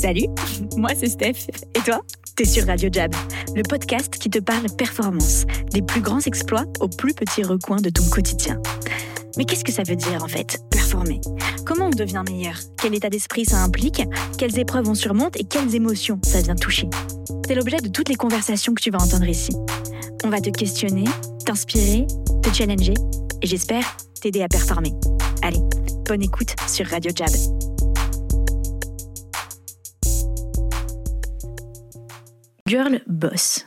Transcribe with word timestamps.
Salut, 0.00 0.26
moi 0.76 0.90
c'est 0.96 1.08
Steph. 1.08 1.50
Et 1.74 1.80
toi? 1.80 2.02
T'es 2.36 2.44
sur 2.44 2.64
Radio 2.66 2.88
Jab, 2.92 3.12
le 3.56 3.64
podcast 3.64 4.16
qui 4.16 4.30
te 4.30 4.38
parle 4.38 4.66
performance, 4.76 5.44
des 5.72 5.82
plus 5.82 6.00
grands 6.00 6.20
exploits 6.20 6.66
aux 6.78 6.86
plus 6.86 7.14
petits 7.14 7.42
recoins 7.42 7.80
de 7.80 7.90
ton 7.90 8.04
quotidien. 8.04 8.62
Mais 9.36 9.44
qu'est-ce 9.44 9.64
que 9.64 9.72
ça 9.72 9.82
veut 9.82 9.96
dire 9.96 10.22
en 10.22 10.28
fait, 10.28 10.60
performer? 10.70 11.20
Comment 11.66 11.86
on 11.86 11.90
devient 11.90 12.22
meilleur? 12.30 12.54
Quel 12.80 12.94
état 12.94 13.10
d'esprit 13.10 13.44
ça 13.44 13.56
implique? 13.58 14.00
Quelles 14.38 14.56
épreuves 14.60 14.88
on 14.88 14.94
surmonte 14.94 15.36
et 15.36 15.42
quelles 15.42 15.74
émotions 15.74 16.20
ça 16.22 16.42
vient 16.42 16.54
toucher? 16.54 16.88
C'est 17.48 17.56
l'objet 17.56 17.78
de 17.78 17.88
toutes 17.88 18.08
les 18.08 18.14
conversations 18.14 18.74
que 18.74 18.82
tu 18.82 18.92
vas 18.92 19.02
entendre 19.02 19.26
ici. 19.26 19.50
On 20.22 20.28
va 20.28 20.40
te 20.40 20.50
questionner, 20.50 21.06
t'inspirer, 21.44 22.06
te 22.44 22.54
challenger 22.54 22.94
et 23.42 23.46
j'espère 23.48 23.96
t'aider 24.20 24.42
à 24.42 24.48
performer. 24.48 24.92
Allez, 25.42 25.60
bonne 26.06 26.22
écoute 26.22 26.54
sur 26.68 26.86
Radio 26.86 27.10
Jab. 27.12 27.30
Girl 32.68 33.00
Boss. 33.06 33.66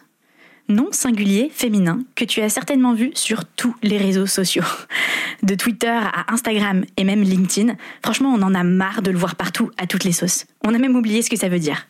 Nom 0.70 0.90
singulier 0.92 1.50
féminin 1.52 2.02
que 2.14 2.24
tu 2.24 2.40
as 2.42 2.50
certainement 2.50 2.94
vu 2.94 3.10
sur 3.16 3.46
tous 3.46 3.76
les 3.82 3.98
réseaux 3.98 4.28
sociaux. 4.28 4.64
De 5.42 5.56
Twitter 5.56 5.88
à 5.88 6.32
Instagram 6.32 6.86
et 6.98 7.04
même 7.04 7.24
LinkedIn, 7.24 7.74
franchement 8.04 8.32
on 8.32 8.44
en 8.44 8.54
a 8.54 8.64
marre 8.64 9.02
de 9.02 9.10
le 9.10 9.18
voir 9.18 9.36
partout 9.36 9.72
à 9.80 9.88
toutes 9.88 10.04
les 10.04 10.12
sauces. 10.12 10.46
On 10.64 10.76
a 10.76 10.78
même 10.78 10.96
oublié 10.96 11.24
ce 11.24 11.32
que 11.32 11.36
ça 11.36 11.50
veut 11.50 11.58
dire. 11.58 11.88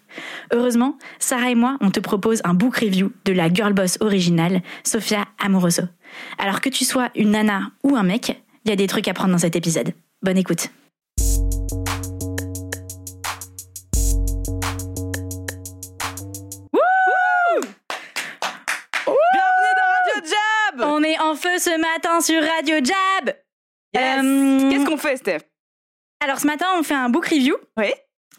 Heureusement, 0.53 0.97
Sarah 1.19 1.51
et 1.51 1.55
moi, 1.55 1.75
on 1.81 1.91
te 1.91 1.99
propose 1.99 2.39
un 2.45 2.53
book 2.53 2.77
review 2.77 3.11
de 3.25 3.33
la 3.33 3.53
girl 3.53 3.73
boss 3.73 3.97
originale, 3.99 4.61
Sofia 4.85 5.25
Amoroso. 5.37 5.83
Alors 6.37 6.61
que 6.61 6.69
tu 6.69 6.85
sois 6.85 7.09
une 7.17 7.31
nana 7.31 7.71
ou 7.83 7.97
un 7.97 8.03
mec, 8.03 8.41
il 8.63 8.69
y 8.69 8.71
a 8.71 8.77
des 8.77 8.87
trucs 8.87 9.09
à 9.09 9.13
prendre 9.13 9.33
dans 9.33 9.37
cet 9.37 9.57
épisode. 9.57 9.91
Bonne 10.23 10.37
écoute. 10.37 10.69
Ce 21.61 21.79
matin 21.79 22.21
sur 22.21 22.41
Radio 22.41 22.77
Jab. 22.77 23.35
Yes. 23.93 24.23
Euh, 24.23 24.69
Qu'est-ce 24.71 24.85
qu'on 24.85 24.97
fait, 24.97 25.17
Steph? 25.17 25.41
Alors 26.23 26.39
ce 26.39 26.47
matin, 26.47 26.65
on 26.77 26.83
fait 26.83 26.95
un 26.95 27.09
book 27.09 27.27
review. 27.27 27.55
Oui. 27.77 27.91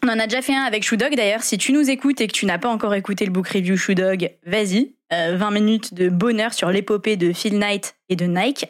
On 0.03 0.09
en 0.09 0.19
a 0.19 0.27
déjà 0.27 0.41
fait 0.41 0.53
un 0.53 0.63
avec 0.63 0.83
Shoe 0.83 0.97
Dog 0.97 1.15
d'ailleurs. 1.15 1.43
Si 1.43 1.57
tu 1.57 1.71
nous 1.71 1.89
écoutes 1.89 2.19
et 2.19 2.27
que 2.27 2.33
tu 2.33 2.45
n'as 2.45 2.57
pas 2.57 2.67
encore 2.67 2.93
écouté 2.93 3.25
le 3.25 3.31
book 3.31 3.47
review 3.47 3.77
Shoe 3.77 3.95
Dog, 3.95 4.29
vas-y. 4.45 4.95
Euh, 5.13 5.37
20 5.37 5.51
minutes 5.51 5.93
de 5.93 6.09
bonheur 6.09 6.53
sur 6.53 6.69
l'épopée 6.69 7.15
de 7.15 7.31
Phil 7.31 7.57
Knight 7.57 7.95
et 8.09 8.17
de 8.17 8.25
Nike. 8.25 8.65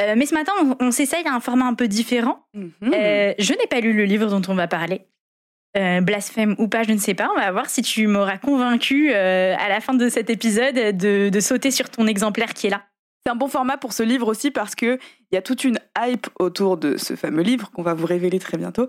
Euh, 0.00 0.14
mais 0.16 0.26
ce 0.26 0.34
matin, 0.34 0.52
on, 0.60 0.76
on 0.86 0.90
s'essaye 0.90 1.24
à 1.28 1.32
un 1.32 1.40
format 1.40 1.66
un 1.66 1.74
peu 1.74 1.86
différent. 1.86 2.44
Mhm. 2.54 2.72
Euh, 2.94 3.34
je 3.38 3.52
n'ai 3.52 3.66
pas 3.68 3.78
lu 3.78 3.92
le 3.92 4.04
livre 4.04 4.26
dont 4.26 4.42
on 4.48 4.54
va 4.54 4.66
parler. 4.66 5.02
Blasphème 6.02 6.54
ou 6.58 6.68
pas, 6.68 6.84
je 6.84 6.92
ne 6.92 6.98
sais 6.98 7.14
pas. 7.14 7.28
On 7.36 7.40
va 7.40 7.50
voir 7.50 7.68
si 7.68 7.82
tu 7.82 8.06
m'auras 8.06 8.38
convaincu 8.38 9.12
à 9.12 9.68
la 9.68 9.80
fin 9.80 9.94
de 9.94 10.08
cet 10.08 10.30
épisode 10.30 10.76
de, 10.76 11.30
de 11.30 11.40
sauter 11.40 11.72
sur 11.72 11.90
ton 11.90 12.06
exemplaire 12.06 12.54
qui 12.54 12.68
est 12.68 12.70
là. 12.70 12.84
C'est 13.26 13.32
un 13.32 13.36
bon 13.36 13.48
format 13.48 13.78
pour 13.78 13.94
ce 13.94 14.02
livre 14.02 14.28
aussi 14.28 14.50
parce 14.50 14.74
que 14.74 14.98
il 15.30 15.34
y 15.34 15.38
a 15.38 15.42
toute 15.42 15.64
une 15.64 15.78
hype 15.98 16.26
autour 16.38 16.76
de 16.76 16.98
ce 16.98 17.16
fameux 17.16 17.42
livre 17.42 17.70
qu'on 17.70 17.82
va 17.82 17.94
vous 17.94 18.06
révéler 18.06 18.38
très 18.38 18.58
bientôt. 18.58 18.86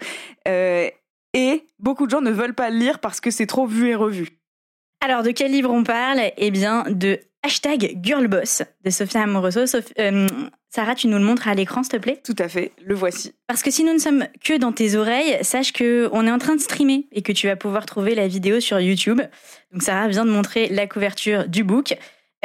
Euh, 0.47 0.89
et 1.33 1.63
beaucoup 1.79 2.05
de 2.05 2.11
gens 2.11 2.21
ne 2.21 2.31
veulent 2.31 2.53
pas 2.53 2.69
le 2.69 2.77
lire 2.77 2.99
parce 2.99 3.21
que 3.21 3.31
c'est 3.31 3.45
trop 3.45 3.65
vu 3.65 3.89
et 3.89 3.95
revu. 3.95 4.29
Alors, 4.99 5.23
de 5.23 5.31
quel 5.31 5.51
livre 5.51 5.71
on 5.71 5.83
parle? 5.83 6.19
Eh 6.37 6.51
bien, 6.51 6.83
de 6.89 7.19
hashtag 7.43 7.99
Girlboss 8.01 8.63
de 8.83 8.89
Sophia 8.89 9.21
Amoroso. 9.21 9.61
Euh, 9.99 10.27
Sarah, 10.69 10.95
tu 10.95 11.07
nous 11.07 11.17
le 11.17 11.23
montres 11.23 11.47
à 11.47 11.53
l'écran, 11.53 11.83
s'il 11.83 11.91
te 11.91 11.97
plaît? 11.97 12.21
Tout 12.23 12.35
à 12.39 12.49
fait, 12.49 12.73
le 12.83 12.95
voici. 12.95 13.33
Parce 13.47 13.63
que 13.63 13.71
si 13.71 13.83
nous 13.83 13.93
ne 13.93 13.99
sommes 13.99 14.25
que 14.43 14.57
dans 14.57 14.71
tes 14.71 14.95
oreilles, 14.95 15.37
sache 15.43 15.71
que 15.71 16.09
on 16.11 16.25
est 16.27 16.31
en 16.31 16.39
train 16.39 16.55
de 16.55 16.61
streamer 16.61 17.07
et 17.11 17.21
que 17.21 17.31
tu 17.31 17.47
vas 17.47 17.55
pouvoir 17.55 17.85
trouver 17.85 18.15
la 18.15 18.27
vidéo 18.27 18.59
sur 18.59 18.79
YouTube. 18.79 19.21
Donc, 19.71 19.83
Sarah 19.83 20.09
vient 20.09 20.25
de 20.25 20.31
montrer 20.31 20.67
la 20.67 20.87
couverture 20.87 21.47
du 21.47 21.63
book. 21.63 21.95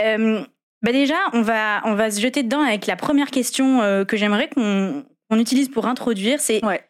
Euh, 0.00 0.44
bah 0.83 0.92
déjà, 0.92 1.17
on 1.33 1.42
va, 1.42 1.83
on 1.84 1.95
va 1.95 2.11
se 2.11 2.20
jeter 2.20 2.42
dedans 2.42 2.61
avec 2.62 2.86
la 2.86 2.97
première 2.97 3.31
question 3.31 3.82
euh, 3.82 4.04
que 4.04 4.16
j'aimerais 4.16 4.49
qu'on 4.49 5.04
utilise 5.38 5.69
pour 5.69 5.87
introduire. 5.87 6.41
C'est, 6.41 6.65
Ouais. 6.65 6.82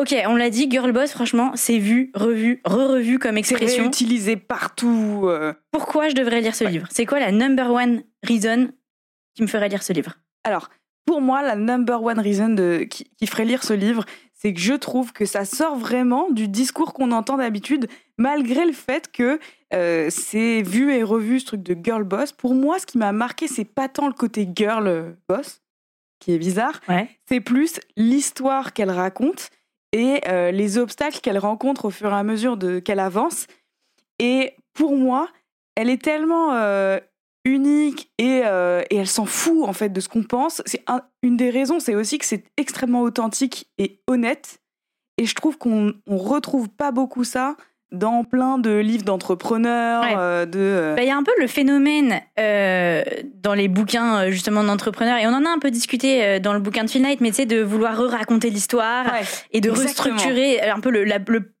ok, 0.00 0.14
on 0.26 0.36
l'a 0.36 0.50
dit, 0.50 0.68
Girlboss, 0.70 1.10
franchement, 1.12 1.52
c'est 1.54 1.78
vu, 1.78 2.10
revu, 2.14 2.60
re-revu 2.64 3.18
comme 3.18 3.34
C'est 3.34 3.40
expression. 3.40 3.82
réutilisé 3.84 4.36
partout. 4.36 5.22
euh. 5.24 5.52
Pourquoi 5.72 6.08
je 6.08 6.14
devrais 6.14 6.40
lire 6.40 6.54
ce 6.54 6.64
Ouais. 6.64 6.70
livre? 6.70 6.86
C'est 6.90 7.06
quoi 7.06 7.20
la 7.20 7.32
number 7.32 7.70
one 7.70 8.02
reason 8.26 8.68
qui 9.34 9.42
me 9.42 9.46
ferait 9.46 9.68
lire 9.68 9.82
ce 9.82 9.92
livre? 9.92 10.14
Alors, 10.44 10.68
pour 11.06 11.20
moi, 11.20 11.42
la 11.42 11.54
number 11.56 12.02
one 12.02 12.18
reason 12.18 12.48
de, 12.50 12.86
qui, 12.88 13.10
qui 13.18 13.26
ferait 13.26 13.44
lire 13.44 13.62
ce 13.62 13.74
livre, 13.74 14.04
c'est 14.44 14.52
que 14.52 14.60
je 14.60 14.74
trouve 14.74 15.12
que 15.14 15.24
ça 15.24 15.46
sort 15.46 15.76
vraiment 15.76 16.30
du 16.30 16.48
discours 16.48 16.92
qu'on 16.92 17.12
entend 17.12 17.38
d'habitude, 17.38 17.88
malgré 18.18 18.66
le 18.66 18.72
fait 18.72 19.10
que 19.10 19.38
euh, 19.72 20.10
c'est 20.10 20.60
vu 20.60 20.92
et 20.92 21.02
revu 21.02 21.40
ce 21.40 21.46
truc 21.46 21.62
de 21.62 21.74
girl 21.82 22.04
boss. 22.04 22.32
Pour 22.32 22.54
moi, 22.54 22.78
ce 22.78 22.84
qui 22.84 22.98
m'a 22.98 23.12
marqué, 23.12 23.48
c'est 23.48 23.64
pas 23.64 23.88
tant 23.88 24.06
le 24.06 24.12
côté 24.12 24.46
girl 24.54 24.86
euh, 24.86 25.12
boss, 25.30 25.62
qui 26.20 26.32
est 26.32 26.38
bizarre, 26.38 26.80
Ouais. 26.90 27.08
c'est 27.26 27.40
plus 27.40 27.80
l'histoire 27.96 28.74
qu'elle 28.74 28.90
raconte 28.90 29.48
et 29.92 30.20
euh, 30.28 30.50
les 30.50 30.76
obstacles 30.76 31.20
qu'elle 31.20 31.38
rencontre 31.38 31.86
au 31.86 31.90
fur 31.90 32.10
et 32.12 32.16
à 32.16 32.22
mesure 32.22 32.58
qu'elle 32.84 33.00
avance. 33.00 33.46
Et 34.18 34.54
pour 34.74 34.94
moi, 34.96 35.28
elle 35.74 35.88
est 35.88 36.02
tellement 36.02 36.52
euh, 36.52 37.00
unique 37.44 38.10
et, 38.18 38.42
euh, 38.44 38.82
et 38.90 38.96
elle 38.96 39.06
s'en 39.06 39.26
fout 39.26 39.64
en 39.68 39.72
fait 39.72 39.90
de 39.90 40.00
ce 40.00 40.08
qu'on 40.08 40.22
pense. 40.22 40.62
C'est 40.66 40.82
un- 40.86 41.02
une 41.22 41.36
des 41.36 41.50
raisons, 41.50 41.80
c'est 41.80 41.94
aussi 41.94 42.18
que 42.18 42.24
c'est 42.24 42.44
extrêmement 42.56 43.02
authentique 43.02 43.68
et 43.78 44.00
honnête. 44.06 44.58
Et 45.18 45.26
je 45.26 45.34
trouve 45.34 45.58
qu'on 45.58 45.92
on 46.06 46.16
retrouve 46.16 46.68
pas 46.68 46.90
beaucoup 46.90 47.24
ça 47.24 47.56
dans 47.92 48.24
plein 48.24 48.58
de 48.58 48.70
livres 48.70 49.04
d'entrepreneurs, 49.04 50.02
Ouais. 50.02 50.14
euh, 50.16 50.46
de 50.46 50.58
euh, 50.58 50.94
Bah, 50.96 51.02
Il 51.04 51.06
y 51.08 51.12
a 51.12 51.16
un 51.16 51.22
peu 51.22 51.30
le 51.38 51.46
phénomène 51.46 52.20
euh, 52.40 53.04
dans 53.36 53.54
les 53.54 53.68
bouquins 53.68 54.30
justement 54.30 54.64
d'entrepreneurs, 54.64 55.18
et 55.18 55.26
on 55.28 55.32
en 55.32 55.44
a 55.44 55.48
un 55.50 55.60
peu 55.60 55.70
discuté 55.70 56.40
dans 56.40 56.52
le 56.54 56.58
bouquin 56.58 56.82
de 56.82 56.90
Phil 56.90 57.02
Knight, 57.02 57.20
mais 57.20 57.28
tu 57.28 57.36
sais, 57.36 57.46
de 57.46 57.62
vouloir 57.62 57.96
raconter 58.10 58.50
l'histoire 58.50 59.04
ouais. 59.06 59.20
et 59.52 59.60
de 59.60 59.70
exactement. 59.70 60.14
restructurer 60.16 60.62
un 60.62 60.80
peu 60.80 60.90
le, 60.90 61.04
la, 61.04 61.18
le- 61.28 61.52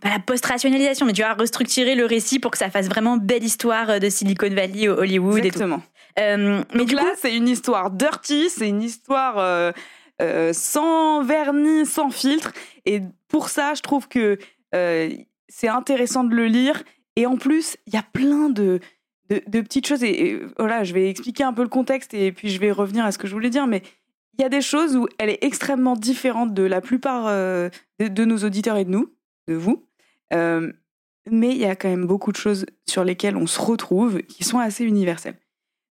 pas 0.00 0.10
la 0.10 0.18
post-rationalisation, 0.18 1.06
mais 1.06 1.12
tu 1.12 1.22
vois, 1.22 1.34
restructurer 1.34 1.94
le 1.94 2.04
récit 2.04 2.38
pour 2.38 2.50
que 2.50 2.58
ça 2.58 2.70
fasse 2.70 2.88
vraiment 2.88 3.16
belle 3.16 3.44
histoire 3.44 3.90
euh, 3.90 3.98
de 3.98 4.08
Silicon 4.08 4.50
Valley, 4.50 4.88
au 4.88 4.98
Hollywood 4.98 5.38
et 5.38 5.40
tout. 5.40 5.46
Exactement. 5.46 5.82
Euh, 6.18 6.62
mais 6.72 6.78
Donc 6.78 6.88
du 6.88 6.94
là, 6.94 7.02
coup, 7.02 7.16
c'est 7.20 7.36
une 7.36 7.48
histoire 7.48 7.90
dirty, 7.90 8.50
c'est 8.50 8.68
une 8.68 8.82
histoire 8.82 9.38
euh, 9.38 9.72
euh, 10.20 10.52
sans 10.52 11.22
vernis, 11.22 11.86
sans 11.86 12.10
filtre. 12.10 12.52
Et 12.86 13.02
pour 13.28 13.48
ça, 13.48 13.74
je 13.74 13.82
trouve 13.82 14.08
que 14.08 14.38
c'est 14.72 15.68
intéressant 15.68 16.24
de 16.24 16.34
le 16.34 16.46
lire. 16.46 16.82
Et 17.16 17.26
en 17.26 17.36
plus, 17.36 17.76
il 17.86 17.94
y 17.94 17.96
a 17.96 18.04
plein 18.12 18.48
de, 18.48 18.80
de, 19.30 19.42
de 19.46 19.60
petites 19.60 19.86
choses. 19.86 20.02
Et, 20.02 20.30
et 20.30 20.40
voilà, 20.58 20.84
je 20.84 20.92
vais 20.92 21.08
expliquer 21.08 21.44
un 21.44 21.52
peu 21.52 21.62
le 21.62 21.68
contexte 21.68 22.14
et 22.14 22.32
puis 22.32 22.50
je 22.50 22.60
vais 22.60 22.70
revenir 22.70 23.04
à 23.04 23.12
ce 23.12 23.18
que 23.18 23.26
je 23.26 23.32
voulais 23.32 23.50
dire. 23.50 23.66
Mais 23.66 23.82
il 24.38 24.42
y 24.42 24.44
a 24.44 24.48
des 24.48 24.60
choses 24.60 24.96
où 24.96 25.08
elle 25.18 25.30
est 25.30 25.42
extrêmement 25.42 25.96
différente 25.96 26.52
de 26.52 26.62
la 26.62 26.80
plupart 26.80 27.26
de, 27.26 27.70
de 28.00 28.24
nos 28.24 28.38
auditeurs 28.38 28.76
et 28.76 28.84
de 28.84 28.90
nous, 28.90 29.12
de 29.48 29.54
vous. 29.54 29.87
Euh, 30.32 30.72
mais 31.30 31.50
il 31.50 31.58
y 31.58 31.66
a 31.66 31.76
quand 31.76 31.88
même 31.88 32.06
beaucoup 32.06 32.32
de 32.32 32.36
choses 32.36 32.66
sur 32.88 33.04
lesquelles 33.04 33.36
on 33.36 33.46
se 33.46 33.60
retrouve 33.60 34.22
qui 34.22 34.44
sont 34.44 34.58
assez 34.58 34.84
universelles. 34.84 35.36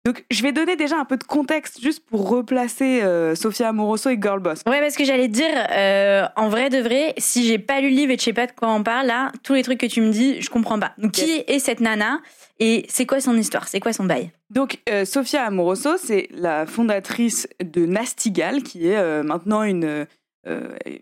Donc, 0.07 0.25
je 0.31 0.41
vais 0.45 0.53
donner 0.53 0.77
déjà 0.77 0.97
un 0.97 1.05
peu 1.05 1.17
de 1.17 1.25
contexte 1.25 1.81
juste 1.81 2.07
pour 2.07 2.29
replacer 2.29 3.03
euh, 3.03 3.35
Sophia 3.35 3.71
Amoroso 3.71 4.09
et 4.09 4.19
Girlboss. 4.23 4.61
Ouais, 4.65 4.81
parce 4.81 4.95
que 4.95 5.05
j'allais 5.05 5.27
dire, 5.27 5.51
euh, 5.73 6.25
en 6.37 6.49
vrai 6.49 6.71
de 6.71 6.79
vrai, 6.79 7.13
si 7.19 7.45
j'ai 7.45 7.59
pas 7.59 7.81
lu 7.81 7.91
le 7.91 7.97
livre 7.97 8.13
et 8.13 8.17
que 8.17 8.21
je 8.21 8.27
sais 8.27 8.33
pas 8.33 8.47
de 8.47 8.53
quoi 8.53 8.69
on 8.69 8.85
parle, 8.85 9.09
là, 9.09 9.33
tous 9.43 9.55
les 9.55 9.65
trucs 9.65 9.81
que 9.81 9.87
tu 9.87 10.01
me 10.01 10.13
dis, 10.13 10.41
je 10.41 10.49
comprends 10.49 10.79
pas. 10.79 10.93
Donc, 10.99 11.11
qui 11.11 11.43
est 11.45 11.59
cette 11.59 11.81
nana 11.81 12.21
et 12.61 12.87
c'est 12.89 13.05
quoi 13.05 13.21
son 13.21 13.37
histoire? 13.37 13.67
C'est 13.67 13.81
quoi 13.81 13.93
son 13.93 14.05
bail? 14.05 14.31
Donc, 14.49 14.79
euh, 14.89 15.05
Sophia 15.05 15.45
Amoroso, 15.45 15.97
c'est 15.97 16.29
la 16.31 16.67
fondatrice 16.67 17.49
de 17.61 17.85
Nastigal, 17.85 18.63
qui 18.63 18.87
est 18.87 18.97
euh, 18.97 19.25
maintenant 19.25 19.65
une, 19.65 20.07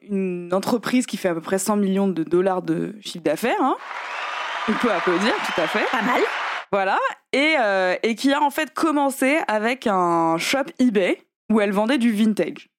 une 0.09 0.51
entreprise 0.53 1.07
qui 1.07 1.17
fait 1.17 1.29
à 1.29 1.35
peu 1.35 1.41
près 1.41 1.59
100 1.59 1.77
millions 1.77 2.09
de 2.09 2.25
dollars 2.25 2.63
de 2.63 2.95
chiffre 3.01 3.25
d'affaires. 3.25 3.61
hein. 3.61 3.77
On 4.69 4.73
peut 4.73 4.91
applaudir, 4.91 5.33
tout 5.47 5.61
à 5.61 5.67
fait. 5.67 5.85
Pas 5.91 6.03
mal. 6.03 6.21
Voilà. 6.73 6.99
Et, 7.33 7.55
euh, 7.61 7.95
et 8.03 8.15
qui 8.15 8.33
a 8.33 8.43
en 8.43 8.51
fait 8.51 8.73
commencé 8.73 9.39
avec 9.47 9.87
un 9.87 10.39
shop 10.39 10.65
eBay 10.79 11.23
où 11.53 11.61
elle 11.61 11.73
vendait 11.73 11.99
du 11.99 12.11
vintage. 12.13 12.71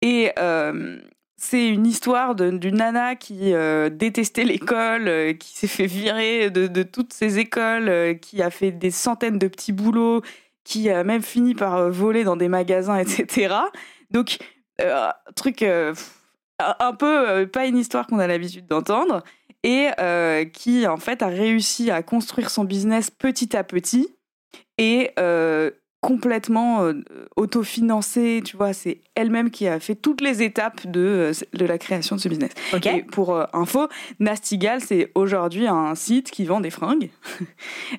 Et 0.00 0.32
euh, 0.38 0.98
c'est 1.36 1.68
une 1.68 1.86
histoire 1.86 2.34
d'une 2.34 2.76
nana 2.76 3.16
qui 3.16 3.52
euh, 3.52 3.90
détestait 3.90 4.44
l'école, 4.44 5.08
euh, 5.08 5.32
qui 5.34 5.56
s'est 5.56 5.66
fait 5.66 5.86
virer 5.86 6.50
de, 6.50 6.66
de 6.66 6.82
toutes 6.82 7.12
ses 7.12 7.38
écoles, 7.38 7.88
euh, 7.88 8.14
qui 8.14 8.42
a 8.42 8.50
fait 8.50 8.70
des 8.70 8.90
centaines 8.90 9.38
de 9.38 9.48
petits 9.48 9.72
boulots, 9.72 10.22
qui 10.64 10.88
a 10.90 11.04
même 11.04 11.22
fini 11.22 11.54
par 11.54 11.76
euh, 11.76 11.90
voler 11.90 12.24
dans 12.24 12.36
des 12.36 12.48
magasins, 12.48 12.96
etc. 12.98 13.54
Donc, 14.10 14.38
euh, 14.80 15.08
truc 15.36 15.62
euh, 15.62 15.94
un 16.58 16.92
peu 16.94 17.28
euh, 17.28 17.46
pas 17.46 17.66
une 17.66 17.76
histoire 17.76 18.06
qu'on 18.06 18.18
a 18.18 18.26
l'habitude 18.26 18.66
d'entendre 18.66 19.22
et 19.62 19.88
euh, 19.98 20.44
qui 20.44 20.86
en 20.86 20.96
fait 20.96 21.22
a 21.22 21.28
réussi 21.28 21.90
à 21.90 22.02
construire 22.02 22.50
son 22.50 22.64
business 22.64 23.10
petit 23.10 23.56
à 23.56 23.64
petit 23.64 24.14
et 24.78 25.12
complètement 26.04 26.92
autofinancée, 27.36 28.42
tu 28.44 28.58
vois, 28.58 28.74
c'est 28.74 29.00
elle-même 29.14 29.50
qui 29.50 29.66
a 29.66 29.80
fait 29.80 29.94
toutes 29.94 30.20
les 30.20 30.42
étapes 30.42 30.86
de, 30.86 31.32
de 31.54 31.64
la 31.64 31.78
création 31.78 32.16
de 32.16 32.20
ce 32.20 32.28
business. 32.28 32.50
Ok. 32.74 32.86
Et 32.86 33.02
pour 33.02 33.34
euh, 33.34 33.44
info, 33.54 33.88
Nastigal, 34.20 34.82
c'est 34.82 35.10
aujourd'hui 35.14 35.66
un 35.66 35.94
site 35.94 36.30
qui 36.30 36.44
vend 36.44 36.60
des 36.60 36.70
fringues. 36.70 37.10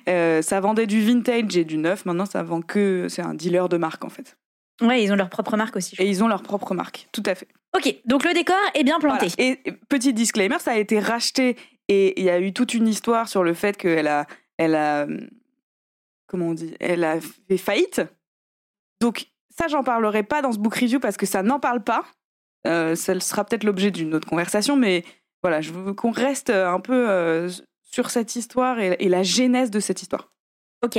Euh, 0.08 0.40
ça 0.40 0.60
vendait 0.60 0.86
du 0.86 1.00
vintage 1.00 1.56
et 1.56 1.64
du 1.64 1.78
neuf, 1.78 2.04
maintenant 2.04 2.26
ça 2.26 2.42
vend 2.42 2.60
que... 2.60 3.06
C'est 3.08 3.22
un 3.22 3.34
dealer 3.34 3.68
de 3.68 3.76
marque 3.76 4.04
en 4.04 4.08
fait. 4.08 4.36
Ouais, 4.82 5.02
ils 5.02 5.12
ont 5.12 5.16
leur 5.16 5.30
propre 5.30 5.56
marque 5.56 5.76
aussi. 5.76 5.96
Et 5.98 6.06
ils 6.06 6.22
ont 6.22 6.28
leur 6.28 6.42
propre 6.42 6.74
marque, 6.74 7.08
tout 7.12 7.22
à 7.26 7.34
fait. 7.34 7.48
Ok, 7.74 7.94
donc 8.04 8.24
le 8.24 8.34
décor 8.34 8.56
est 8.74 8.84
bien 8.84 8.98
planté. 9.00 9.28
Voilà. 9.28 9.50
Et 9.50 9.60
et 9.64 9.72
petit 9.72 10.12
disclaimer, 10.12 10.58
ça 10.58 10.72
a 10.72 10.76
été 10.76 10.98
racheté 11.00 11.56
et 11.88 12.18
il 12.20 12.24
y 12.24 12.30
a 12.30 12.40
eu 12.40 12.52
toute 12.52 12.74
une 12.74 12.88
histoire 12.88 13.28
sur 13.28 13.42
le 13.44 13.54
fait 13.54 13.76
qu'elle 13.76 14.08
a, 14.08 14.26
elle 14.58 14.74
a, 14.74 15.06
comment 16.26 16.48
on 16.48 16.54
dit, 16.54 16.74
elle 16.80 17.04
a 17.04 17.20
fait 17.20 17.56
faillite. 17.56 18.02
Donc 19.00 19.28
ça, 19.50 19.68
j'en 19.68 19.82
parlerai 19.82 20.22
pas 20.22 20.42
dans 20.42 20.52
ce 20.52 20.58
book 20.58 20.74
review 20.74 21.00
parce 21.00 21.16
que 21.16 21.26
ça 21.26 21.42
n'en 21.42 21.60
parle 21.60 21.82
pas. 21.82 22.04
Euh, 22.66 22.94
ça 22.96 23.18
sera 23.20 23.44
peut-être 23.44 23.64
l'objet 23.64 23.90
d'une 23.90 24.14
autre 24.14 24.28
conversation, 24.28 24.76
mais 24.76 25.04
voilà, 25.42 25.60
je 25.60 25.72
veux 25.72 25.94
qu'on 25.94 26.10
reste 26.10 26.50
un 26.50 26.80
peu 26.80 27.08
euh, 27.08 27.48
sur 27.82 28.10
cette 28.10 28.34
histoire 28.36 28.80
et, 28.80 28.96
et 28.98 29.08
la 29.08 29.22
genèse 29.22 29.70
de 29.70 29.80
cette 29.80 30.02
histoire. 30.02 30.32
Ok. 30.84 30.98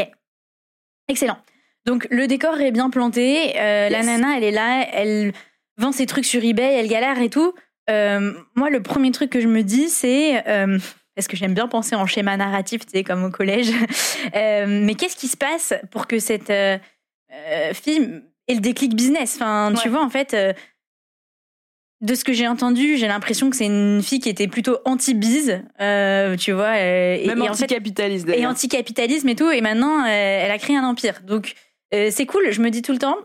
Excellent. 1.09 1.37
Donc 1.87 2.05
le 2.11 2.27
décor 2.27 2.59
est 2.59 2.71
bien 2.71 2.89
planté. 2.91 3.53
euh, 3.57 3.89
La 3.89 4.03
nana, 4.03 4.37
elle 4.37 4.43
est 4.43 4.51
là, 4.51 4.85
elle 4.93 5.31
vend 5.77 5.91
ses 5.91 6.05
trucs 6.05 6.25
sur 6.25 6.43
eBay, 6.43 6.73
elle 6.75 6.87
galère 6.89 7.19
et 7.21 7.29
tout. 7.29 7.53
Euh, 7.89 8.33
moi, 8.55 8.69
le 8.69 8.81
premier 8.83 9.11
truc 9.11 9.29
que 9.31 9.39
je 9.39 9.47
me 9.47 9.63
dis, 9.63 9.87
c'est 9.87 10.45
euh, 10.49 10.77
parce 11.15 11.27
que 11.29 11.37
j'aime 11.37 11.53
bien 11.53 11.67
penser 11.69 11.95
en 11.95 12.05
schéma 12.05 12.35
narratif, 12.35 12.85
tu 12.85 12.91
sais, 12.91 13.03
comme 13.05 13.23
au 13.23 13.31
collège. 13.31 13.71
Mais 14.35 14.95
qu'est-ce 14.95 15.15
qui 15.15 15.29
se 15.29 15.37
passe 15.37 15.73
pour 15.89 16.05
que 16.07 16.19
cette 16.19 16.51
fille 17.73 18.21
ait 18.49 18.53
le 18.53 18.59
déclic 18.59 18.93
business? 18.93 19.35
Enfin, 19.35 19.73
tu 19.81 19.87
vois, 19.89 20.03
en 20.03 20.09
fait. 20.09 20.35
de 22.01 22.13
ce 22.15 22.23
que 22.23 22.33
j'ai 22.33 22.47
entendu, 22.47 22.97
j'ai 22.97 23.07
l'impression 23.07 23.49
que 23.49 23.55
c'est 23.55 23.65
une 23.65 24.03
fille 24.03 24.19
qui 24.19 24.29
était 24.29 24.47
plutôt 24.49 24.77
anti-bise, 24.85 25.61
tu 26.37 26.51
vois. 26.51 26.79
et- 26.81 27.23
Même 27.27 27.41
anticapitaliste 27.43 28.27
et 28.29 28.45
anticapitalisme 28.45 29.29
et 29.29 29.35
tout. 29.35 29.49
Et 29.49 29.61
maintenant, 29.61 30.03
elle 30.05 30.51
a 30.51 30.57
créé 30.57 30.75
un 30.75 30.83
empire. 30.83 31.21
Donc, 31.25 31.53
euh, 31.93 32.09
c'est 32.11 32.25
cool. 32.25 32.51
Je 32.51 32.61
me 32.61 32.69
dis 32.69 32.81
tout 32.81 32.91
le 32.93 32.99
temps, 32.99 33.17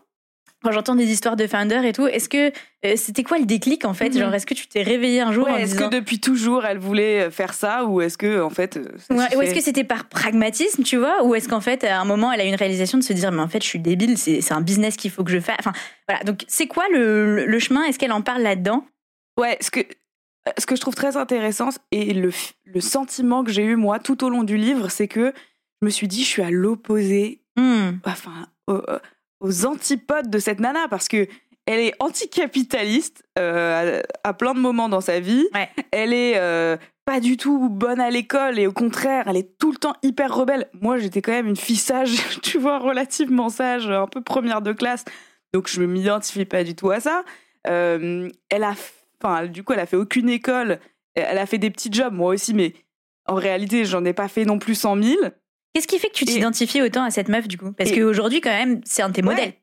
quand 0.63 0.71
j'entends 0.71 0.95
des 0.95 1.11
histoires 1.11 1.35
de 1.35 1.47
founder 1.49 1.81
et 1.85 1.93
tout, 1.93 2.07
est-ce 2.07 2.29
que 2.29 2.53
euh, 2.85 2.95
c'était 2.97 3.25
quoi 3.25 3.39
le 3.39 3.47
déclic 3.47 3.85
en 3.85 3.95
fait? 3.95 4.11
Mhm. 4.11 4.19
Genre, 4.21 4.35
est-ce 4.35 4.47
que 4.47 4.55
tu 4.55 4.69
t'es 4.69 4.83
réveillé 4.83 5.21
un 5.21 5.33
jour 5.33 5.49
en 5.49 5.57
est-ce 5.57 5.73
disant. 5.73 5.89
que 5.91 5.95
depuis 5.97 6.21
toujours 6.21 6.65
elle 6.65 6.79
voulait 6.79 7.31
faire 7.33 7.53
ça? 7.55 7.85
Ou 7.85 8.01
est-ce 8.01 8.17
que 8.17 8.41
en 8.41 8.51
fait 8.51 8.77
euh, 8.77 8.85
ça 8.99 9.15
Ouais, 9.15 9.29
s'est 9.31 9.37
ou 9.37 9.43
est-ce 9.43 9.55
que 9.55 9.61
c'était 9.61 9.83
par 9.83 10.09
pragmatisme, 10.09 10.85
tu 10.85 10.97
vois? 10.99 11.25
Ou 11.25 11.35
est-ce 11.35 11.49
qu'en 11.49 11.61
fait, 11.61 11.83
à 11.83 12.01
un 12.01 12.05
moment, 12.05 12.31
elle 12.31 12.41
a 12.41 12.45
eu 12.45 12.49
une 12.49 12.55
réalisation 12.55 12.97
de 12.99 13.03
se 13.03 13.13
dire, 13.13 13.33
mais 13.33 13.43
en 13.43 13.49
fait, 13.49 13.61
je 13.63 13.67
suis 13.69 13.81
débile, 13.81 14.17
c'est 14.17 14.41
c'est 14.41 14.55
un 14.55 14.61
business 14.61 14.97
qu'il 14.97 15.11
faut 15.11 15.25
que 15.25 15.33
je 15.33 15.41
fasse? 15.41 15.57
Enfin, 15.59 15.73
voilà. 16.09 16.23
Donc, 16.23 16.45
c'est 16.47 16.69
quoi 16.69 16.85
le, 16.93 17.45
le- 17.47 17.59
chemin? 17.59 17.83
Est-ce 17.85 17.99
qu'elle 17.99 18.13
en 18.13 18.23
parle 18.23 18.43
là-dedans? 18.43 18.87
Ouais, 19.41 19.59
ce 19.61 19.71
que, 19.73 19.81
ce 20.59 20.67
que 20.67 20.77
je 20.77 20.81
trouve 20.81 20.95
très 20.95 21.17
intéressant 21.17 21.71
et 21.91 22.13
le, 22.15 22.31
le 22.65 22.81
sentiment 22.81 23.43
que 23.43 23.51
j'ai 23.51 23.65
eu 23.65 23.75
moi 23.77 23.99
tout 23.99 24.23
au 24.25 24.29
long 24.29 24.45
du 24.45 24.57
livre, 24.57 24.91
c'est 24.91 25.09
que 25.09 25.33
je 25.81 25.87
me 25.87 25.91
suis 25.91 26.07
dit, 26.07 26.23
je 26.23 26.29
suis 26.29 26.43
à 26.43 26.51
l'opposé, 26.53 27.41
Hmm. 27.57 27.99
enfin, 28.07 28.47
aux, 28.67 28.81
aux 29.41 29.67
antipodes 29.67 30.31
de 30.31 30.39
cette 30.39 30.61
nana 30.61 30.89
parce 30.89 31.09
que 31.09 31.27
elle 31.67 31.81
est 31.81 31.95
anticapitaliste 32.01 33.25
euh, 33.39 34.03
à, 34.25 34.29
à 34.29 34.35
plein 34.35 34.55
de 34.55 34.59
moments 34.59 34.89
dans 34.89 35.01
sa 35.01 35.21
vie. 35.21 35.47
Ouais. 35.55 35.69
Elle 35.93 36.13
est 36.13 36.35
euh, 36.37 36.77
pas 37.05 37.21
du 37.21 37.37
tout 37.37 37.69
bonne 37.69 38.01
à 38.01 38.11
l'école 38.11 38.59
et 38.59 38.67
au 38.67 38.73
contraire, 38.73 39.25
elle 39.29 39.37
est 39.37 39.59
tout 39.59 39.71
le 39.71 39.77
temps 39.77 39.95
hyper 40.03 40.35
rebelle. 40.35 40.69
Moi, 40.81 40.99
j'étais 40.99 41.23
quand 41.23 41.33
même 41.33 41.47
une 41.47 41.57
fille 41.57 41.77
sage, 41.77 42.17
tu 42.43 42.59
vois, 42.59 42.79
relativement 42.79 43.49
sage, 43.49 43.89
un 43.89 44.07
peu 44.07 44.23
première 44.23 44.63
de 44.63 44.73
classe. 44.73 45.05
Donc, 45.53 45.69
je 45.69 45.83
m'identifie 45.83 46.45
pas 46.45 46.65
du 46.65 46.75
tout 46.75 46.91
à 46.91 47.01
ça. 47.01 47.23
Euh, 47.69 48.29
elle 48.49 48.65
a, 48.65 48.75
enfin, 49.23 49.47
du 49.47 49.63
coup, 49.63 49.73
elle 49.73 49.81
a 49.81 49.87
fait 49.87 49.97
aucune 49.97 50.29
école. 50.29 50.81
Elle 51.15 51.39
a 51.39 51.47
fait 51.47 51.59
des 51.59 51.71
petits 51.71 51.93
jobs, 51.93 52.15
moi 52.15 52.33
aussi, 52.35 52.55
mais 52.55 52.73
en 53.27 53.35
réalité, 53.35 53.85
j'en 53.85 54.05
ai 54.05 54.15
pas 54.15 54.29
fait 54.29 54.45
non 54.45 54.59
plus 54.59 54.75
100 54.75 55.03
000. 55.03 55.17
Qu'est-ce 55.75 55.87
qui 55.87 55.99
fait 55.99 56.09
que 56.09 56.15
tu 56.15 56.25
t'identifies 56.25 56.83
autant 56.83 57.03
à 57.05 57.11
cette 57.11 57.29
meuf, 57.29 57.49
du 57.49 57.57
coup? 57.59 57.73
Parce 57.73 57.91
qu'aujourd'hui, 57.93 58.41
quand 58.41 58.51
même, 58.51 58.81
c'est 58.85 59.03
un 59.03 59.09
de 59.09 59.15
tes 59.15 59.23
Ouais. 59.23 59.35
modèles. 59.35 59.55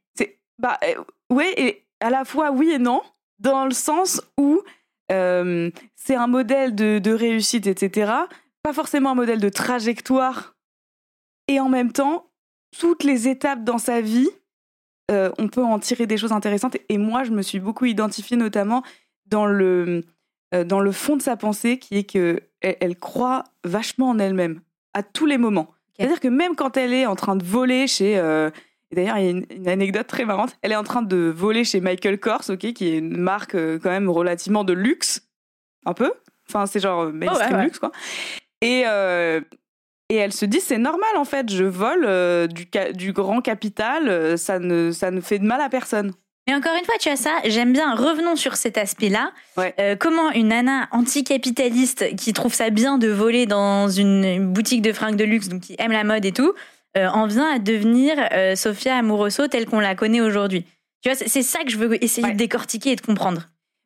Bah 0.58 0.78
euh, 0.84 1.02
ouais 1.34 1.54
et 1.56 1.86
à 2.02 2.10
la 2.10 2.26
fois 2.26 2.52
oui 2.52 2.70
et 2.72 2.80
non 2.80 3.02
dans 3.40 3.64
le 3.64 3.72
sens 3.72 4.22
où 4.38 4.62
euh, 5.10 5.72
c'est 5.96 6.16
un 6.16 6.28
modèle 6.28 6.76
de, 6.76 7.00
de 7.00 7.12
réussite 7.14 7.66
etc. 7.66 8.12
Pas 8.62 8.74
forcément 8.74 9.12
un 9.12 9.16
modèle 9.16 9.40
de 9.40 9.48
trajectoire 9.48 10.58
et 11.48 11.62
en 11.62 11.70
même 11.70 11.94
temps 11.94 12.30
toutes 12.78 13.06
les 13.06 13.30
étapes 13.30 13.64
dans 13.64 13.78
sa 13.78 14.02
vie 14.02 14.28
euh, 15.12 15.32
on 15.38 15.48
peut 15.48 15.64
en 15.64 15.80
tirer 15.80 16.08
des 16.08 16.18
choses 16.18 16.34
intéressantes 16.34 16.76
et 16.90 16.98
moi 16.98 17.24
je 17.24 17.32
me 17.32 17.42
suis 17.42 17.62
beaucoup 17.62 17.86
identifiée 17.86 18.36
notamment 18.36 18.84
dans 19.28 19.46
le 19.46 20.04
dans 20.66 20.82
le 20.82 20.92
fond 20.92 21.16
de 21.16 21.22
sa 21.22 21.38
pensée 21.38 21.80
qui 21.80 21.96
est 22.00 22.04
que 22.04 22.42
elle, 22.60 22.76
elle 22.82 23.00
croit 23.00 23.46
vachement 23.64 24.10
en 24.10 24.20
elle-même 24.20 24.60
à 24.94 25.04
tous 25.04 25.26
les 25.26 25.38
moments. 25.38 25.74
C'est-à-dire 26.00 26.19
que 26.19 26.28
même 26.30 26.56
quand 26.56 26.78
elle 26.78 26.94
est 26.94 27.06
en 27.06 27.16
train 27.16 27.36
de 27.36 27.44
voler 27.44 27.88
chez 27.88 28.18
euh, 28.18 28.50
D'ailleurs, 28.92 29.18
il 29.18 29.24
y 29.24 29.28
a 29.28 29.30
une, 29.30 29.46
une 29.51 29.68
anecdote 29.68 30.07
très 30.07 30.25
marrante. 30.25 30.57
Elle 30.63 30.72
est 30.72 30.75
en 30.75 30.84
train 30.84 31.04
de 31.04 31.31
voler 31.36 31.63
chez 31.63 31.80
Michael 31.80 32.19
Kors, 32.19 32.42
ok, 32.50 32.74
qui 32.74 32.88
est 32.88 32.98
une 32.98 33.18
marque 33.18 33.54
euh, 33.54 33.78
quand 33.78 33.92
même 33.92 34.10
relativement 34.10 34.63
de 34.63 34.74
luxe, 34.74 35.28
un 35.86 35.94
peu. 35.94 36.12
Enfin, 36.48 36.66
c'est 36.66 36.80
genre 36.80 37.01
euh, 37.01 37.12
mainstream 37.12 37.50
Oh, 37.51 37.56
ouais. 37.57 37.63
luxe, 37.66 37.78
quoi. 37.78 37.92
Et, 38.62 38.84
euh, 38.88 39.42
et 40.10 40.16
elle 40.16 40.34
se 40.34 40.46
dit, 40.46 40.60
c'est 40.60 40.80
normal 40.80 41.10
en 41.18 41.25
fait, 41.25 41.51
je 41.51 41.66
vole 41.66 42.04
euh, 42.04 42.48
du, 42.48 42.68
du 42.95 43.13
grand 43.13 43.42
capital, 43.42 44.38
ça 44.40 44.57
ne, 44.57 44.90
ça 44.92 45.12
ne 45.12 45.22
fait 45.22 45.38
de 45.38 45.45
mal 45.45 45.62
à 45.62 45.69
personne. 45.69 46.13
Mais 46.50 46.56
encore 46.56 46.74
une 46.75 46.84
fois, 46.84 46.96
tu 47.00 47.10
as 47.10 47.16
ça, 47.16 47.42
j'aime 47.46 47.74
bien, 47.74 47.94
revenons 47.94 48.36
sur 48.36 48.56
cet 48.56 48.80
aspect-là. 48.80 49.34
Ouais. 49.56 49.75
Euh, 49.80 49.96
comment 49.96 50.31
une 50.31 50.48
nana 50.48 50.90
anticapitaliste 50.92 52.16
qui 52.16 52.34
trouve 52.34 52.56
ça 52.56 52.72
bien 52.72 52.98
de 52.98 53.07
voler 53.07 53.46
dans 53.46 53.88
une, 53.88 54.51
boutique 54.51 54.81
de 54.81 54.92
fringues 54.92 55.16
de 55.16 55.25
luxe, 55.25 55.48
donc 55.48 55.62
qui 55.62 55.75
aime 55.78 55.92
la 55.92 56.04
mode 56.04 56.25
et 56.25 56.31
tout, 56.31 56.56
euh, 56.98 57.07
en 57.07 57.28
vient 57.28 57.54
à 57.54 57.60
devenir 57.60 58.16
euh, 58.31 58.56
Sofia 58.56 58.98
Amoroso 58.98 59.48
telle 59.48 59.68
qu'on 59.68 59.80
la 59.80 59.94
connaît 59.94 60.22
aujourd'hui. 60.22 60.66
Tu 61.04 61.12
vois, 61.12 61.16
c'est 61.16 61.44
ça 61.44 61.63
que 61.63 61.69
je 61.69 61.78
veux 61.78 62.04
essayer 62.04 62.25
Ouais. 62.25 62.34
de 62.34 62.38
décortiquer 62.38 62.94
et 62.94 62.95
de 62.95 63.02
comprendre. 63.02 63.44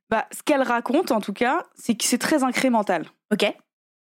Bah, 0.10 0.26
ce 0.32 0.42
qu'elle 0.42 0.62
raconte, 0.62 1.12
en 1.12 1.20
tout 1.20 1.34
cas, 1.34 1.66
c'est 1.76 1.96
que 1.96 2.06
c'est 2.06 2.18
très 2.18 2.46
incrémental. 2.46 3.08
Ok 3.34 3.46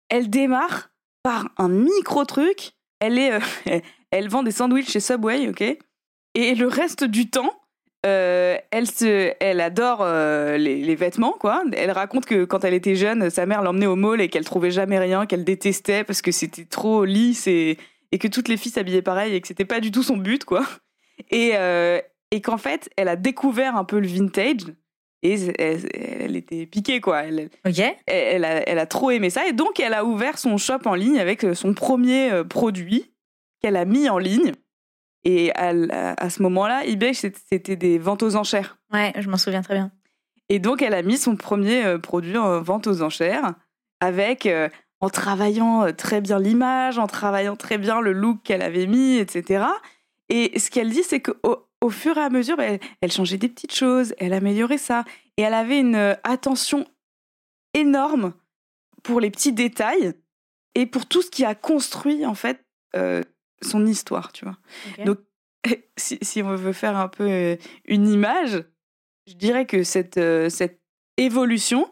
Elle 0.10 0.30
démarre 0.30 0.90
par 1.24 1.48
un 1.58 1.70
micro 1.70 2.26
truc. 2.26 2.74
Elle 3.00 3.18
est, 3.18 3.32
euh, 3.32 3.80
elle 4.12 4.28
vend 4.28 4.44
des 4.44 4.52
sandwichs 4.52 4.90
chez 4.92 5.00
Subway, 5.00 5.48
ok. 5.48 5.62
Et 6.34 6.56
le 6.56 6.68
reste 6.68 7.06
du 7.06 7.30
temps, 7.30 7.54
euh, 8.04 8.58
elle 8.72 8.88
se, 8.88 9.34
elle 9.40 9.62
adore 9.62 10.00
euh, 10.02 10.58
les, 10.58 10.78
les 10.78 10.96
vêtements, 10.96 11.36
quoi. 11.40 11.64
Elle 11.74 11.92
raconte 11.92 12.26
que 12.26 12.46
quand 12.46 12.64
elle 12.64 12.74
était 12.74 12.96
jeune, 12.96 13.30
sa 13.30 13.46
mère 13.46 13.62
l'emmenait 13.62 13.86
au 13.86 13.96
mall 13.96 14.22
et 14.22 14.28
qu'elle 14.30 14.46
trouvait 14.46 14.72
jamais 14.72 14.98
rien, 14.98 15.28
qu'elle 15.28 15.44
détestait 15.44 16.04
parce 16.04 16.22
que 16.24 16.32
c'était 16.32 16.66
trop 16.66 17.06
lisse 17.06 17.46
et, 17.46 17.78
et 18.12 18.18
que 18.18 18.28
toutes 18.28 18.48
les 18.48 18.58
filles 18.58 18.72
s'habillaient 18.72 19.04
pareil 19.04 19.36
et 19.36 19.42
que 19.42 19.48
c'était 19.48 19.66
pas 19.66 19.80
du 19.80 19.92
tout 19.92 20.02
son 20.02 20.18
but, 20.18 20.46
quoi. 20.46 20.66
Et, 21.30 21.52
euh, 21.54 22.00
et 22.32 22.42
qu'en 22.42 22.58
fait, 22.58 22.90
elle 22.98 23.08
a 23.08 23.16
découvert 23.16 23.76
un 23.76 23.84
peu 23.84 24.00
le 24.00 24.08
vintage 24.08 24.74
et 25.22 25.36
elle, 25.60 25.88
elle 25.94 26.36
était 26.36 26.66
piquée, 26.66 27.02
quoi. 27.02 27.24
Elle, 27.26 27.52
Ok 27.68 27.80
elle, 27.80 27.96
elle 28.08 28.46
a, 28.46 28.68
elle 28.68 28.80
a 28.80 28.88
trop 28.88 29.12
aimé 29.12 29.30
ça 29.30 29.48
et 29.48 29.54
donc 29.54 29.80
elle 29.80 29.94
a 29.94 30.04
ouvert 30.06 30.40
son 30.40 30.58
shop 30.58 30.80
en 30.86 30.96
ligne 30.96 31.20
avec 31.20 31.46
son 31.54 31.76
premier 31.76 32.32
produit 32.50 33.12
qu'elle 33.62 33.76
a 33.76 33.86
mis 33.86 34.10
en 34.10 34.18
ligne. 34.18 34.54
Et 35.24 35.52
à, 35.56 35.74
à 36.18 36.30
ce 36.30 36.42
moment-là, 36.44 36.86
eBay, 36.86 37.14
c'était 37.14 37.76
des 37.76 38.00
ventes 38.00 38.24
aux 38.24 38.36
enchères. 38.36 38.78
Ouais, 38.92 39.14
je 39.20 39.30
m'en 39.30 39.38
souviens 39.38 39.62
très 39.62 39.76
bien. 39.76 39.92
Et 40.50 40.60
donc, 40.60 40.82
elle 40.82 40.94
a 40.94 41.02
mis 41.02 41.18
son 41.18 41.36
premier 41.36 41.86
euh, 41.86 41.98
produit 41.98 42.38
en 42.38 42.62
vente 42.62 42.88
aux 42.88 43.02
enchères 43.02 43.54
avec, 44.00 44.46
euh, 44.46 44.68
en 45.00 45.10
travaillant 45.10 45.84
euh, 45.84 45.92
très 45.92 46.22
bien 46.22 46.40
l'image, 46.40 46.98
en 46.98 47.08
travaillant 47.08 47.56
très 47.56 47.78
bien 47.78 48.02
le 48.02 48.12
look 48.12 48.42
qu'elle 48.44 48.62
avait 48.62 48.88
mis, 48.88 49.18
etc. 49.18 49.66
Et 50.30 50.60
ce 50.60 50.70
qu'elle 50.70 50.90
dit, 50.90 51.04
c'est 51.04 51.22
qu'au 51.22 51.68
au 51.84 51.90
fur 51.90 52.18
et 52.18 52.22
à 52.22 52.30
mesure, 52.30 52.58
bah, 52.58 52.66
elle, 52.66 52.80
elle 53.02 53.12
changeait 53.12 53.38
des 53.38 53.50
petites 53.50 53.74
choses, 53.74 54.14
elle 54.20 54.34
améliorait 54.34 54.78
ça. 54.78 55.04
Et 55.38 55.44
elle 55.44 55.54
avait 55.54 55.80
une 55.80 56.18
attention 56.24 56.86
énorme 57.74 58.34
pour 59.04 59.20
les 59.20 59.32
petits 59.32 59.54
détails 59.54 60.14
et 60.76 60.86
pour 60.86 61.06
tout 61.06 61.22
ce 61.22 61.30
qui 61.30 61.46
a 61.46 61.56
construit, 61.56 62.26
en 62.26 62.36
fait, 62.36 62.64
euh, 62.96 63.22
son 63.62 63.86
histoire, 63.86 64.32
tu 64.32 64.46
vois. 64.46 64.58
Donc, 65.06 65.20
si, 65.98 66.18
si 66.22 66.42
on 66.42 66.56
veut 66.56 66.74
faire 66.74 66.98
un 66.98 67.08
peu 67.08 67.30
euh, 67.30 67.56
une 67.86 68.08
image, 68.08 68.64
je 69.28 69.34
dirais 69.34 69.66
que 69.66 69.84
cette, 69.84 70.18
euh, 70.18 70.50
cette 70.50 70.82
évolution, 71.18 71.90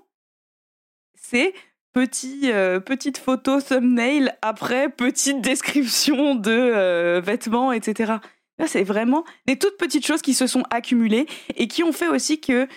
c'est 1.15 1.53
petit, 1.93 2.51
euh, 2.51 2.79
petite 2.79 3.17
photo 3.17 3.61
thumbnail 3.61 4.33
après 4.41 4.89
petite 4.89 5.41
description 5.41 6.35
de 6.35 6.51
euh, 6.51 7.21
vêtements, 7.23 7.71
etc. 7.71 8.13
Là, 8.57 8.67
c'est 8.67 8.83
vraiment 8.83 9.23
des 9.45 9.57
toutes 9.57 9.77
petites 9.77 10.05
choses 10.05 10.21
qui 10.21 10.33
se 10.33 10.47
sont 10.47 10.63
accumulées 10.69 11.27
et 11.55 11.67
qui 11.67 11.83
ont 11.83 11.93
fait 11.93 12.07
aussi 12.07 12.41
que 12.41 12.67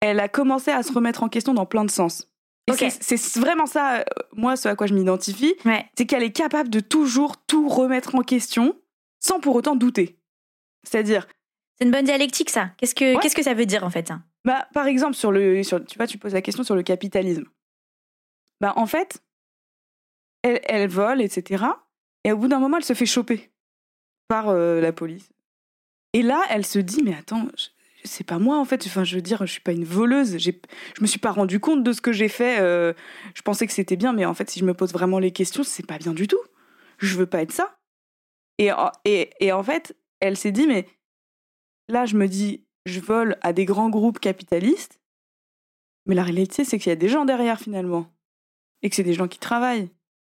elle 0.00 0.20
a 0.20 0.28
commencé 0.28 0.70
à 0.70 0.82
se 0.82 0.92
remettre 0.92 1.22
en 1.22 1.28
question 1.28 1.54
dans 1.54 1.66
plein 1.66 1.84
de 1.84 1.90
sens. 1.90 2.28
C'est- 2.70 3.38
vraiment 3.38 3.66
ça, 3.66 3.98
euh, 4.00 4.04
moi, 4.32 4.56
ce 4.56 4.68
à 4.68 4.76
quoi 4.76 4.86
je 4.86 4.94
m'identifie, 4.94 5.54
Ouais. 5.64 5.84
c'est 5.98 6.06
qu'elle 6.06 6.22
est 6.22 6.32
capable 6.32 6.70
de 6.70 6.80
toujours 6.80 7.36
tout 7.46 7.68
remettre 7.68 8.14
en 8.14 8.22
question 8.22 8.80
sans 9.20 9.40
pour 9.40 9.56
autant 9.56 9.76
douter. 9.76 10.18
C'est-à-dire, 10.84 11.26
C'est 11.78 11.86
une 11.86 11.90
bonne 11.90 12.04
dialectique, 12.04 12.50
ça. 12.50 12.70
Qu'est-ce 12.78 12.94
que, 12.94 13.14
Ouais. 13.16 13.20
qu'est-ce 13.20 13.34
que 13.34 13.42
ça 13.42 13.54
veut 13.54 13.66
dire, 13.66 13.82
en 13.82 13.90
fait 13.90 14.10
hein? 14.12 14.22
Bah, 14.44 14.68
par 14.74 14.86
exemple, 14.86 15.14
sur 15.14 15.32
le, 15.32 15.62
sur, 15.64 15.84
tu 15.84 15.96
vois, 15.98 16.06
tu 16.06 16.18
poses 16.18 16.34
la 16.34 16.42
question 16.42 16.62
sur 16.64 16.76
le 16.76 16.82
capitalisme. 16.84 17.44
Bah, 18.60 18.72
en 18.76 18.86
fait, 18.86 19.20
elle, 20.42 20.60
elle 20.64 20.88
vole, 20.88 21.20
etc. 21.20 21.64
Et 22.24 22.30
au 22.32 22.36
bout 22.36 22.46
d'un 22.48 22.58
moment, 22.60 22.76
elle 22.76 22.84
se 22.84 22.92
fait 22.94 23.06
choper 23.06 23.50
par 24.28 24.48
euh, 24.50 24.80
la 24.80 24.92
police. 24.92 25.30
Et 26.12 26.22
là, 26.22 26.42
elle 26.50 26.64
se 26.66 26.78
dit, 26.78 27.02
mais 27.02 27.14
attends, 27.16 27.46
je- 27.56 27.68
c'est 28.04 28.24
pas 28.26 28.38
moi 28.38 28.58
en 28.58 28.64
fait. 28.64 28.84
Enfin, 28.86 29.04
je 29.04 29.16
veux 29.16 29.22
dire, 29.22 29.46
je 29.46 29.52
suis 29.52 29.60
pas 29.60 29.72
une 29.72 29.84
voleuse. 29.84 30.38
Je 30.38 30.50
me 31.00 31.06
suis 31.06 31.18
pas 31.20 31.32
rendu 31.32 31.60
compte 31.60 31.82
de 31.82 31.92
ce 31.92 32.00
que 32.00 32.12
j'ai 32.12 32.28
fait. 32.28 32.60
euh, 32.60 32.92
je 33.34 33.42
pensais 33.42 33.66
que 33.66 33.72
c'était 33.72 33.96
bien, 33.96 34.12
mais 34.12 34.24
en 34.24 34.34
fait, 34.34 34.50
si 34.50 34.60
je 34.60 34.64
me 34.64 34.74
pose 34.74 34.92
vraiment 34.92 35.18
les 35.18 35.32
questions, 35.32 35.64
c'est 35.64 35.86
pas 35.86 35.98
bien 35.98 36.12
du 36.12 36.28
tout. 36.28 36.40
Je 36.98 37.16
veux 37.16 37.26
pas 37.26 37.42
être 37.42 37.52
ça. 37.52 37.78
Et, 38.58 38.70
et, 39.04 39.30
et 39.40 39.52
en 39.52 39.62
fait, 39.62 39.96
elle 40.20 40.36
s'est 40.36 40.52
dit, 40.52 40.66
mais 40.66 40.86
là, 41.88 42.06
je 42.06 42.16
me 42.16 42.28
dis, 42.28 42.64
je 42.86 43.00
vole 43.00 43.36
à 43.40 43.52
des 43.52 43.64
grands 43.64 43.90
groupes 43.90 44.20
capitalistes, 44.20 45.00
mais 46.06 46.14
la 46.14 46.22
réalité, 46.22 46.64
c'est 46.64 46.78
qu'il 46.78 46.90
y 46.90 46.92
a 46.92 46.96
des 46.96 47.08
gens 47.08 47.24
derrière 47.24 47.58
finalement, 47.58 48.12
et 48.82 48.90
que 48.90 48.96
c'est 48.96 49.02
des 49.02 49.14
gens 49.14 49.28
qui 49.28 49.38
travaillent, 49.38 49.90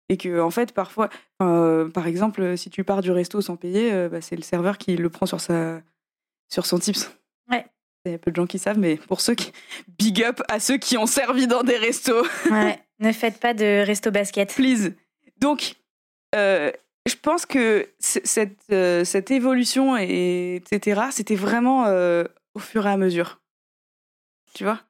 et 0.08 0.16
que 0.16 0.40
en 0.40 0.50
fait, 0.50 0.72
parfois, 0.72 1.08
euh, 1.40 1.88
par 1.88 2.06
exemple, 2.06 2.56
si 2.58 2.70
tu 2.70 2.84
pars 2.84 3.00
du 3.00 3.10
resto 3.10 3.40
sans 3.40 3.56
payer, 3.56 3.92
euh, 3.92 4.08
bah, 4.08 4.20
c'est 4.20 4.36
le 4.36 4.42
serveur 4.42 4.78
qui 4.78 4.96
le 4.96 5.10
prend 5.10 5.26
sur 5.26 5.40
sa, 5.40 5.82
sur 6.48 6.66
son 6.66 6.78
tips. 6.78 7.10
Il 8.04 8.12
y 8.12 8.14
a 8.14 8.18
peu 8.18 8.30
de 8.30 8.36
gens 8.36 8.46
qui 8.46 8.58
savent, 8.58 8.78
mais 8.78 8.96
pour 8.96 9.20
ceux 9.20 9.34
qui, 9.34 9.52
big 9.98 10.24
up 10.24 10.40
à 10.48 10.58
ceux 10.58 10.76
qui 10.76 10.98
ont 10.98 11.06
servi 11.06 11.46
dans 11.46 11.62
des 11.62 11.76
restos. 11.76 12.26
Ouais. 12.50 12.78
ne 12.98 13.12
faites 13.12 13.38
pas 13.38 13.54
de 13.54 13.84
resto 13.86 14.10
basket. 14.10 14.54
Please. 14.54 14.92
Donc, 15.38 15.76
euh, 16.34 16.72
je 17.06 17.14
pense 17.16 17.46
que 17.46 17.88
cette, 17.98 18.58
euh, 18.70 19.04
cette 19.04 19.30
évolution, 19.30 19.96
et, 19.96 20.56
etc., 20.56 21.02
c'était 21.10 21.34
vraiment 21.34 21.86
euh, 21.86 22.24
au 22.54 22.58
fur 22.58 22.86
et 22.86 22.90
à 22.90 22.96
mesure. 22.96 23.40
Tu 24.54 24.64
vois? 24.64 24.80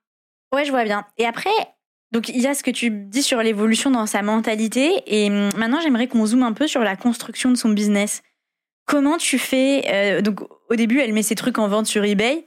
Ouais, 0.55 0.65
je 0.65 0.71
vois 0.71 0.85
bien. 0.85 1.07
Et 1.19 1.27
après, 1.27 1.51
donc 2.13 2.29
il 2.29 2.41
y 2.41 2.47
a 2.47 2.55
ce 2.55 2.63
que 2.63 2.71
tu 2.71 2.91
dis 2.91 3.23
sur 3.23 3.43
l'évolution 3.43 3.91
dans 3.91 4.07
sa 4.07 4.23
mentalité. 4.23 5.03
Et 5.07 5.31
hum, 5.31 5.51
maintenant, 5.57 5.81
j'aimerais 5.81 6.09
qu'on 6.09 6.27
zoome 6.27 6.43
un 6.43 6.53
peu 6.53 6.67
sur 6.67 6.83
la 6.83 6.97
construction 6.97 7.51
de 7.51 7.57
son 7.57 7.71
business. 7.71 8.23
Comment 8.85 9.17
tu 9.17 9.39
fais 9.39 9.85
euh, 9.89 10.21
Donc, 10.21 10.41
au 10.69 10.77
début, 10.77 11.01
elle 11.01 11.13
met 11.13 11.23
ses 11.23 11.35
trucs 11.35 11.59
en 11.59 11.69
vente 11.69 11.87
sur 11.87 12.05
eBay. 12.05 12.47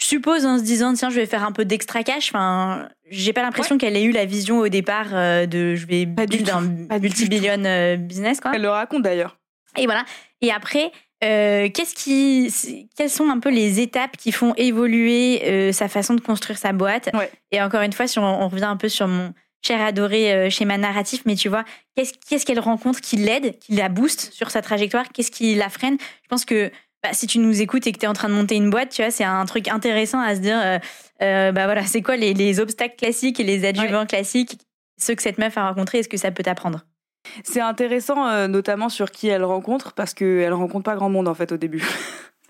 Je 0.00 0.06
suppose 0.06 0.46
en 0.46 0.58
se 0.58 0.62
disant, 0.62 0.94
tiens, 0.94 1.10
je 1.10 1.16
vais 1.16 1.26
faire 1.26 1.44
un 1.44 1.52
peu 1.52 1.66
d'extra 1.66 2.02
cash. 2.02 2.30
Enfin, 2.30 2.88
j'ai 3.10 3.34
pas 3.34 3.42
l'impression 3.42 3.76
qu'elle 3.76 3.96
ait 3.96 4.02
eu 4.02 4.12
la 4.12 4.24
vision 4.24 4.58
au 4.58 4.68
départ 4.68 5.08
euh, 5.12 5.44
de 5.44 5.74
je 5.74 5.86
vais 5.86 6.06
build 6.06 6.48
un 6.48 6.98
multi-billion 6.98 7.62
euh, 7.64 7.96
business, 7.96 8.40
quoi. 8.40 8.52
Elle 8.54 8.62
le 8.62 8.70
raconte 8.70 9.02
d'ailleurs. 9.02 9.36
Et 9.76 9.84
voilà. 9.84 10.04
Et 10.40 10.50
après, 10.50 10.90
euh, 11.22 11.68
qu'est-ce 11.68 11.94
qui, 11.94 12.88
quelles 12.96 13.10
sont 13.10 13.28
un 13.28 13.38
peu 13.40 13.50
les 13.50 13.80
étapes 13.80 14.16
qui 14.16 14.32
font 14.32 14.54
évoluer 14.56 15.70
sa 15.72 15.88
façon 15.88 16.14
de 16.14 16.20
construire 16.22 16.58
sa 16.58 16.72
boîte? 16.72 17.10
Ouais. 17.12 17.30
Et 17.52 17.60
encore 17.60 17.82
une 17.82 17.92
fois, 17.92 18.06
si 18.06 18.18
on, 18.18 18.48
revient 18.48 18.64
un 18.64 18.78
peu 18.78 18.88
sur 18.88 19.06
mon 19.06 19.34
cher 19.62 19.82
adoré 19.82 20.48
schéma 20.50 20.78
narratif, 20.78 21.22
mais 21.26 21.34
tu 21.34 21.50
vois, 21.50 21.64
qu'est-ce 21.94 22.14
qu'est-ce 22.26 22.46
qu'elle 22.46 22.60
rencontre 22.60 23.02
qui 23.02 23.16
l'aide, 23.16 23.58
qui 23.58 23.74
la 23.74 23.90
booste 23.90 24.32
sur 24.32 24.50
sa 24.50 24.62
trajectoire? 24.62 25.10
Qu'est-ce 25.12 25.30
qui 25.30 25.54
la 25.56 25.68
freine? 25.68 25.98
Je 26.22 26.28
pense 26.28 26.46
que 26.46 26.72
bah, 27.02 27.12
si 27.12 27.26
tu 27.26 27.38
nous 27.38 27.62
écoutes 27.62 27.86
et 27.86 27.92
que 27.92 27.98
tu 27.98 28.04
es 28.04 28.08
en 28.08 28.12
train 28.12 28.28
de 28.28 28.34
monter 28.34 28.56
une 28.56 28.70
boîte, 28.70 28.90
tu 28.90 29.02
vois, 29.02 29.10
c'est 29.10 29.24
un 29.24 29.44
truc 29.46 29.68
intéressant 29.68 30.20
à 30.20 30.34
se 30.34 30.40
dire, 30.40 30.58
euh, 30.58 30.78
euh, 31.22 31.52
bah 31.52 31.64
voilà, 31.64 31.84
c'est 31.84 32.02
quoi 32.02 32.16
les, 32.16 32.34
les 32.34 32.60
obstacles 32.60 32.96
classiques 32.96 33.40
et 33.40 33.44
les 33.44 33.66
adjuvants 33.66 34.06
classiques, 34.06 34.58
ceux 34.98 35.14
que 35.14 35.22
cette 35.22 35.38
meuf 35.38 35.56
a 35.56 35.68
rencontrés, 35.68 36.00
est-ce 36.00 36.08
que 36.08 36.18
ça 36.18 36.30
peut 36.30 36.42
t'apprendre? 36.42 36.84
C'est 37.42 37.60
intéressant, 37.60 38.26
euh, 38.26 38.48
notamment 38.48 38.88
sur 38.88 39.10
qui 39.10 39.28
elle 39.28 39.44
rencontre, 39.44 39.92
parce 39.92 40.12
qu'elle 40.12 40.52
rencontre 40.52 40.84
pas 40.84 40.94
grand 40.94 41.08
monde 41.08 41.28
en 41.28 41.34
fait 41.34 41.52
au 41.52 41.56
début. 41.56 41.84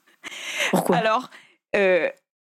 Pourquoi? 0.71 0.97
Alors, 0.97 1.31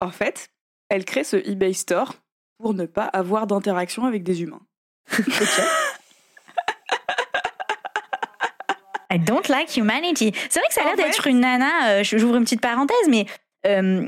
en 0.00 0.10
fait, 0.10 0.48
elle 0.88 1.04
crée 1.04 1.24
ce 1.24 1.36
eBay 1.36 1.74
Store 1.74 2.14
pour 2.58 2.74
ne 2.74 2.86
pas 2.86 3.04
avoir 3.04 3.46
d'interaction 3.46 4.04
avec 4.06 4.22
des 4.22 4.42
humains. 4.42 4.62
I 9.12 9.18
don't 9.18 9.48
like 9.48 9.76
humanity. 9.76 10.32
C'est 10.48 10.60
vrai 10.60 10.68
que 10.68 10.74
ça 10.74 10.82
a 10.82 10.84
l'air 10.84 10.96
d'être 10.96 11.26
une 11.26 11.40
nana. 11.40 11.88
euh, 11.88 12.04
J'ouvre 12.04 12.36
une 12.36 12.44
petite 12.44 12.60
parenthèse, 12.60 13.08
mais 13.08 13.26
euh, 13.66 14.06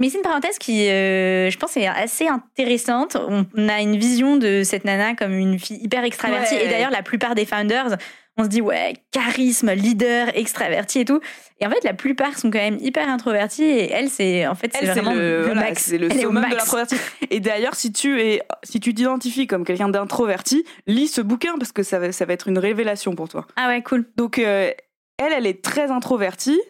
mais 0.00 0.08
c'est 0.08 0.16
une 0.16 0.24
parenthèse 0.24 0.58
qui, 0.58 0.88
euh, 0.88 1.50
je 1.50 1.56
pense, 1.56 1.76
est 1.76 1.86
assez 1.86 2.26
intéressante. 2.26 3.16
On 3.16 3.68
a 3.68 3.80
une 3.80 3.96
vision 3.96 4.36
de 4.36 4.62
cette 4.64 4.84
nana 4.84 5.14
comme 5.14 5.32
une 5.34 5.58
fille 5.60 5.78
hyper 5.80 6.02
extravertie. 6.02 6.56
Ouais. 6.56 6.66
Et 6.66 6.68
d'ailleurs, 6.68 6.90
la 6.90 7.02
plupart 7.02 7.36
des 7.36 7.46
founders, 7.46 7.96
on 8.36 8.44
se 8.44 8.48
dit 8.48 8.60
ouais, 8.60 8.94
charisme, 9.12 9.72
leader, 9.72 10.36
extraverti 10.36 11.00
et 11.00 11.04
tout. 11.04 11.20
Et 11.60 11.66
en 11.66 11.70
fait, 11.70 11.84
la 11.84 11.94
plupart 11.94 12.36
sont 12.36 12.50
quand 12.50 12.58
même 12.58 12.78
hyper 12.80 13.08
introvertis. 13.08 13.62
Et 13.62 13.90
elle, 13.92 14.10
c'est 14.10 14.46
en 14.46 14.54
fait, 14.54 14.72
c'est 14.78 14.86
vraiment 14.86 15.14
le, 15.14 15.38
le, 15.38 15.44
voilà, 15.44 15.60
max. 15.62 15.84
c'est 15.84 15.98
le 15.98 16.10
Elle 16.10 16.20
summum 16.20 16.44
de 16.50 16.54
l'introverti. 16.54 16.96
Et 17.30 17.40
d'ailleurs, 17.40 17.74
si 17.74 17.92
tu 17.92 18.20
es, 18.20 18.42
si 18.64 18.80
tu 18.80 18.92
t'identifies 18.92 19.46
comme 19.46 19.64
quelqu'un 19.64 19.88
d'introverti, 19.88 20.64
lis 20.86 21.08
ce 21.08 21.20
bouquin 21.20 21.56
parce 21.58 21.72
que 21.72 21.82
ça 21.82 21.98
va, 21.98 22.10
ça 22.10 22.24
va 22.24 22.32
être 22.32 22.48
une 22.48 22.58
révélation 22.58 23.14
pour 23.14 23.28
toi. 23.28 23.46
Ah 23.56 23.68
ouais, 23.68 23.82
cool. 23.82 24.04
Donc, 24.16 24.38
euh, 24.38 24.72
elle, 25.18 25.32
elle 25.32 25.46
est 25.46 25.62
très 25.62 25.92
introvertie 25.92 26.60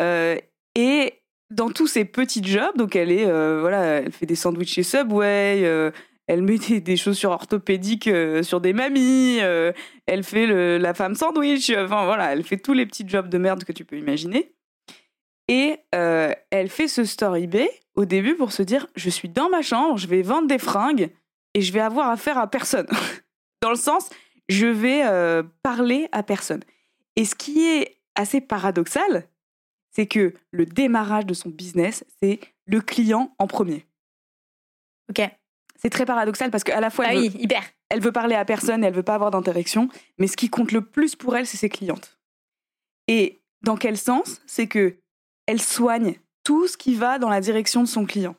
euh, 0.00 0.36
et 0.74 1.14
dans 1.50 1.70
tous 1.70 1.86
ses 1.86 2.04
petits 2.04 2.42
jobs, 2.42 2.76
donc 2.76 2.96
elle 2.96 3.12
est, 3.12 3.26
euh, 3.26 3.60
voilà, 3.60 3.84
elle 3.84 4.10
fait 4.10 4.26
des 4.26 4.34
sandwichs 4.34 4.74
chez 4.74 4.82
Subway, 4.82 5.92
elle 6.26 6.42
met 6.42 6.58
des, 6.58 6.80
des 6.80 6.96
chaussures 6.96 7.30
orthopédiques 7.30 8.06
euh, 8.08 8.42
sur 8.42 8.60
des 8.60 8.72
mamies, 8.72 9.38
euh, 9.40 9.72
elle 10.06 10.24
fait 10.24 10.46
le- 10.46 10.78
la 10.78 10.94
femme 10.94 11.14
sandwich, 11.14 11.70
euh, 11.70 11.84
enfin 11.84 12.04
voilà, 12.06 12.32
elle 12.32 12.42
fait 12.44 12.56
tous 12.58 12.72
les 12.72 12.86
petits 12.86 13.06
jobs 13.08 13.28
de 13.28 13.38
merde 13.38 13.64
que 13.64 13.72
tu 13.72 13.84
peux 13.84 13.98
imaginer. 13.98 14.54
Et 15.48 15.76
elle 15.92 16.70
fait 16.70 16.88
ce 16.88 17.04
store 17.04 17.36
eBay 17.36 17.68
au 17.96 18.06
début 18.06 18.34
pour 18.34 18.50
se 18.52 18.62
dire, 18.62 18.86
je 18.96 19.10
suis 19.10 19.28
dans 19.28 19.50
ma 19.50 19.60
chambre, 19.60 19.98
je 19.98 20.06
vais 20.06 20.22
vendre 20.22 20.48
des 20.48 20.58
fringues 20.58 21.10
et 21.52 21.60
je 21.60 21.70
vais 21.70 21.80
avoir 21.80 22.08
affaire 22.08 22.38
à 22.38 22.46
personne. 22.50 22.86
dans 23.60 23.68
le 23.68 23.76
sens, 23.76 24.08
je 24.48 24.66
vais 24.66 25.02
parler 25.62 26.08
à 26.12 26.22
personne. 26.22 26.62
Et 27.16 27.26
ce 27.26 27.34
qui 27.34 27.62
est 27.66 27.98
assez 28.14 28.40
paradoxal, 28.40 29.28
c'est 29.90 30.06
que 30.06 30.32
le 30.50 30.64
démarrage 30.64 31.26
de 31.26 31.34
son 31.34 31.50
business, 31.50 32.06
c'est 32.22 32.40
le 32.64 32.80
client 32.80 33.34
en 33.38 33.46
premier. 33.46 33.84
Ok. 35.10 35.20
C'est 35.80 35.90
très 35.90 36.06
paradoxal 36.06 36.50
parce 36.50 36.64
qu'à 36.64 36.80
la 36.80 36.90
fois, 36.90 37.04
Ah 37.08 37.12
elle, 37.12 37.18
oui, 37.18 37.28
veut, 37.28 37.40
hyper. 37.40 37.62
elle 37.90 38.00
veut 38.00 38.12
parler 38.12 38.34
à 38.34 38.44
personne, 38.44 38.84
elle 38.84 38.94
veut 38.94 39.02
pas 39.02 39.14
avoir 39.14 39.30
d'interaction, 39.30 39.88
mais 40.18 40.26
ce 40.26 40.36
qui 40.36 40.48
compte 40.48 40.72
le 40.72 40.80
plus 40.82 41.16
pour 41.16 41.36
elle, 41.36 41.46
c'est 41.46 41.56
ses 41.56 41.68
clientes. 41.68 42.18
Et 43.08 43.42
dans 43.62 43.76
quel 43.76 43.96
sens? 43.98 44.40
C'est 44.46 44.66
que 44.66 44.96
elle 45.46 45.60
soigne 45.60 46.14
tout 46.44 46.68
ce 46.68 46.76
qui 46.76 46.94
va 46.94 47.18
dans 47.18 47.28
la 47.28 47.40
direction 47.40 47.82
de 47.82 47.88
son 47.88 48.06
client. 48.06 48.34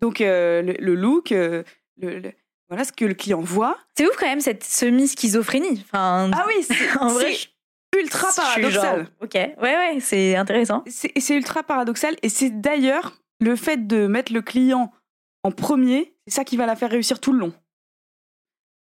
Donc 0.00 0.20
euh, 0.20 0.62
le, 0.62 0.72
le 0.78 0.94
look, 0.94 1.30
euh, 1.32 1.62
le- 2.00 2.18
le- 2.18 2.32
voilà 2.68 2.84
ce 2.84 2.92
que 2.92 3.04
le 3.04 3.14
client 3.14 3.40
voit. 3.40 3.78
C'est 3.96 4.06
ouf 4.06 4.16
quand 4.16 4.26
même 4.26 4.40
cette 4.40 4.64
semi-schizophrénie. 4.64 5.84
Enfin, 5.84 6.30
Ah 6.32 6.44
oui, 6.48 6.62
c'est 6.62 6.74
en 7.00 7.08
vrai, 7.08 7.32
c'est 7.34 8.00
ultra 8.00 8.28
genre, 8.30 8.34
paradoxal. 8.44 9.08
ok, 9.20 9.34
ouais, 9.34 9.54
ouais, 9.60 9.98
c'est 10.00 10.34
intéressant. 10.36 10.82
C'est 10.86 11.12
c'est 11.20 11.36
ultra 11.36 11.62
paradoxal 11.62 12.16
et 12.22 12.28
c'est 12.28 12.50
d'ailleurs 12.50 13.18
le 13.40 13.54
fait 13.56 13.86
de 13.86 14.06
mettre 14.06 14.32
le 14.32 14.40
client 14.42 14.90
en 15.44 15.50
premier, 15.52 16.11
c'est 16.26 16.34
ça 16.34 16.44
qui 16.44 16.56
va 16.56 16.66
la 16.66 16.76
faire 16.76 16.90
réussir 16.90 17.20
tout 17.20 17.32
le 17.32 17.38
long. 17.38 17.52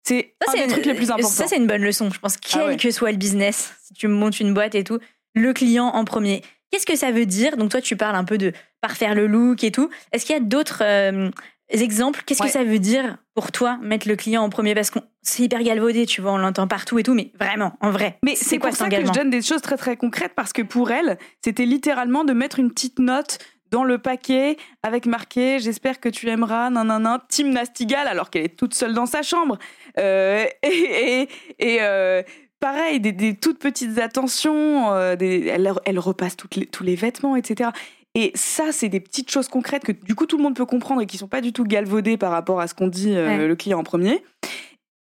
C'est 0.06 0.34
Ça, 0.46 0.52
un 0.52 0.54
des 0.54 0.64
une- 0.64 0.70
trucs 0.72 0.86
les 0.86 0.94
plus 0.94 1.10
importants. 1.10 1.28
Ça, 1.28 1.46
c'est 1.46 1.56
une 1.56 1.66
bonne 1.66 1.82
leçon. 1.82 2.10
Je 2.10 2.18
pense, 2.18 2.36
quel 2.36 2.60
Ah 2.62 2.66
ouais. 2.68 2.76
que 2.76 2.90
soit 2.90 3.10
le 3.12 3.18
business, 3.18 3.74
si 3.82 3.94
tu 3.94 4.08
montes 4.08 4.40
une 4.40 4.54
boîte 4.54 4.74
et 4.74 4.82
tout, 4.84 4.98
le 5.34 5.52
client 5.52 5.86
en 5.88 6.04
premier. 6.04 6.42
Qu'est-ce 6.70 6.86
que 6.86 6.96
ça 6.96 7.10
veut 7.10 7.26
dire? 7.26 7.56
Donc, 7.56 7.70
toi, 7.70 7.80
tu 7.80 7.96
parles 7.96 8.16
un 8.16 8.24
peu 8.24 8.38
de 8.38 8.52
parfaire 8.80 9.14
le 9.14 9.26
look 9.26 9.62
et 9.64 9.70
tout. 9.72 9.90
Est-ce 10.12 10.24
qu'il 10.24 10.34
y 10.34 10.38
a 10.38 10.40
d'autres 10.42 10.82
euh, 10.82 11.30
exemples? 11.68 12.22
Qu'est-ce 12.24 12.40
Ouais. 12.42 12.46
que 12.48 12.52
ça 12.52 12.64
veut 12.64 12.78
dire 12.78 13.18
pour 13.34 13.52
toi, 13.52 13.78
mettre 13.82 14.08
le 14.08 14.16
client 14.16 14.42
en 14.42 14.48
premier? 14.48 14.74
Parce 14.74 14.90
que 14.90 15.00
c'est 15.22 15.42
hyper 15.42 15.62
galvaudé, 15.62 16.06
tu 16.06 16.20
vois, 16.22 16.32
on 16.32 16.38
l'entend 16.38 16.66
partout 16.66 16.98
et 16.98 17.02
tout, 17.02 17.14
mais 17.14 17.30
vraiment, 17.38 17.76
en 17.80 17.90
vrai. 17.90 18.18
Mais 18.24 18.36
c'est 18.36 18.58
quoi 18.58 18.70
pour 18.70 18.78
ça 18.78 18.88
que 18.88 19.04
je 19.04 19.10
donne 19.12 19.30
des 19.30 19.42
choses 19.42 19.60
très 19.62 19.76
très 19.76 19.96
concrètes 19.96 20.32
parce 20.34 20.52
que 20.52 20.62
pour 20.62 20.90
elle, 20.92 21.18
c'était 21.44 21.66
littéralement 21.66 22.24
de 22.24 22.32
mettre 22.32 22.58
une 22.58 22.70
petite 22.70 22.98
note 22.98 23.38
dans 23.70 23.84
le 23.84 23.98
paquet 23.98 24.56
avec 24.82 25.06
marqué 25.06 25.58
j'espère 25.60 26.00
que 26.00 26.08
tu 26.08 26.28
aimeras 26.28 26.70
nanana 26.70 27.22
Tim 27.28 27.48
Nastigal 27.50 28.06
alors 28.08 28.30
qu'elle 28.30 28.44
est 28.44 28.56
toute 28.56 28.74
seule 28.74 28.94
dans 28.94 29.06
sa 29.06 29.22
chambre. 29.22 29.58
Euh, 29.98 30.44
et 30.62 31.22
et, 31.22 31.28
et, 31.58 31.78
euh, 31.82 32.22
pareil 32.60 33.00
des, 33.00 33.12
des 33.12 33.34
toutes 33.34 33.58
petites 33.58 33.98
attentions 33.98 34.92
euh, 34.92 35.16
des, 35.16 35.46
elle, 35.46 35.72
elle 35.84 35.98
repasse 35.98 36.36
toutes 36.36 36.56
les- 36.56 36.66
tous 36.66 36.84
les 36.84 36.94
vêtements 36.96 37.36
etc 37.36 37.70
et 38.14 38.32
ça 38.34 38.72
c'est 38.72 38.88
des 38.88 39.00
petites 39.00 39.30
choses 39.30 39.48
concrètes 39.48 39.84
que 39.84 39.92
du 39.92 40.14
coup 40.14 40.26
tout 40.26 40.36
le 40.36 40.42
monde 40.42 40.56
peut 40.56 40.66
comprendre 40.66 41.00
et 41.00 41.06
qui 41.06 41.16
sont 41.16 41.28
pas 41.28 41.40
du 41.40 41.52
tout 41.52 41.64
galvaudées 41.64 42.16
par 42.16 42.32
rapport 42.32 42.60
à 42.60 42.66
ce 42.66 42.74
qu'on 42.74 42.88
dit 42.88 43.14
euh, 43.16 43.28
Ouais. 43.38 43.46
le 43.48 43.56
client 43.56 43.78
en 43.78 43.84
premier. 43.84 44.22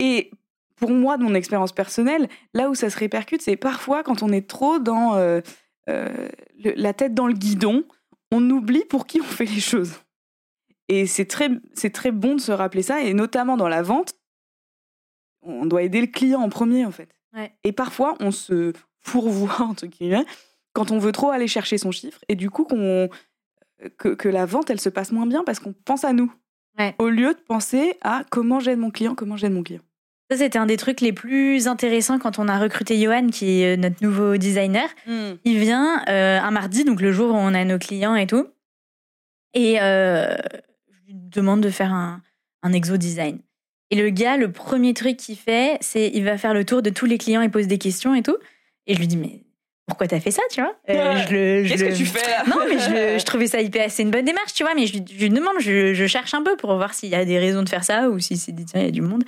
Et 0.00 0.30
pour 0.76 0.90
moi, 0.90 1.16
de 1.16 1.24
mon 1.24 1.34
expérience 1.34 1.72
personnelle, 1.72 2.28
là 2.54 2.68
où 2.70 2.74
ça 2.76 2.88
se 2.90 2.96
répercute, 2.96 3.42
c'est 3.42 3.56
parfois 3.56 4.04
quand 4.04 4.22
on 4.22 4.28
est 4.30 4.46
trop 4.46 4.78
dans 4.78 5.16
euh, 5.16 5.40
le- 5.88 6.74
la 6.76 6.92
tête 6.92 7.14
dans 7.14 7.26
le 7.26 7.32
guidon, 7.32 7.82
on 8.30 8.48
oublie 8.50 8.84
pour 8.84 9.06
qui 9.06 9.20
on 9.20 9.24
fait 9.24 9.44
les 9.44 9.60
choses. 9.60 9.94
Et 10.88 11.06
c'est 11.06 11.26
très, 11.26 11.50
c'est 11.74 11.90
très 11.90 12.12
bon 12.12 12.34
de 12.36 12.40
se 12.40 12.52
rappeler 12.52 12.82
ça, 12.82 13.02
et 13.02 13.12
notamment 13.14 13.56
dans 13.56 13.68
la 13.68 13.82
vente, 13.82 14.14
on 15.42 15.66
doit 15.66 15.82
aider 15.82 16.00
le 16.00 16.06
client 16.06 16.40
en 16.40 16.48
premier, 16.48 16.84
en 16.84 16.90
fait. 16.90 17.10
Ouais. 17.34 17.52
Et 17.64 17.72
parfois, 17.72 18.16
on 18.20 18.30
se 18.30 18.72
fourvoie, 19.00 19.60
entre 19.62 19.86
guillemets, 19.86 20.24
quand 20.72 20.90
on 20.90 20.98
veut 20.98 21.12
trop 21.12 21.30
aller 21.30 21.48
chercher 21.48 21.78
son 21.78 21.90
chiffre 21.90 22.20
et 22.28 22.36
du 22.36 22.50
coup 22.50 22.64
qu'on 22.64 23.08
que, 23.96 24.08
que 24.10 24.28
la 24.28 24.44
vente 24.46 24.70
elle 24.70 24.80
se 24.80 24.88
passe 24.88 25.12
moins 25.12 25.26
bien 25.26 25.42
parce 25.44 25.60
qu'on 25.60 25.72
pense 25.72 26.04
à 26.04 26.12
nous 26.12 26.32
Ouais. 26.78 26.94
au 26.98 27.08
lieu 27.08 27.34
de 27.34 27.40
penser 27.40 27.96
à 28.02 28.22
comment 28.30 28.60
j'aide 28.60 28.78
mon 28.78 28.90
client, 28.92 29.16
comment 29.16 29.36
j'aide 29.36 29.52
mon 29.52 29.64
client. 29.64 29.80
Ça, 30.30 30.36
c'était 30.36 30.58
un 30.58 30.66
des 30.66 30.76
trucs 30.76 31.00
les 31.00 31.12
plus 31.14 31.68
intéressants 31.68 32.18
quand 32.18 32.38
on 32.38 32.48
a 32.48 32.58
recruté 32.58 33.00
Johan, 33.00 33.28
qui 33.28 33.62
est 33.62 33.74
euh, 33.74 33.80
notre 33.80 34.02
nouveau 34.02 34.36
designer. 34.36 34.88
Il 35.44 35.58
vient 35.58 36.04
euh, 36.08 36.38
un 36.38 36.50
mardi, 36.50 36.84
donc 36.84 37.00
le 37.00 37.12
jour 37.12 37.32
où 37.34 37.36
on 37.36 37.54
a 37.54 37.64
nos 37.64 37.78
clients 37.78 38.14
et 38.14 38.26
tout. 38.26 38.46
Et 39.54 39.80
euh, 39.80 40.36
je 41.06 41.12
lui 41.12 41.14
demande 41.14 41.62
de 41.62 41.70
faire 41.70 41.92
un, 41.94 42.20
un 42.62 42.72
exo 42.74 42.96
design. 42.98 43.38
Et 43.90 43.96
le 43.96 44.10
gars, 44.10 44.36
le 44.36 44.52
premier 44.52 44.92
truc 44.92 45.16
qu'il 45.16 45.36
fait, 45.36 45.78
c'est 45.80 46.10
il 46.12 46.24
va 46.24 46.36
faire 46.36 46.52
le 46.52 46.64
tour 46.66 46.82
de 46.82 46.90
tous 46.90 47.06
les 47.06 47.16
clients, 47.16 47.40
il 47.40 47.50
pose 47.50 47.66
des 47.66 47.78
questions 47.78 48.14
et 48.14 48.22
tout. 48.22 48.36
Et 48.86 48.92
je 48.94 48.98
lui 48.98 49.06
dis, 49.06 49.16
mais 49.16 49.44
pourquoi 49.86 50.06
t'as 50.08 50.20
fait 50.20 50.30
ça, 50.30 50.42
tu 50.50 50.60
vois? 50.60 50.74
Euh, 50.90 51.14
Qu'est-ce 51.66 51.82
le- 51.84 51.90
que 51.90 51.96
tu 51.96 52.04
fais 52.04 52.28
là? 52.30 52.44
Non, 52.46 52.56
mais 52.68 52.78
je, 52.78 52.90
le- 52.90 53.18
je 53.18 53.24
trouvais 53.24 53.46
ça 53.46 53.62
hyper. 53.62 53.90
C'est 53.90 54.02
une 54.02 54.10
bonne 54.10 54.26
démarche, 54.26 54.52
tu 54.52 54.62
vois. 54.62 54.74
Mais 54.74 54.86
je, 54.86 54.92
lui- 54.98 55.04
je 55.10 55.18
lui 55.22 55.30
demande, 55.30 55.54
je, 55.60 55.94
je 55.94 56.06
cherche 56.06 56.34
un 56.34 56.42
peu 56.42 56.54
pour 56.58 56.74
voir 56.76 56.92
s'il 56.92 57.08
y 57.08 57.14
a 57.14 57.24
des 57.24 57.38
raisons 57.38 57.62
de 57.62 57.68
faire 57.70 57.84
ça 57.84 58.10
ou 58.10 58.18
si 58.18 58.36
c'est 58.36 58.52
tiens, 58.52 58.80
il 58.80 58.84
y 58.84 58.88
a 58.88 58.90
du 58.90 59.00
monde. 59.00 59.24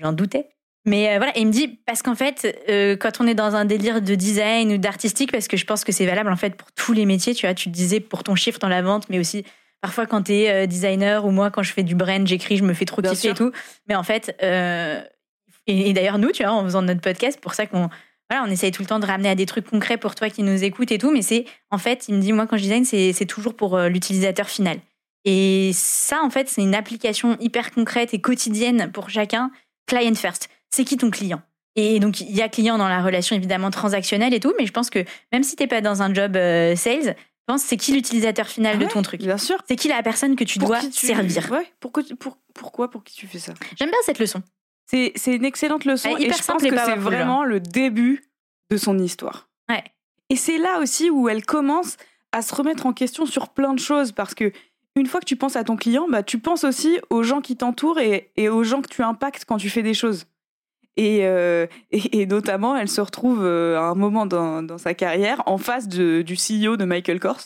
J'en 0.00 0.12
doutais. 0.12 0.48
Mais 0.86 1.14
euh, 1.14 1.16
voilà, 1.18 1.36
et 1.36 1.40
il 1.40 1.46
me 1.46 1.52
dit, 1.52 1.68
parce 1.86 2.02
qu'en 2.02 2.14
fait, 2.14 2.56
euh, 2.68 2.96
quand 2.96 3.20
on 3.20 3.26
est 3.26 3.34
dans 3.34 3.54
un 3.54 3.66
délire 3.66 4.00
de 4.00 4.14
design 4.14 4.72
ou 4.72 4.78
d'artistique, 4.78 5.30
parce 5.30 5.46
que 5.46 5.56
je 5.56 5.66
pense 5.66 5.84
que 5.84 5.92
c'est 5.92 6.06
valable 6.06 6.32
en 6.32 6.36
fait 6.36 6.54
pour 6.54 6.72
tous 6.72 6.92
les 6.94 7.04
métiers, 7.04 7.34
tu 7.34 7.46
vois, 7.46 7.54
tu 7.54 7.68
disais 7.68 8.00
pour 8.00 8.24
ton 8.24 8.34
chiffre 8.34 8.58
dans 8.58 8.68
la 8.68 8.80
vente, 8.80 9.08
mais 9.10 9.18
aussi 9.18 9.44
parfois 9.82 10.06
quand 10.06 10.22
tu 10.22 10.32
es 10.32 10.66
designer 10.66 11.26
ou 11.26 11.30
moi 11.30 11.50
quand 11.50 11.62
je 11.62 11.72
fais 11.72 11.82
du 11.82 11.94
brand, 11.94 12.26
j'écris, 12.26 12.56
je 12.56 12.64
me 12.64 12.72
fais 12.72 12.86
trop 12.86 13.02
Bien 13.02 13.12
kiffer 13.12 13.28
et 13.28 13.34
tout. 13.34 13.52
Mais 13.88 13.94
en 13.94 14.02
fait, 14.02 14.34
euh, 14.42 15.02
et, 15.66 15.90
et 15.90 15.92
d'ailleurs 15.92 16.18
nous, 16.18 16.32
tu 16.32 16.42
vois, 16.42 16.52
en 16.52 16.64
faisant 16.64 16.80
notre 16.80 17.02
podcast, 17.02 17.38
pour 17.40 17.52
ça 17.52 17.66
qu'on 17.66 17.90
voilà, 18.30 18.46
on 18.46 18.50
essaye 18.50 18.70
tout 18.70 18.82
le 18.82 18.86
temps 18.86 19.00
de 19.00 19.06
ramener 19.06 19.28
à 19.28 19.34
des 19.34 19.44
trucs 19.44 19.68
concrets 19.68 19.96
pour 19.98 20.14
toi 20.14 20.30
qui 20.30 20.44
nous 20.44 20.62
écoutes 20.62 20.92
et 20.92 20.98
tout, 20.98 21.10
mais 21.10 21.20
c'est 21.22 21.46
en 21.70 21.78
fait, 21.78 22.06
il 22.08 22.14
me 22.14 22.20
dit 22.20 22.32
moi 22.32 22.46
quand 22.46 22.56
je 22.56 22.62
design, 22.62 22.84
c'est 22.84 23.12
c'est 23.12 23.26
toujours 23.26 23.54
pour 23.54 23.76
euh, 23.76 23.88
l'utilisateur 23.88 24.48
final. 24.48 24.78
Et 25.24 25.72
ça, 25.74 26.22
en 26.22 26.30
fait, 26.30 26.48
c'est 26.48 26.62
une 26.62 26.74
application 26.74 27.36
hyper 27.40 27.72
concrète 27.72 28.14
et 28.14 28.20
quotidienne 28.20 28.90
pour 28.92 29.10
chacun. 29.10 29.50
Client 29.90 30.14
first. 30.14 30.48
C'est 30.70 30.84
qui 30.84 30.96
ton 30.96 31.10
client? 31.10 31.42
Et 31.76 32.00
donc, 32.00 32.20
il 32.20 32.34
y 32.34 32.42
a 32.42 32.48
client 32.48 32.78
dans 32.78 32.88
la 32.88 33.02
relation 33.02 33.36
évidemment 33.36 33.70
transactionnelle 33.70 34.34
et 34.34 34.40
tout, 34.40 34.52
mais 34.58 34.66
je 34.66 34.72
pense 34.72 34.90
que 34.90 35.04
même 35.32 35.42
si 35.42 35.54
t'es 35.56 35.66
pas 35.66 35.80
dans 35.80 36.02
un 36.02 36.12
job 36.12 36.36
euh, 36.36 36.74
sales, 36.76 37.14
je 37.16 37.44
pense 37.46 37.62
c'est 37.62 37.76
qui 37.76 37.92
l'utilisateur 37.92 38.46
final 38.48 38.78
de 38.78 38.84
Ouais, 38.84 38.90
ton 38.90 39.02
truc? 39.02 39.20
Bien 39.20 39.38
sûr. 39.38 39.56
C'est 39.68 39.76
qui 39.76 39.88
la 39.88 40.02
personne 40.02 40.34
que 40.36 40.44
tu 40.44 40.58
Pour 40.58 40.68
dois 40.68 40.80
tu- 40.80 41.06
servir? 41.06 41.50
Ouais, 41.50 41.66
pourquoi, 41.80 42.02
pour, 42.18 42.38
pourquoi, 42.54 42.90
pour 42.90 43.04
qui 43.04 43.14
tu 43.14 43.26
fais 43.26 43.38
ça? 43.38 43.54
J'aime 43.78 43.90
bien 43.90 43.98
cette 44.04 44.18
leçon. 44.18 44.42
C'est 44.86 45.12
c'est 45.14 45.34
une 45.36 45.44
excellente 45.44 45.84
leçon 45.84 46.08
Ouais, 46.10 46.22
et 46.22 46.32
je 46.32 46.42
pense 46.44 46.62
que 46.62 46.68
c'est 46.68 46.70
powerful, 46.70 46.98
vraiment 47.00 47.44
le 47.44 47.60
début 47.60 48.24
de 48.70 48.76
son 48.76 48.98
histoire. 48.98 49.48
Ouais. 49.68 49.84
Et 50.28 50.36
c'est 50.36 50.58
là 50.58 50.78
aussi 50.80 51.10
où 51.10 51.28
elle 51.28 51.44
commence 51.44 51.96
à 52.32 52.42
se 52.42 52.54
remettre 52.54 52.86
en 52.86 52.92
question 52.92 53.26
sur 53.26 53.48
plein 53.50 53.74
de 53.74 53.80
choses 53.80 54.12
parce 54.12 54.34
que 54.34 54.52
une 55.00 55.06
fois 55.06 55.20
que 55.20 55.24
tu 55.26 55.36
penses 55.36 55.56
à 55.56 55.64
ton 55.64 55.76
client, 55.76 56.06
bah, 56.08 56.22
tu 56.22 56.38
penses 56.38 56.64
aussi 56.64 56.98
aux 57.10 57.22
gens 57.22 57.40
qui 57.40 57.56
t'entourent 57.56 57.98
et, 57.98 58.30
et 58.36 58.48
aux 58.48 58.62
gens 58.62 58.82
que 58.82 58.88
tu 58.88 59.02
impactes 59.02 59.44
quand 59.46 59.56
tu 59.56 59.68
fais 59.70 59.82
des 59.82 59.94
choses. 59.94 60.26
Et, 60.96 61.20
euh, 61.26 61.66
et, 61.90 62.20
et 62.22 62.26
notamment, 62.26 62.76
elle 62.76 62.88
se 62.88 63.00
retrouve 63.00 63.42
euh, 63.42 63.78
à 63.78 63.82
un 63.82 63.94
moment 63.94 64.26
dans, 64.26 64.62
dans 64.62 64.78
sa 64.78 64.92
carrière 64.94 65.42
en 65.46 65.56
face 65.58 65.88
de- 65.88 66.22
du 66.22 66.34
CEO 66.34 66.76
de 66.76 66.84
Michael 66.84 67.20
Kors. 67.20 67.40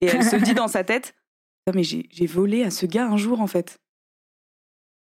Et 0.00 0.06
elle 0.06 0.22
se 0.24 0.36
dit 0.36 0.54
dans 0.54 0.68
sa 0.68 0.84
tête 0.84 1.14
Non, 1.66 1.72
mais 1.74 1.82
j'ai 1.84 2.26
volé 2.26 2.64
à 2.64 2.70
ce 2.70 2.86
gars 2.86 3.06
un 3.06 3.16
jour, 3.16 3.40
en 3.40 3.46
fait. 3.46 3.78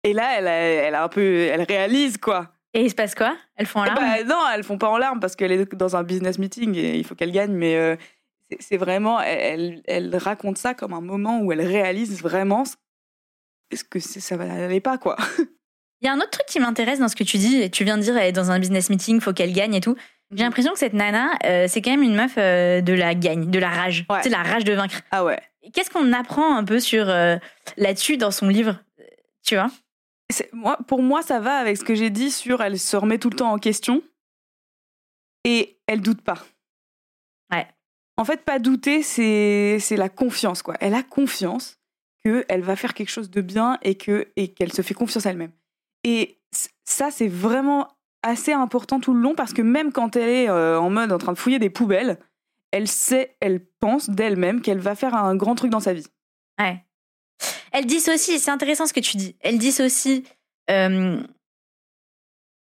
Et 0.03 0.13
là, 0.13 0.37
elle 0.37 0.47
a, 0.47 0.51
elle 0.57 0.95
a 0.95 1.03
un 1.03 1.09
peu. 1.09 1.21
Elle 1.21 1.61
réalise, 1.63 2.17
quoi. 2.17 2.53
Et 2.73 2.85
il 2.85 2.89
se 2.89 2.95
passe 2.95 3.13
quoi? 3.15 3.35
Elles 3.57 3.65
font 3.67 3.81
en 3.81 3.83
larmes 3.83 3.97
bah, 3.99 4.23
non, 4.23 4.41
elles 4.53 4.63
font 4.63 4.77
pas 4.77 4.89
en 4.89 4.97
larmes 4.97 5.19
parce 5.19 5.35
qu'elle 5.35 5.51
est 5.51 5.75
dans 5.75 5.97
un 5.97 6.03
business 6.03 6.39
meeting 6.39 6.73
et 6.75 6.95
il 6.97 7.03
faut 7.03 7.15
qu'elle 7.15 7.31
gagne. 7.33 7.51
Mais 7.51 7.75
euh, 7.75 7.97
c'est- 8.59 8.77
vraiment, 8.77 9.19
elle, 9.21 9.81
elle 9.85 10.15
raconte 10.15 10.57
ça 10.57 10.73
comme 10.73 10.93
un 10.93 11.01
moment 11.01 11.39
où 11.41 11.51
elle 11.51 11.61
réalise 11.61 12.21
vraiment 12.21 12.63
ce 12.65 13.83
que 13.83 13.99
ça 13.99 14.37
n'allait 14.37 14.79
pas, 14.81 14.97
quoi. 14.97 15.15
Il 16.01 16.07
y 16.07 16.07
a 16.07 16.13
un 16.13 16.17
autre 16.17 16.31
truc 16.31 16.47
qui 16.47 16.59
m'intéresse 16.59 16.97
dans 16.99 17.07
ce 17.07 17.15
que 17.15 17.23
tu 17.23 17.37
dis. 17.37 17.69
Tu 17.69 17.83
viens 17.83 17.95
de 17.97 18.01
dire, 18.01 18.17
elle 18.17 18.27
est 18.27 18.31
dans 18.31 18.49
un 18.49 18.57
business 18.59 18.89
meeting, 18.89 19.21
faut 19.21 19.33
qu'elle 19.33 19.53
gagne 19.53 19.75
et 19.75 19.81
tout. 19.81 19.95
J'ai 20.31 20.43
l'impression 20.43 20.73
que 20.73 20.79
cette 20.79 20.93
nana, 20.93 21.29
euh, 21.45 21.67
c'est 21.67 21.81
quand 21.81 21.91
même 21.91 22.01
une 22.01 22.15
meuf 22.15 22.33
euh, 22.37 22.81
de 22.81 22.93
la 22.93 23.13
gagne, 23.13 23.51
de 23.51 23.59
la 23.59 23.69
rage. 23.69 24.05
Ouais. 24.09 24.19
C'est 24.23 24.29
la 24.29 24.41
rage 24.41 24.63
de 24.63 24.73
vaincre. 24.73 25.01
Ah 25.11 25.23
ouais. 25.23 25.39
Qu'est-ce 25.73 25.91
qu'on 25.91 26.11
apprend 26.11 26.55
un 26.55 26.63
peu 26.63 26.79
sur 26.79 27.07
euh, 27.07 27.35
là-dessus 27.77 28.17
dans 28.17 28.31
son 28.31 28.47
livre 28.47 28.79
Tu 29.43 29.55
vois? 29.55 29.69
Moi, 30.53 30.77
pour 30.87 31.03
moi, 31.03 31.21
ça 31.21 31.39
va 31.39 31.57
avec 31.57 31.77
ce 31.77 31.83
que 31.83 31.93
j'ai 31.93 32.09
dit 32.09 32.31
sur 32.31 32.61
elle 32.63 32.79
se 32.79 32.97
remet 32.97 33.19
tout 33.19 33.29
le 33.29 33.35
temps 33.35 33.51
en 33.51 33.59
question 33.59 34.01
et 35.43 35.77
elle 35.87 36.01
doute 36.01 36.21
pas. 36.21 36.41
Ouais. 37.51 37.67
En 38.17 38.25
fait, 38.25 38.43
pas 38.43 38.59
douter, 38.59 39.01
c'est 39.03 39.79
la 39.97 40.09
confiance, 40.09 40.61
quoi. 40.61 40.75
Elle 40.79 40.93
a 40.93 41.03
confiance 41.03 41.77
qu'elle 42.23 42.61
va 42.61 42.75
faire 42.75 42.93
quelque 42.93 43.09
chose 43.09 43.31
de 43.31 43.41
bien 43.41 43.79
et 43.81 43.95
que 43.95 44.27
et 44.35 44.49
qu'elle 44.53 44.71
se 44.71 44.81
fait 44.83 44.93
confiance 44.93 45.25
elle-même. 45.25 45.51
Et 46.03 46.39
ça, 46.85 47.09
c'est 47.09 47.27
vraiment 47.27 47.87
assez 48.23 48.53
important 48.53 48.99
tout 48.99 49.13
le 49.13 49.21
long 49.21 49.33
parce 49.33 49.53
que 49.53 49.61
même 49.63 49.91
quand 49.91 50.15
elle 50.15 50.29
est 50.29 50.49
euh, 50.49 50.79
en 50.79 50.89
mode 50.91 51.11
en 51.11 51.17
train 51.17 51.33
de 51.33 51.37
fouiller 51.37 51.57
des 51.57 51.71
poubelles, 51.71 52.19
elle 52.71 52.87
sait, 52.87 53.35
elle 53.39 53.65
pense 53.79 54.09
d'elle-même 54.09 54.61
qu'elle 54.61 54.79
va 54.79 54.93
faire 54.95 55.15
un 55.15 55.35
grand 55.35 55.55
truc 55.55 55.71
dans 55.71 55.79
sa 55.79 55.93
vie. 55.93 56.05
Ouais. 56.59 56.83
Elle 57.71 57.85
dissocie, 57.87 58.39
c'est 58.39 58.51
intéressant 58.51 58.85
ce 58.85 58.93
que 58.93 58.99
tu 58.99 59.17
dis. 59.17 59.35
Elle 59.39 59.57
dissocie 59.57 60.21
euh, 60.69 61.19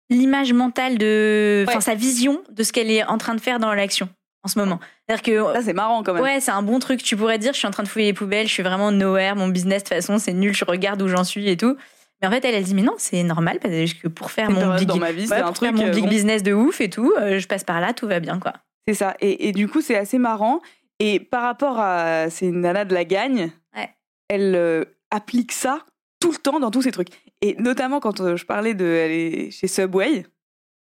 l'image 0.08 0.52
mentale 0.52 0.96
de. 0.98 1.64
Enfin, 1.68 1.78
Ouais. 1.78 1.82
sa 1.82 1.94
vision 1.94 2.42
de 2.50 2.62
ce 2.62 2.72
qu'elle 2.72 2.90
est 2.90 3.04
en 3.04 3.18
train 3.18 3.34
de 3.34 3.40
faire 3.40 3.58
dans 3.58 3.74
l'action 3.74 4.08
en 4.42 4.48
ce 4.48 4.58
moment. 4.58 4.78
C'est-à-dire 5.08 5.22
que. 5.22 5.52
Ça, 5.54 5.62
c'est 5.62 5.72
marrant 5.72 6.02
quand 6.02 6.14
même. 6.14 6.22
Ouais, 6.22 6.40
c'est 6.40 6.50
un 6.50 6.62
bon 6.62 6.78
truc. 6.78 7.02
Tu 7.02 7.16
pourrais 7.16 7.38
dire, 7.38 7.52
je 7.52 7.58
suis 7.58 7.68
en 7.68 7.70
train 7.72 7.82
de 7.82 7.88
fouiller 7.88 8.06
les 8.06 8.12
poubelles, 8.12 8.46
je 8.46 8.52
suis 8.52 8.62
vraiment 8.62 8.90
nowhere, 8.92 9.36
mon 9.36 9.48
business, 9.48 9.82
de 9.84 9.88
toute 9.88 9.94
façon, 9.96 10.18
c'est 10.18 10.32
nul, 10.32 10.54
je 10.54 10.64
regarde 10.64 11.00
où 11.02 11.08
j'en 11.08 11.24
suis 11.24 11.48
et 11.48 11.56
tout. 11.56 11.76
Mais 12.22 12.28
en 12.28 12.30
fait, 12.30 12.44
elle, 12.44 12.54
elle 12.54 12.64
dit, 12.64 12.74
mais 12.74 12.82
non, 12.82 12.94
c'est 12.98 13.22
normal, 13.22 13.58
parce 13.62 13.94
que 13.94 14.08
pour 14.08 14.30
faire 14.30 14.48
C'est 14.50 14.60
une 14.60 14.66
mon 14.66 14.76
big, 14.76 14.86
dans 14.88 14.96
ma 14.98 15.10
vie, 15.12 15.22
ouais, 15.22 15.26
c'est 15.28 15.34
un 15.36 15.46
pour 15.46 15.54
truc. 15.54 15.68
faire 15.74 15.78
mon 15.86 15.90
euh, 15.90 15.94
big 15.94 16.04
bon. 16.04 16.10
business 16.10 16.42
de 16.42 16.52
ouf 16.52 16.80
et 16.82 16.90
tout, 16.90 17.12
euh, 17.18 17.38
je 17.38 17.46
passe 17.48 17.64
par 17.64 17.80
là, 17.80 17.94
tout 17.94 18.06
va 18.06 18.20
bien, 18.20 18.38
quoi. 18.38 18.52
C'est 18.86 18.94
ça. 18.94 19.14
Et, 19.20 19.48
et 19.48 19.52
du 19.52 19.68
coup, 19.68 19.80
c'est 19.80 19.96
assez 19.96 20.18
marrant. 20.18 20.60
Et 20.98 21.18
par 21.18 21.42
rapport 21.42 21.78
à 21.80 22.28
ces 22.28 22.50
nanas 22.50 22.84
de 22.84 22.92
la 22.94 23.04
gagne, 23.04 23.50
Ouais. 23.74 23.88
elle 24.28 24.54
euh, 24.54 24.84
applique 25.10 25.52
ça 25.52 25.86
tout 26.20 26.30
le 26.32 26.36
temps 26.36 26.60
dans 26.60 26.70
tous 26.70 26.82
ses 26.82 26.92
trucs. 26.92 27.08
Et 27.40 27.56
notamment 27.58 28.00
quand 28.00 28.36
je 28.36 28.44
parlais 28.44 28.74
de 28.74 28.84
elle 28.84 29.10
est 29.12 29.50
chez 29.50 29.66
Subway, 29.66 30.26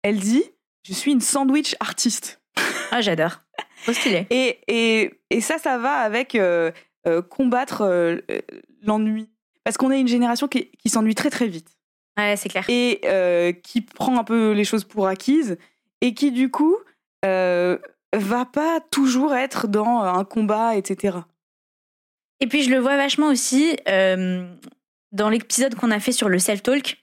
elle 0.03 0.19
dit 0.19 0.43
Je 0.87 0.95
suis 0.95 1.13
une 1.13 1.21
sandwich 1.21 1.77
artiste. 1.81 2.40
Ah, 2.91 3.01
j'adore. 3.01 3.41
Trop 3.83 3.93
stylé. 3.93 4.27
Et, 4.31 4.61
et, 4.69 5.21
et 5.31 5.41
ça, 5.41 5.59
ça 5.59 5.79
va 5.79 6.01
avec 6.01 6.35
euh, 6.35 6.71
euh, 7.07 7.23
combattre 7.23 7.83
euh, 7.83 8.19
l'ennui. 8.83 9.29
Parce 9.65 9.77
qu'on 9.77 9.91
est 9.91 10.01
une 10.01 10.09
génération 10.09 10.49
qui, 10.49 10.71
qui 10.79 10.89
s'ennuie 10.89 11.15
très 11.15 11.31
très 11.31 11.47
vite. 11.47 11.69
Ouais, 12.19 12.37
c'est 12.37 12.49
clair. 12.49 12.65
et 12.69 13.61
qui 13.63 13.81
prend 13.83 14.19
un 14.19 14.25
peu 14.25 14.53
les 14.53 14.65
choses 14.65 14.85
pour 14.85 15.07
acquises 15.07 15.59
et 16.01 16.13
qui 16.13 16.33
du 16.33 16.51
coup 16.51 16.77
va 17.23 18.45
pas 18.53 18.81
toujours 18.91 19.35
être 19.35 19.69
dans 19.69 20.03
un 20.03 20.25
combat, 20.25 20.77
etc. 20.77 21.19
Et 22.41 22.47
puis 22.47 22.63
je 22.63 22.71
le 22.71 22.79
vois 22.79 22.97
vachement 22.97 23.29
aussi 23.29 23.77
dans 23.87 25.29
l'épisode 25.29 25.75
qu'on 25.77 25.91
a 25.91 26.01
fait 26.01 26.13
sur 26.13 26.29
le 26.29 26.39
self-talk, 26.39 26.99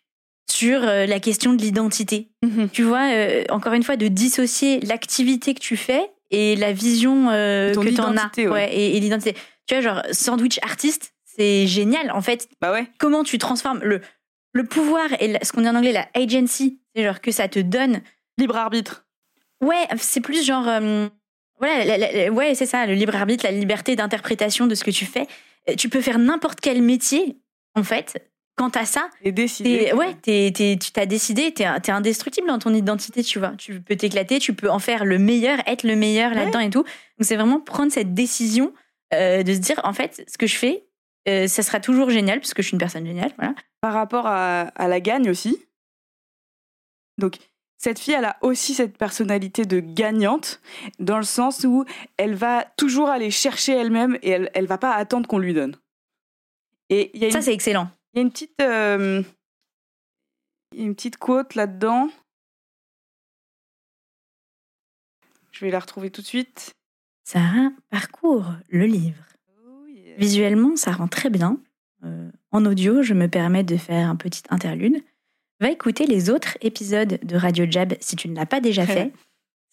sur 0.50 0.82
euh, 0.84 1.06
la 1.06 1.20
question 1.20 1.54
de 1.54 1.62
l'identité. 1.62 2.30
Tu 2.74 2.84
vois, 2.84 3.12
euh, 3.12 3.44
encore 3.50 3.74
une 3.74 3.84
fois, 3.84 3.98
de 3.98 4.08
dissocier 4.08 4.80
l'activité 4.82 5.54
que 5.54 5.60
tu 5.60 5.76
fais 5.78 6.10
et 6.32 6.56
la 6.56 6.72
vision 6.74 7.30
euh, 7.30 7.74
que 7.74 7.90
tu 7.90 8.00
en 8.02 8.10
as. 8.10 8.14
identité, 8.14 8.48
ouais. 8.48 8.74
et, 8.74 8.98
et 8.98 9.00
l'identité. 9.00 9.36
Tu 9.68 9.76
vois, 9.76 9.82
genre, 9.82 10.02
sandwich 10.12 10.60
artiste, 10.62 11.14
c'est 11.26 11.68
génial. 11.68 12.12
En 12.12 12.22
fait, 12.22 12.48
Bah 12.62 12.72
ouais. 12.72 12.88
comment 12.98 13.24
tu 13.24 13.38
transformes 13.38 13.80
le, 13.84 14.02
le 14.54 14.64
pouvoir 14.66 15.08
et 15.20 15.28
la- 15.28 15.44
ce 15.44 15.52
qu'on 15.52 15.62
dit 15.62 15.70
en 15.70 15.76
anglais, 15.76 15.92
la 15.92 16.08
agency, 16.14 16.80
c'est 16.96 17.04
genre 17.04 17.22
que 17.22 17.32
ça 17.32 17.48
te 17.48 17.60
donne. 17.60 18.02
Libre 18.38 18.56
arbitre. 18.58 19.06
Ouais, 19.64 19.86
c'est 19.98 20.22
plus 20.22 20.46
genre. 20.46 20.68
euh, 20.68 21.08
voilà, 21.60 21.84
la- 21.86 21.98
la- 21.98 22.12
la- 22.12 22.32
ouais, 22.32 22.56
c'est 22.56 22.66
ça, 22.68 22.86
le 22.86 22.94
libre 22.94 23.16
arbitre, 23.16 23.44
la 23.46 23.52
liberté 23.52 23.96
d'interprétation 23.96 24.68
de 24.68 24.76
ce 24.76 24.84
que 24.84 24.92
tu 24.92 25.06
fais. 25.06 25.28
Tu 25.78 25.90
peux 25.90 26.02
faire 26.02 26.20
n'importe 26.20 26.62
quel 26.62 26.82
métier, 26.82 27.38
en 27.76 27.84
fait. 27.84 28.30
Quant 28.58 28.70
à 28.70 28.86
ça. 28.86 29.10
T'es- 29.64 29.94
ouais, 29.94 30.16
tu 30.76 30.92
t'as 30.92 31.06
décidé, 31.06 31.54
t'es 31.54 31.64
es 31.64 31.90
indestructible 31.92 32.48
dans 32.48 32.58
ton 32.60 32.74
identité, 32.74 33.24
tu 33.24 33.38
vois. 33.40 33.54
Tu 33.58 33.80
peux 33.82 33.96
t'éclater, 33.96 34.40
tu 34.40 34.54
peux 34.54 34.70
en 34.70 34.80
faire 34.80 35.06
le 35.06 35.20
meilleur, 35.20 35.60
être 35.68 35.84
le 35.84 35.96
meilleur 35.96 36.32
là-dedans 36.34 36.60
et 36.60 36.70
tout. 36.72 36.82
Donc 36.84 37.22
c'est 37.22 37.36
vraiment 37.36 37.60
prendre 37.60 37.92
cette 37.92 38.14
décision 38.16 38.74
euh, 39.14 39.44
de 39.44 39.54
se 39.54 39.60
dire, 39.60 39.80
en 39.84 39.94
fait, 39.94 40.24
ce 40.28 40.38
que 40.38 40.48
je 40.48 40.56
fais, 40.56 40.86
euh, 41.30 41.48
ça 41.48 41.62
sera 41.62 41.80
toujours 41.80 42.10
génial, 42.10 42.40
parce 42.40 42.54
que 42.54 42.62
je 42.64 42.68
suis 42.68 42.74
une 42.76 42.80
personne 42.80 43.06
géniale, 43.06 43.32
voilà. 43.38 43.54
Par 43.80 43.94
rapport 43.94 44.26
à, 44.26 44.62
à 44.76 44.88
la 44.88 45.00
gagne 45.00 45.30
aussi. 45.30 45.56
Donc, 47.20 47.36
cette 47.78 48.00
fille, 48.00 48.16
elle 48.16 48.26
a 48.26 48.38
aussi 48.42 48.74
cette 48.74 48.98
personnalité 48.98 49.66
de 49.66 49.80
gagnante, 49.80 50.62
dans 51.00 51.18
le 51.18 51.24
sens 51.24 51.64
où 51.64 51.86
elle 52.18 52.34
va 52.34 52.66
toujours 52.76 53.10
aller 53.10 53.30
chercher 53.30 53.74
elle-même 53.74 54.18
et 54.24 54.32
elle, 54.32 54.50
elle 54.56 54.66
va 54.66 54.78
pas 54.80 54.94
attendre 54.94 55.28
qu'on 55.28 55.38
lui 55.38 55.54
donne. 55.54 55.76
Et 56.90 57.12
il 57.14 57.22
y 57.22 57.26
a 57.26 57.28
une 57.28 57.34
Ça, 57.34 57.42
c'est 57.42 57.54
excellent. 57.54 57.90
Il 58.18 58.22
y 58.22 58.24
a 58.24 58.24
une 58.24 58.32
petite, 58.32 58.62
euh, 58.62 59.22
une 60.76 60.96
petite 60.96 61.18
quote 61.18 61.54
là-dedans. 61.54 62.10
Je 65.52 65.64
vais 65.64 65.70
la 65.70 65.78
retrouver 65.78 66.10
tout 66.10 66.22
de 66.22 66.26
suite. 66.26 66.74
Sarah 67.26 67.70
parcourt 67.92 68.54
le 68.70 68.88
livre. 68.88 69.24
Oh, 69.68 69.86
yeah. 69.86 70.16
Visuellement, 70.18 70.76
ça 70.76 70.94
rend 70.94 71.08
très 71.08 71.30
bien. 71.30 71.60
Euh, 72.06 72.32
en 72.50 72.66
audio, 72.66 73.04
je 73.04 73.14
me 73.14 73.28
permets 73.28 73.64
de 73.64 73.78
faire 73.78 74.10
un 74.10 74.16
petit 74.16 74.42
interlude. 74.50 75.04
Va 75.60 75.70
écouter 75.70 76.08
les 76.08 76.32
autres 76.32 76.58
épisodes 76.62 77.20
de 77.22 77.36
Radio 77.36 77.68
Jab 77.70 77.94
si 78.00 78.16
tu 78.16 78.30
ne 78.30 78.36
l'as 78.36 78.48
pas 78.48 78.62
déjà 78.62 78.88
fait. 78.88 79.14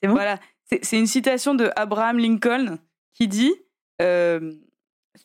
C'est 0.02 0.08
bon 0.08 0.16
Voilà, 0.16 0.38
c'est 0.66 0.84
c'est 0.84 0.98
une 0.98 1.06
citation 1.06 1.54
de 1.54 1.70
Abraham 1.76 2.18
Lincoln 2.18 2.76
qui 3.14 3.26
dit 3.26 3.54
euh, 4.02 4.52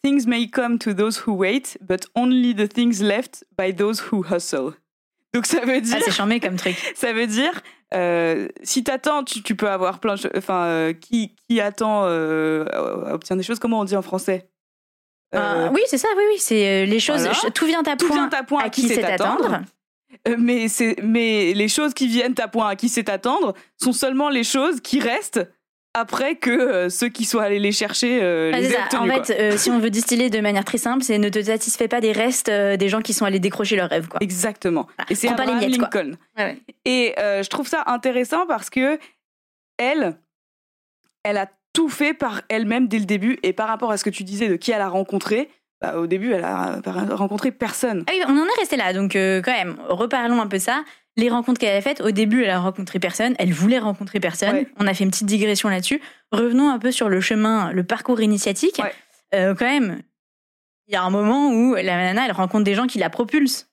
Things 0.04 0.25
may 0.28 0.47
come 0.49 0.78
to 0.80 0.93
those 0.93 1.17
who 1.25 1.34
wait, 1.34 1.78
but 1.82 2.08
only 2.15 2.54
the 2.54 2.67
things 2.67 3.02
left 3.02 3.43
by 3.58 3.71
those 3.73 3.99
who 4.12 4.23
hustle. 4.23 4.73
Donc 5.34 5.45
ça 5.45 5.60
veut 5.65 5.82
dire, 5.82 5.97
Ah, 5.99 6.02
c'est 6.04 6.12
charmé 6.12 6.39
comme 6.39 6.56
truc. 6.56 6.75
ça 6.95 7.13
veut 7.13 7.28
dire, 7.28 7.52
euh, 7.93 8.47
si 8.63 8.84
t'attends, 8.84 9.23
tu, 9.23 9.41
tu 9.43 9.56
peux 9.56 9.69
avoir 9.69 9.99
plein 9.99 10.15
de 10.15 10.19
choses. 10.21 10.32
Enfin, 10.36 10.65
euh, 10.65 10.93
qui, 10.93 11.36
qui 11.47 11.60
attend 11.62 12.04
euh, 12.06 12.65
obtient 13.12 13.36
des 13.36 13.43
choses. 13.43 13.60
Comment 13.60 13.80
on 13.82 13.84
dit 13.86 13.95
en 13.95 14.02
français? 14.02 14.49
Euh, 15.36 15.67
Ah, 15.67 15.71
oui, 15.73 15.82
c'est 15.88 15.97
ça, 15.99 16.08
oui, 16.17 16.23
oui. 16.32 16.38
C'est 16.39 16.84
euh, 16.84 16.86
les 16.86 16.99
choses. 16.99 17.21
voilà. 17.21 17.52
Tout 17.54 17.65
vient 17.65 17.84
à 17.84 17.95
Tout 17.95 18.08
point. 18.08 18.28
vient 18.28 18.39
à 18.39 18.43
point 18.43 18.62
à 18.63 18.69
qui 18.69 18.88
c'est 18.88 19.04
attendre. 19.04 19.62
Euh, 20.28 20.36
mais, 20.39 20.65
mais 21.04 21.54
les 21.54 21.67
choses 21.67 21.93
qui 21.93 22.08
viennent 22.08 22.34
à 22.39 22.47
point 22.47 22.67
à 22.69 22.75
qui 22.75 22.89
c'est 22.89 23.10
attendre 23.10 23.54
sont 23.78 23.93
seulement 23.93 24.30
les 24.30 24.43
choses 24.43 24.82
qui 24.82 24.99
restent 24.99 25.47
après 26.00 26.36
que 26.36 26.50
euh, 26.50 26.90
ceux 26.90 27.10
qui 27.10 27.26
sont 27.26 27.40
allés 27.40 27.60
les 27.60 27.72
chercher 27.72 28.20
euh, 28.22 28.52
Ah, 28.54 28.60
les 28.60 28.68
aient 28.68 28.78
ça. 28.90 29.00
En 29.00 29.08
obtenus. 29.10 29.28
fait, 29.28 29.40
euh, 29.40 29.58
si 29.58 29.70
on 29.70 29.80
veut 29.80 29.90
distiller 29.90 30.30
de 30.30 30.40
manière 30.40 30.66
très 30.66 30.78
simple, 30.78 31.04
c'est 31.04 31.18
ne 31.18 31.30
te 31.30 31.42
satisfais 31.42 31.88
pas 31.88 32.02
des 32.02 32.12
restes 32.12 32.50
euh, 32.50 32.78
des 32.78 32.90
gens 32.90 33.02
qui 33.02 33.14
sont 33.14 33.26
allés 33.26 33.40
décrocher 33.40 33.76
leur 33.76 33.90
rêve, 33.90 34.08
quoi. 34.08 34.20
Exactement. 34.22 34.88
Et 35.10 35.16
c'est 35.16 35.28
Abraham 35.28 35.60
miettes, 35.60 35.78
quoi. 35.78 35.90
Lincoln. 35.94 36.18
Et 36.86 37.14
je 37.18 37.48
trouve 37.50 37.68
ça 37.68 37.84
intéressant 37.88 38.46
parce 38.48 38.70
que 38.70 38.98
elle, 39.78 40.18
elle 41.24 41.38
a 41.38 41.48
tout 41.74 41.90
fait 41.90 42.14
par 42.14 42.42
elle-même 42.50 42.88
dès 42.88 43.00
le 43.00 43.06
début. 43.06 43.38
Et 43.44 43.54
par 43.54 43.68
rapport 43.68 43.92
à 43.92 43.98
ce 43.98 44.04
que 44.04 44.10
tu 44.10 44.24
disais 44.24 44.50
de 44.50 44.56
qui 44.56 44.72
elle 44.72 44.82
a 44.82 44.90
rencontré, 44.90 45.50
bah, 45.82 45.98
au 45.98 46.08
début, 46.08 46.34
elle 46.34 46.44
a 46.44 46.80
rencontré 47.15 47.52
personne. 47.52 48.04
Ah 48.08 48.12
oui, 48.13 48.22
on 48.28 48.38
en 48.38 48.46
est 48.46 48.60
resté 48.60 48.76
là, 48.78 48.92
donc 48.94 49.15
euh, 49.15 49.42
quand 49.42 49.52
même, 49.54 49.78
reparlons 49.88 50.42
un 50.42 50.48
peu 50.48 50.60
ça. 50.60 50.84
Les 51.18 51.30
rencontres 51.30 51.60
qu'elle 51.60 51.76
a 51.76 51.82
faites, 51.82 52.00
au 52.02 52.12
début, 52.12 52.44
elle 52.44 52.50
a 52.52 52.60
rencontré 52.60 52.98
personne, 53.00 53.36
elle 53.39 53.52
voulait 53.52 53.80
rencontrer 53.80 54.20
personne. 54.20 54.54
Ouais. 54.56 54.68
On 54.78 54.88
a 54.88 54.94
fait 54.94 55.04
une 55.04 55.10
petite 55.12 55.28
digression 55.28 55.68
là-dessus. 55.68 56.02
Revenons 56.32 56.70
un 56.70 56.80
peu 56.80 56.92
sur 56.92 57.10
le 57.10 57.20
chemin, 57.20 57.72
le 57.74 57.84
parcours 57.84 58.22
initiatique. 58.22 58.80
Ouais. 58.82 58.94
Euh, 59.36 59.54
quand 59.56 59.65
même, 59.65 60.02
il 60.88 60.94
y 60.94 60.98
a 60.98 61.04
un 61.04 61.10
moment 61.10 61.52
où 61.52 61.76
la 61.76 61.84
nana, 61.84 62.26
elle 62.26 62.32
rencontre 62.32 62.63
des 62.63 62.74
gens 62.76 62.88
qui 62.88 63.00
la 63.00 63.10
propulsent. 63.10 63.70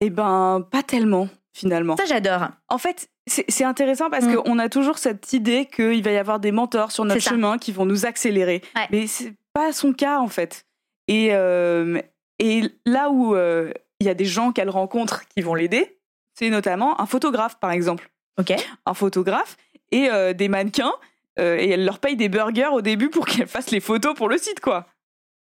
Eh 0.00 0.08
ben, 0.10 0.66
pas 0.70 0.82
tellement, 0.82 1.28
finalement. 1.52 1.96
Ça, 1.96 2.04
j'adore. 2.06 2.48
En 2.68 2.78
fait, 2.78 3.10
c'est 3.26 3.64
intéressant 3.64 4.08
parce 4.10 4.24
Mm. 4.24 4.36
qu'on 4.36 4.58
a 4.58 4.68
toujours 4.70 4.96
cette 4.98 5.32
idée 5.34 5.66
qu'il 5.66 6.02
va 6.02 6.10
y 6.10 6.16
avoir 6.16 6.40
des 6.40 6.52
mentors 6.52 6.90
sur 6.90 7.04
notre 7.04 7.20
chemin 7.20 7.58
qui 7.58 7.70
vont 7.72 7.84
nous 7.84 8.06
accélérer. 8.06 8.62
Ouais. 8.76 8.86
Mais 8.90 9.06
c'est 9.06 9.34
pas 9.52 9.72
son 9.72 9.92
cas, 9.92 10.18
en 10.20 10.28
fait. 10.28 10.64
Et, 11.10 11.28
euh, 11.32 12.00
et 12.38 12.62
là 12.86 13.10
où 13.10 13.34
euh, 13.34 13.72
il 13.98 14.06
y 14.06 14.10
a 14.10 14.14
des 14.14 14.24
gens 14.24 14.52
qu'elle 14.52 14.70
rencontre 14.70 15.26
qui 15.28 15.42
vont 15.42 15.54
l'aider, 15.54 15.98
c'est 16.34 16.48
notamment 16.50 17.00
un 17.00 17.06
photographe, 17.06 17.58
par 17.60 17.72
exemple. 17.72 18.10
Ok. 18.38 18.52
Un 18.86 18.94
photographe 18.94 19.56
et 19.90 20.08
euh, 20.08 20.32
des 20.32 20.48
mannequins. 20.48 20.92
et 21.38 21.70
elle 21.70 21.84
leur 21.84 21.98
paye 21.98 22.16
des 22.16 22.28
burgers 22.28 22.68
au 22.72 22.80
début 22.80 23.10
pour 23.10 23.26
qu'elle 23.26 23.46
fasse 23.48 23.70
les 23.70 23.80
photos 23.80 24.14
pour 24.14 24.28
le 24.28 24.38
site, 24.38 24.60
quoi. 24.60 24.86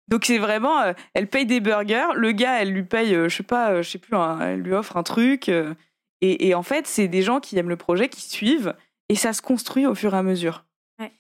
Donc 0.08 0.24
c'est 0.26 0.38
vraiment, 0.38 0.80
euh, 0.82 0.94
elle 1.14 1.28
paye 1.28 1.46
des 1.46 1.60
burgers, 1.60 2.14
le 2.16 2.32
gars, 2.32 2.62
elle 2.62 2.72
lui 2.72 2.84
paye, 2.84 3.14
euh, 3.14 3.28
je 3.30 3.36
sais 3.38 3.44
pas, 3.44 3.72
euh, 3.72 3.82
je 3.84 3.90
sais 3.90 3.98
plus, 3.98 4.16
un- 4.16 4.40
elle 4.40 4.62
lui 4.62 4.74
offre 4.74 4.96
un 4.96 5.04
truc. 5.04 5.50
et, 5.50 6.48
et 6.48 6.56
en 6.56 6.64
fait, 6.64 6.88
c'est 6.88 7.08
des 7.10 7.22
gens 7.22 7.40
qui 7.42 7.58
aiment 7.60 7.70
le 7.70 7.76
projet, 7.78 8.08
qui 8.10 8.22
suivent, 8.22 8.74
et 9.10 9.16
ça 9.16 9.34
se 9.34 9.42
construit 9.42 9.86
au 9.86 9.96
fur 9.96 10.14
et 10.16 10.18
à 10.18 10.24
mesure. 10.24 10.64
Ouais. 11.00 11.12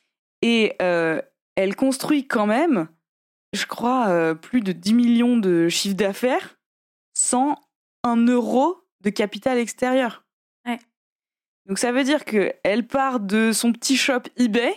Et 0.42 0.76
elle 0.80 1.76
construit 1.76 2.28
quand 2.28 2.46
même, 2.46 2.88
je 3.54 3.66
crois, 3.66 4.08
euh, 4.08 4.34
plus 4.34 4.62
de 4.62 4.72
10 4.72 4.94
millions 4.94 5.38
de 5.38 5.70
chiffre 5.70 5.96
d'affaires 5.96 6.58
sans 7.14 7.56
un 8.04 8.18
euro 8.28 8.78
de 9.02 9.10
capital 9.10 9.58
extérieur. 9.58 10.26
Ouais. 10.66 10.80
Donc 11.66 11.80
ça 11.80 11.92
veut 11.92 12.04
dire 12.04 12.26
qu'elle 12.26 12.88
part 12.88 13.20
de 13.20 13.52
son 13.52 13.72
petit 13.74 13.98
shop 13.98 14.22
eBay 14.38 14.74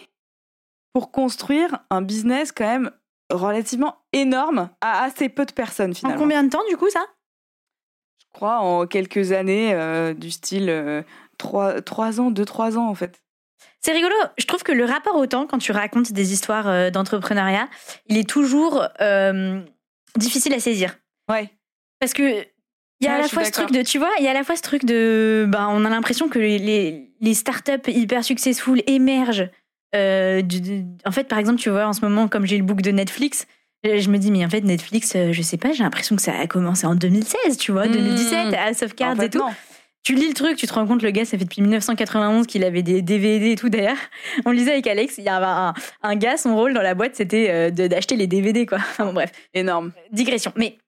pour 0.92 1.10
construire 1.12 1.78
un 1.90 2.02
business 2.02 2.52
quand 2.52 2.66
même 2.66 2.90
relativement 3.30 3.98
énorme 4.12 4.70
à 4.80 5.02
assez 5.02 5.28
peu 5.28 5.46
de 5.46 5.52
personnes 5.52 5.92
En 5.92 5.94
finalement. 5.94 6.18
combien 6.20 6.42
de 6.42 6.50
temps, 6.50 6.64
du 6.68 6.76
coup, 6.76 6.90
ça? 6.90 7.04
Je 8.18 8.26
crois 8.32 8.58
en 8.58 8.86
quelques 8.86 9.32
années 9.32 9.74
euh, 9.74 10.14
du 10.14 10.30
style 10.30 11.04
3, 11.38 11.82
trois 11.82 12.20
ans, 12.20 12.30
2-3 12.30 12.76
ans 12.76 12.88
en 12.88 12.94
fait. 12.94 13.22
C'est 13.82 13.92
rigolo. 13.92 14.14
Je 14.38 14.44
trouve 14.46 14.62
que 14.62 14.72
le 14.72 14.84
rapport 14.84 15.16
au 15.16 15.26
temps, 15.26 15.46
quand 15.46 15.58
tu 15.58 15.72
racontes 15.72 16.12
des 16.12 16.32
histoires 16.32 16.68
euh, 16.68 16.90
d'entrepreneuriat, 16.90 17.68
il 18.08 18.18
est 18.18 18.28
toujours 18.28 18.84
euh, 19.00 19.60
difficile 20.16 20.52
à 20.54 20.60
saisir. 20.60 20.96
Ouais. 21.30 21.48
Parce 21.98 22.12
que 22.12 22.44
il 23.02 23.06
y 23.06 23.08
a 23.08 23.14
à 23.14 23.18
la 23.18 23.28
fois 23.28 23.44
ce 23.46 23.50
truc 23.52 23.70
de, 23.70 23.80
tu 23.82 23.98
vois, 23.98 24.10
il 24.18 24.24
y 24.24 24.28
a 24.28 24.32
à 24.32 24.34
la 24.34 24.44
fois 24.44 24.56
ce 24.56 24.62
truc 24.62 24.84
de, 24.84 25.46
ben, 25.48 25.68
on 25.70 25.86
a 25.86 25.88
l'impression 25.88 26.28
que 26.28 26.38
les, 26.38 26.58
les, 26.58 27.10
les 27.22 27.32
startups 27.34 27.88
hyper 27.88 28.22
successful 28.24 28.82
émergent. 28.86 29.48
euh, 29.94 30.42
du- 30.42 30.60
du- 30.60 30.84
en 31.06 31.10
fait, 31.10 31.24
par 31.24 31.38
exemple, 31.38 31.58
tu 31.58 31.70
vois, 31.70 31.86
en 31.86 31.94
ce 31.94 32.02
moment, 32.02 32.28
comme 32.28 32.44
j'ai 32.44 32.58
le 32.58 32.62
book 32.64 32.82
de 32.82 32.90
Netflix, 32.90 33.46
je 33.82 34.10
me 34.10 34.18
dis, 34.18 34.30
mais 34.30 34.44
en 34.44 34.50
fait, 34.50 34.60
Netflix, 34.60 35.16
je 35.32 35.42
sais 35.42 35.56
pas, 35.56 35.72
j'ai 35.72 35.82
l'impression 35.82 36.14
que 36.14 36.20
ça 36.20 36.38
a 36.38 36.46
commencé 36.46 36.86
en 36.86 36.94
2016, 36.94 37.56
tu 37.56 37.72
vois, 37.72 37.86
Mmh. 37.86 37.92
2017, 37.92 38.54
House 38.54 38.82
of 38.82 38.94
Cards 38.94 39.12
En 39.12 39.16
fait, 39.16 39.26
et 39.26 39.30
tout. 39.30 39.38
non. 39.38 39.48
Tu 40.02 40.14
lis 40.14 40.28
le 40.28 40.34
truc, 40.34 40.56
tu 40.56 40.66
te 40.66 40.72
rends 40.72 40.86
compte, 40.86 41.02
le 41.02 41.10
gars, 41.10 41.24
ça 41.24 41.36
fait 41.36 41.44
depuis 41.44 41.60
1991 41.60 42.46
qu'il 42.46 42.64
avait 42.64 42.82
des 42.82 43.02
DVD 43.02 43.52
et 43.52 43.56
tout. 43.56 43.68
D'ailleurs, 43.68 43.98
on 44.46 44.50
lisait 44.50 44.72
avec 44.72 44.86
Alex, 44.86 45.18
il 45.18 45.24
y 45.24 45.28
avait 45.28 45.44
un, 45.44 45.74
un 46.02 46.16
gars, 46.16 46.36
son 46.36 46.56
rôle 46.56 46.72
dans 46.72 46.82
la 46.82 46.94
boîte, 46.94 47.16
c'était 47.16 47.48
euh, 47.50 47.70
d'acheter 47.70 48.16
les 48.16 48.26
DVD, 48.26 48.64
quoi. 48.66 48.78
Enfin 48.90 49.04
bon, 49.04 49.12
bref, 49.12 49.30
Énorme. 49.52 49.92
digression. 50.10 50.52
Mais 50.56 50.78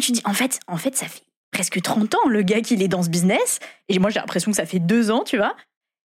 tu 0.00 0.12
dis, 0.12 0.22
en 0.24 0.32
fait, 0.32 0.60
en 0.68 0.76
fait, 0.76 0.96
ça 0.96 1.06
fait 1.06 1.22
presque 1.52 1.80
30 1.80 2.14
ans, 2.14 2.28
le 2.28 2.42
gars, 2.42 2.60
qu'il 2.60 2.82
est 2.82 2.88
dans 2.88 3.02
ce 3.02 3.08
business. 3.08 3.60
Et 3.88 3.98
moi, 3.98 4.10
j'ai 4.10 4.20
l'impression 4.20 4.50
que 4.50 4.56
ça 4.56 4.66
fait 4.66 4.78
deux 4.78 5.10
ans, 5.10 5.22
tu 5.24 5.36
vois. 5.36 5.54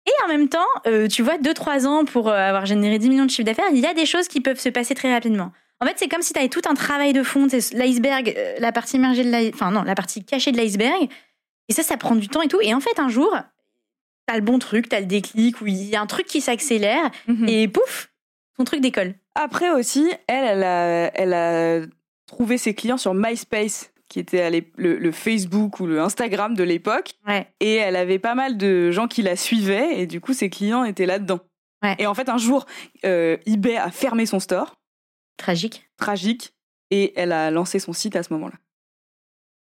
Et 0.08 0.12
en 0.26 0.28
même 0.28 0.50
temps, 0.50 0.60
euh, 0.88 1.08
tu 1.08 1.22
vois, 1.22 1.38
2-3 1.38 1.86
ans 1.86 2.06
pour 2.06 2.30
euh, 2.30 2.34
avoir 2.34 2.66
généré 2.66 2.98
10 2.98 3.10
millions 3.10 3.26
de 3.26 3.30
chiffre 3.30 3.46
d'affaires, 3.46 3.70
il 3.72 3.80
y 3.80 3.86
a 3.86 3.94
des 3.94 4.06
choses 4.06 4.28
qui 4.28 4.42
peuvent 4.42 4.60
se 4.60 4.70
passer 4.70 4.96
très 4.96 5.14
rapidement. 5.14 5.52
En 5.80 5.86
fait, 5.86 5.94
c'est 5.98 6.08
comme 6.08 6.22
si 6.22 6.34
tu 6.34 6.40
avais 6.40 6.50
tout 6.50 6.62
un 6.70 6.74
travail 6.74 7.14
de 7.14 7.24
fond, 7.24 7.48
sais, 7.50 7.60
l'iceberg, 7.74 8.34
euh, 8.36 8.56
la 8.60 8.72
partie 8.72 8.98
immergée 8.98 9.24
de 9.24 9.30
l'iceberg, 9.30 9.54
enfin 9.56 9.72
non, 9.72 9.84
la 9.84 9.96
partie 9.96 10.24
cachée 10.24 10.52
de 10.52 10.58
l'iceberg. 10.58 11.10
Et 11.70 11.74
ça, 11.74 11.84
ça 11.84 11.98
prend 11.98 12.16
du 12.16 12.28
temps 12.28 12.42
et 12.42 12.48
tout. 12.48 12.60
Et 12.62 12.74
en 12.74 12.80
fait, 12.80 13.00
un 13.00 13.10
jour, 13.10 13.36
t'as 14.28 14.36
le 14.36 14.42
bon 14.42 14.60
truc, 14.60 14.90
t'as 14.90 15.00
le 15.00 15.06
déclic, 15.06 15.62
où 15.62 15.68
il 15.68 15.84
y 15.84 15.96
a 15.96 16.02
un 16.02 16.08
truc 16.08 16.26
qui 16.28 16.42
s'accélère, 16.42 17.10
Mhm. 17.28 17.48
et 17.48 17.68
pouf, 17.68 18.12
ton 18.58 18.64
truc 18.64 18.82
décolle. 18.82 19.16
Après 19.36 19.72
aussi, 19.72 20.12
elle, 20.28 20.46
elle 20.46 20.64
a, 20.64 21.12
elle 21.16 21.34
a 21.34 21.86
trouvé 22.28 22.58
ses 22.58 22.74
clients 22.74 22.98
sur 22.98 23.14
MySpace, 23.14 23.92
qui 24.10 24.20
était 24.20 24.66
le 24.76 25.12
Facebook 25.14 25.80
ou 25.80 25.86
le 25.88 26.02
Instagram 26.02 26.54
de 26.54 26.64
l'époque. 26.64 27.14
Ouais. 27.26 27.48
Et 27.62 27.76
elle 27.76 27.96
avait 27.96 28.20
pas 28.20 28.36
mal 28.36 28.58
de 28.58 28.92
gens 28.92 29.08
qui 29.08 29.22
la 29.22 29.38
suivaient, 29.38 30.02
et 30.02 30.06
du 30.08 30.20
coup, 30.20 30.34
ses 30.34 30.50
clients 30.50 30.84
étaient 30.84 31.06
là-dedans. 31.06 31.40
Ouais. 31.82 31.96
Et 31.98 32.06
en 32.08 32.14
fait, 32.14 32.28
un 32.30 32.38
jour, 32.38 32.66
euh, 33.06 33.38
eBay 33.46 33.78
a 33.78 33.90
fermé 33.90 34.26
son 34.26 34.40
store, 34.42 34.76
Tragique. 35.38 35.88
tragique, 35.98 36.54
et 36.92 37.14
elle 37.16 37.32
a 37.32 37.50
lancé 37.52 37.80
son 37.80 37.94
site 37.94 38.16
à 38.18 38.24
ce 38.24 38.34
moment-là. 38.34 38.56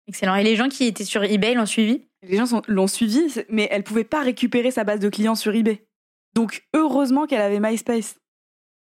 Excellent. 0.08 0.36
Et 0.36 0.44
les 0.44 0.56
gens 0.56 0.70
qui 0.70 0.86
étaient 0.86 1.04
sur 1.04 1.24
eBay 1.24 1.54
l'ont 1.54 1.66
suivi? 1.66 2.06
Les 2.24 2.38
gens 2.38 2.62
l'ont 2.68 2.88
suivi, 2.88 3.22
mais 3.50 3.68
elle 3.72 3.84
pouvait 3.84 4.04
pas 4.04 4.22
récupérer 4.22 4.72
sa 4.72 4.84
base 4.84 5.00
de 5.00 5.10
clients 5.10 5.36
sur 5.36 5.54
eBay. 5.54 5.86
Donc, 6.34 6.64
heureusement 6.74 7.28
qu'elle 7.28 7.42
avait 7.42 7.60
MySpace. 7.60 8.16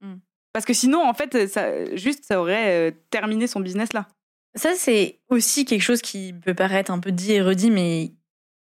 Hmm. 0.02 0.18
Parce 0.54 0.66
que 0.66 0.74
sinon, 0.74 1.04
en 1.08 1.14
fait, 1.14 1.48
ça, 1.48 1.96
juste, 1.96 2.26
ça 2.26 2.40
aurait 2.42 2.90
euh, 2.90 2.92
terminé 3.10 3.48
son 3.48 3.60
business 3.60 3.94
là. 3.94 4.08
Ça, 4.56 4.74
c'est 4.76 5.20
aussi 5.30 5.66
quelque 5.66 5.82
chose 5.82 6.02
qui 6.02 6.34
peut 6.34 6.56
paraître 6.56 6.92
un 6.92 7.00
peu 7.00 7.12
dit 7.12 7.34
et 7.34 7.42
redit, 7.42 7.70
mais 7.70 8.12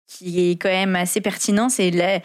qui 0.07 0.51
est 0.51 0.53
quand 0.53 0.71
même 0.71 0.97
assez 0.97 1.21
pertinent. 1.21 1.69
C'est 1.69 1.91
la- 1.91 2.21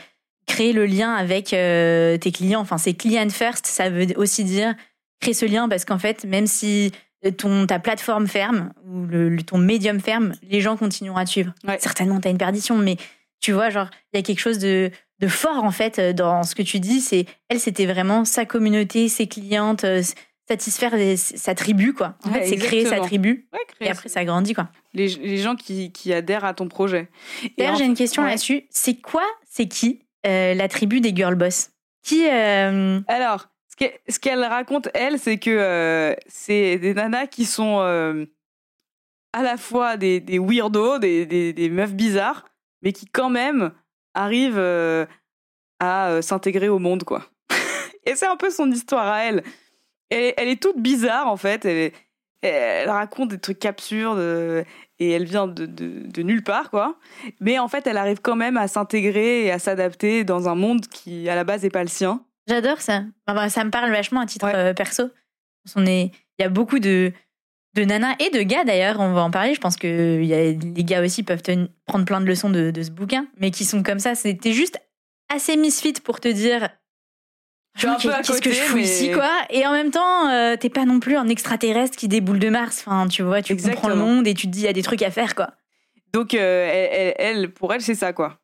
créer 0.48 0.74
le 0.74 0.86
lien 0.86 1.14
avec 1.14 1.54
euh, 1.54 2.18
tes 2.18 2.32
clients. 2.32 2.62
Enfin, 2.62 2.78
c'est 2.78 2.94
client 2.94 3.30
first. 3.30 3.66
Ça 3.68 3.90
veut 3.90 4.08
aussi 4.16 4.44
dire 4.44 4.76
créer 5.20 5.34
ce 5.34 5.46
lien 5.46 5.70
parce 5.70 5.86
qu'en 5.86 6.00
fait, 6.00 6.24
même 6.26 6.48
si 6.48 6.92
ton, 7.38 7.66
ta 7.68 7.80
plateforme 7.80 8.28
ferme 8.28 8.72
ou 8.86 9.06
le, 9.06 9.42
ton 9.44 9.58
médium 9.58 10.00
ferme, 10.00 10.34
les 10.44 10.62
gens 10.62 10.78
continueront 10.78 11.18
à 11.18 11.26
te 11.26 11.30
suivre. 11.30 11.54
Ouais. 11.68 11.78
Certainement, 11.80 12.20
tu 12.20 12.28
as 12.28 12.32
une 12.32 12.38
perdition, 12.38 12.78
mais 12.78 12.98
tu 13.42 13.52
vois, 13.52 13.70
genre, 13.70 13.90
il 14.14 14.18
y 14.18 14.20
a 14.20 14.24
quelque 14.24 14.40
chose 14.40 14.60
de, 14.60 14.92
de 15.20 15.28
fort 15.28 15.64
en 15.64 15.72
fait 15.72 16.00
dans 16.16 16.44
ce 16.44 16.56
que 16.56 16.64
tu 16.64 16.80
dis. 16.80 17.02
C'est 17.02 17.26
elle, 17.50 17.60
c'était 17.60 17.86
vraiment 17.86 18.26
sa 18.26 18.46
communauté, 18.46 19.08
ses 19.10 19.28
clientes, 19.28 19.84
euh, 19.84 20.02
satisfaire 20.48 20.94
sa 21.16 21.54
tribu, 21.56 21.94
quoi. 21.94 22.16
En 22.26 22.32
Ouais, 22.32 22.40
fait, 22.42 22.48
c'est 22.48 22.56
créer 22.58 22.86
sa 22.86 23.00
tribu. 23.02 23.48
Ouais, 23.54 23.60
Et 23.82 23.90
après, 23.90 24.10
ça 24.10 24.26
grandit, 24.26 24.54
quoi. 24.56 24.70
les, 24.94 25.08
les 25.08 25.38
gens 25.38 25.56
qui, 25.56 25.92
qui 25.92 26.12
adhèrent 26.14 26.44
à 26.46 26.54
ton 26.54 26.68
projet. 26.68 27.08
Et 27.44 27.52
D'ailleurs, 27.58 27.76
j'ai 27.76 27.86
une 27.86 27.96
question 27.96 28.24
là-dessus. 28.24 28.64
C'est 28.72 28.96
quoi, 29.00 29.24
c'est 29.48 29.68
qui 29.68 30.02
euh, 30.26 30.54
la 30.56 30.68
tribu 30.68 31.02
des 31.02 31.16
girl 31.16 31.36
boss? 31.36 31.70
Qui 32.04 32.26
euh, 32.28 33.00
Alors, 33.08 33.50
ce 34.08 34.20
qu'elle 34.20 34.44
raconte, 34.44 34.90
elle, 34.94 35.20
c'est 35.20 35.38
que 35.38 35.50
euh, 35.50 36.14
c'est 36.28 36.78
des 36.78 36.94
nanas 36.94 37.28
qui 37.28 37.46
sont 37.46 37.80
euh, 37.80 38.26
à 39.34 39.44
la 39.44 39.58
fois 39.58 39.98
des, 39.98 40.22
weirdos, 40.40 41.00
des, 41.00 41.70
meufs 41.72 41.94
bizarres, 41.94 42.46
mais 42.82 42.94
qui 42.94 43.06
quand 43.06 43.30
même 43.30 43.72
arrivent 44.14 44.58
euh, 44.58 45.06
à 45.80 46.22
s'intégrer 46.22 46.70
au 46.70 46.80
monde, 46.80 47.04
quoi. 47.04 47.26
et 48.06 48.16
c'est 48.16 48.28
un 48.28 48.38
peu 48.38 48.50
son 48.50 48.70
histoire 48.72 49.08
à 49.08 49.24
elle. 49.24 49.44
Elle, 50.10 50.50
est 50.50 50.62
toute 50.62 50.80
bizarre, 50.80 51.28
en 51.28 51.38
fait. 51.38 51.66
Elle, 52.42 52.90
raconte 52.90 53.30
des 53.30 53.38
trucs 53.40 53.64
absurdes 53.66 54.66
et 54.98 55.12
elle 55.12 55.26
vient 55.26 55.48
de, 55.48 55.66
de, 55.66 56.22
nulle 56.24 56.44
part, 56.44 56.72
quoi. 56.72 56.98
Mais 57.40 57.60
en 57.60 57.68
fait, 57.68 57.86
elle 57.86 57.98
arrive 57.98 58.20
quand 58.22 58.36
même 58.36 58.58
à 58.58 58.68
s'intégrer 58.68 59.46
et 59.46 59.52
à 59.52 59.60
s'adapter 59.60 60.24
dans 60.24 60.50
un 60.50 60.56
monde 60.56 60.88
qui, 60.88 61.30
à 61.30 61.36
la 61.36 61.44
base, 61.44 61.64
n'est 61.64 61.70
pas 61.70 61.84
le 61.84 61.90
sien. 61.90 62.26
J'adore 62.50 62.82
ça. 62.82 63.04
Enfin, 63.28 63.48
ça 63.50 63.64
me 63.64 63.70
parle 63.70 63.92
vachement 63.92 64.22
à 64.22 64.26
titre 64.26 64.48
ouais. 64.48 64.56
euh, 64.56 64.74
perso. 64.74 65.04
On 65.76 65.86
est, 65.86 66.12
il 66.38 66.42
y 66.42 66.44
a 66.44 66.50
beaucoup 66.50 66.80
de 66.80 67.14
de 67.76 67.84
nanas 67.84 68.16
et 68.20 68.32
de 68.32 68.42
gars 68.42 68.64
d'ailleurs, 68.64 69.00
on 69.00 69.14
va 69.14 69.22
en 69.22 69.30
parler. 69.30 69.54
Je 69.54 69.62
pense 69.62 69.76
que 69.76 70.24
y 70.24 70.34
a, 70.34 70.52
les 70.52 70.84
gars 70.84 71.04
aussi 71.04 71.22
peuvent 71.24 71.44
prendre 71.86 72.06
plein 72.06 72.20
de 72.20 72.26
leçons 72.26 72.50
de, 72.50 72.72
de, 72.72 72.82
ce 72.84 72.90
bouquin, 72.90 73.28
mais 73.38 73.52
qui 73.52 73.64
sont 73.66 73.84
comme 73.84 74.00
ça. 74.00 74.16
C'était 74.16 74.54
juste 74.54 74.80
assez 75.32 75.56
misfit 75.56 75.94
pour 76.04 76.20
te 76.20 76.28
dire. 76.28 76.70
Je 77.76 77.82
suis 77.82 77.88
un 77.88 78.00
peu 78.00 78.12
à 78.12 78.22
Qu'est-ce 78.24 78.42
que 78.42 78.52
je 78.52 78.56
fous 78.56 78.78
mais- 78.78 78.84
ici, 78.84 79.12
quoi? 79.12 79.32
Et 79.52 79.66
en 79.68 79.72
même 79.72 79.92
temps, 79.92 80.28
euh, 80.30 80.56
t'es 80.58 80.70
pas 80.70 80.86
non 80.86 81.00
plus 81.00 81.16
un 81.16 81.28
extraterrestre 81.30 81.96
qui 81.96 82.08
déboule 82.08 82.40
de 82.40 82.50
Mars. 82.50 82.84
Enfin, 82.86 83.08
tu 83.08 83.22
vois, 83.22 83.44
tu 83.44 83.56
comprends 83.56 83.90
le 83.90 83.96
monde 83.96 84.28
et 84.28 84.34
tu 84.34 84.48
te 84.48 84.52
dis, 84.52 84.62
il 84.62 84.66
y 84.66 84.68
a 84.68 84.74
des 84.74 84.82
trucs 84.82 85.04
à 85.04 85.12
faire, 85.12 85.36
quoi. 85.36 85.52
Donc, 86.12 86.34
euh, 86.34 87.14
elle, 87.18 87.54
pour 87.54 87.72
elle, 87.72 87.82
c'est 87.82 87.96
ça, 87.96 88.12
quoi. 88.12 88.40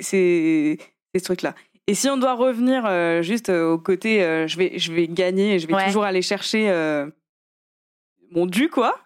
C'est 0.00 0.78
ce 1.14 1.22
truc-là. 1.22 1.54
Et 1.90 1.94
si 1.94 2.08
on 2.08 2.16
doit 2.16 2.34
revenir 2.34 2.86
euh, 2.86 3.20
juste 3.20 3.48
euh, 3.48 3.72
au 3.72 3.76
côté, 3.76 4.22
euh, 4.22 4.46
je, 4.46 4.56
vais, 4.56 4.78
je 4.78 4.92
vais 4.92 5.08
gagner, 5.08 5.54
et 5.54 5.58
je 5.58 5.66
vais 5.66 5.74
Ouais. 5.74 5.86
toujours 5.86 6.04
aller 6.04 6.22
chercher 6.22 6.70
euh, 6.70 7.10
mon 8.30 8.46
dû, 8.46 8.68
quoi. 8.68 8.96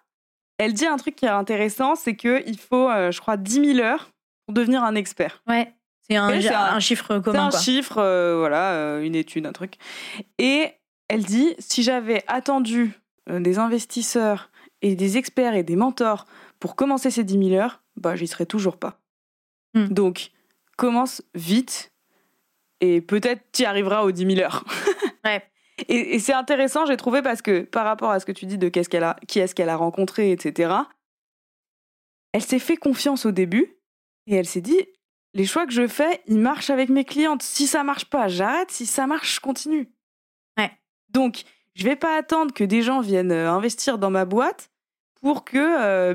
Elle 0.59 0.73
dit 0.75 0.85
un 0.85 0.97
truc 0.97 1.15
qui 1.15 1.25
est 1.25 1.29
intéressant, 1.29 1.95
c'est 1.95 2.15
qu'il 2.15 2.59
faut, 2.59 2.87
je 2.89 3.19
crois, 3.19 3.37
10 3.37 3.73
000 3.73 3.79
heures 3.79 4.11
pour 4.45 4.53
devenir 4.53 4.83
un 4.83 4.93
expert. 4.93 5.41
Ouais. 5.47 5.73
C'est 6.07 6.15
un, 6.15 6.29
chiffre 6.79 7.15
C'est 7.15 7.23
commun, 7.23 7.47
un 7.47 7.59
chiffre, 7.59 7.95
voilà, 8.37 8.99
une 9.01 9.15
étude, 9.15 9.47
un 9.47 9.51
truc. 9.51 9.77
Et 10.37 10.67
elle 11.07 11.23
dit, 11.23 11.55
si 11.57 11.81
j'avais 11.81 12.23
attendu 12.27 12.91
des 13.27 13.57
investisseurs 13.57 14.51
et 14.83 14.95
des 14.95 15.17
experts 15.17 15.55
et 15.55 15.63
des 15.63 15.75
mentors 15.75 16.27
pour 16.59 16.75
commencer 16.75 17.09
ces 17.09 17.23
10 17.23 17.49
000 17.49 17.59
heures, 17.59 17.81
bah, 17.97 18.15
j'y 18.15 18.27
serais 18.27 18.45
toujours 18.45 18.77
pas. 18.77 18.99
Hmm. 19.73 19.87
Donc, 19.87 20.29
commence 20.77 21.23
vite 21.33 21.91
et 22.81 23.01
peut-être 23.01 23.41
tu 23.51 23.63
y 23.63 23.65
arriveras 23.65 24.03
aux 24.03 24.11
10 24.11 24.35
000 24.35 24.39
heures. 24.39 24.63
Ouais. 25.25 25.41
Et, 25.87 26.13
et 26.13 26.19
c'est 26.19 26.33
intéressant, 26.33 26.85
j'ai 26.85 26.97
trouvé, 26.97 27.23
parce 27.23 27.41
que 27.41 27.61
par 27.61 27.83
rapport 27.83 28.11
à 28.11 28.19
ce 28.19 28.27
que 28.27 28.31
tu 28.31 28.45
dis 28.45 28.59
de 28.59 28.69
qu'est-ce 28.69 28.89
qu'elle 28.89 29.03
a, 29.03 29.15
qui 29.27 29.39
est-ce 29.39 29.55
qu'elle 29.55 29.69
a 29.69 29.75
rencontré, 29.75 30.31
etc., 30.31 30.71
elle 32.31 32.43
s'est 32.43 32.59
fait 32.59 32.77
confiance 32.77 33.25
au 33.25 33.31
début 33.31 33.75
et 34.27 34.35
elle 34.35 34.45
s'est 34.45 34.61
dit 34.61 34.85
les 35.35 35.45
choix 35.45 35.65
que 35.65 35.73
je 35.73 35.85
fais, 35.85 36.21
ils 36.27 36.39
marchent 36.39 36.69
avec 36.69 36.89
mes 36.89 37.03
clientes. 37.03 37.43
Si 37.43 37.67
ça 37.67 37.83
marche 37.83 38.05
pas, 38.05 38.29
j'arrête. 38.29 38.71
Si 38.71 38.85
ça 38.85 39.05
marche, 39.05 39.35
je 39.35 39.39
continue. 39.41 39.91
Ouais. 40.57 40.71
Donc, 41.09 41.43
je 41.75 41.83
vais 41.83 41.97
pas 41.97 42.17
attendre 42.17 42.53
que 42.53 42.63
des 42.63 42.81
gens 42.81 43.01
viennent 43.01 43.33
euh, 43.33 43.51
investir 43.51 43.97
dans 43.97 44.09
ma 44.09 44.23
boîte 44.23 44.71
pour 45.21 45.43
que 45.43 45.57
euh, 45.57 46.13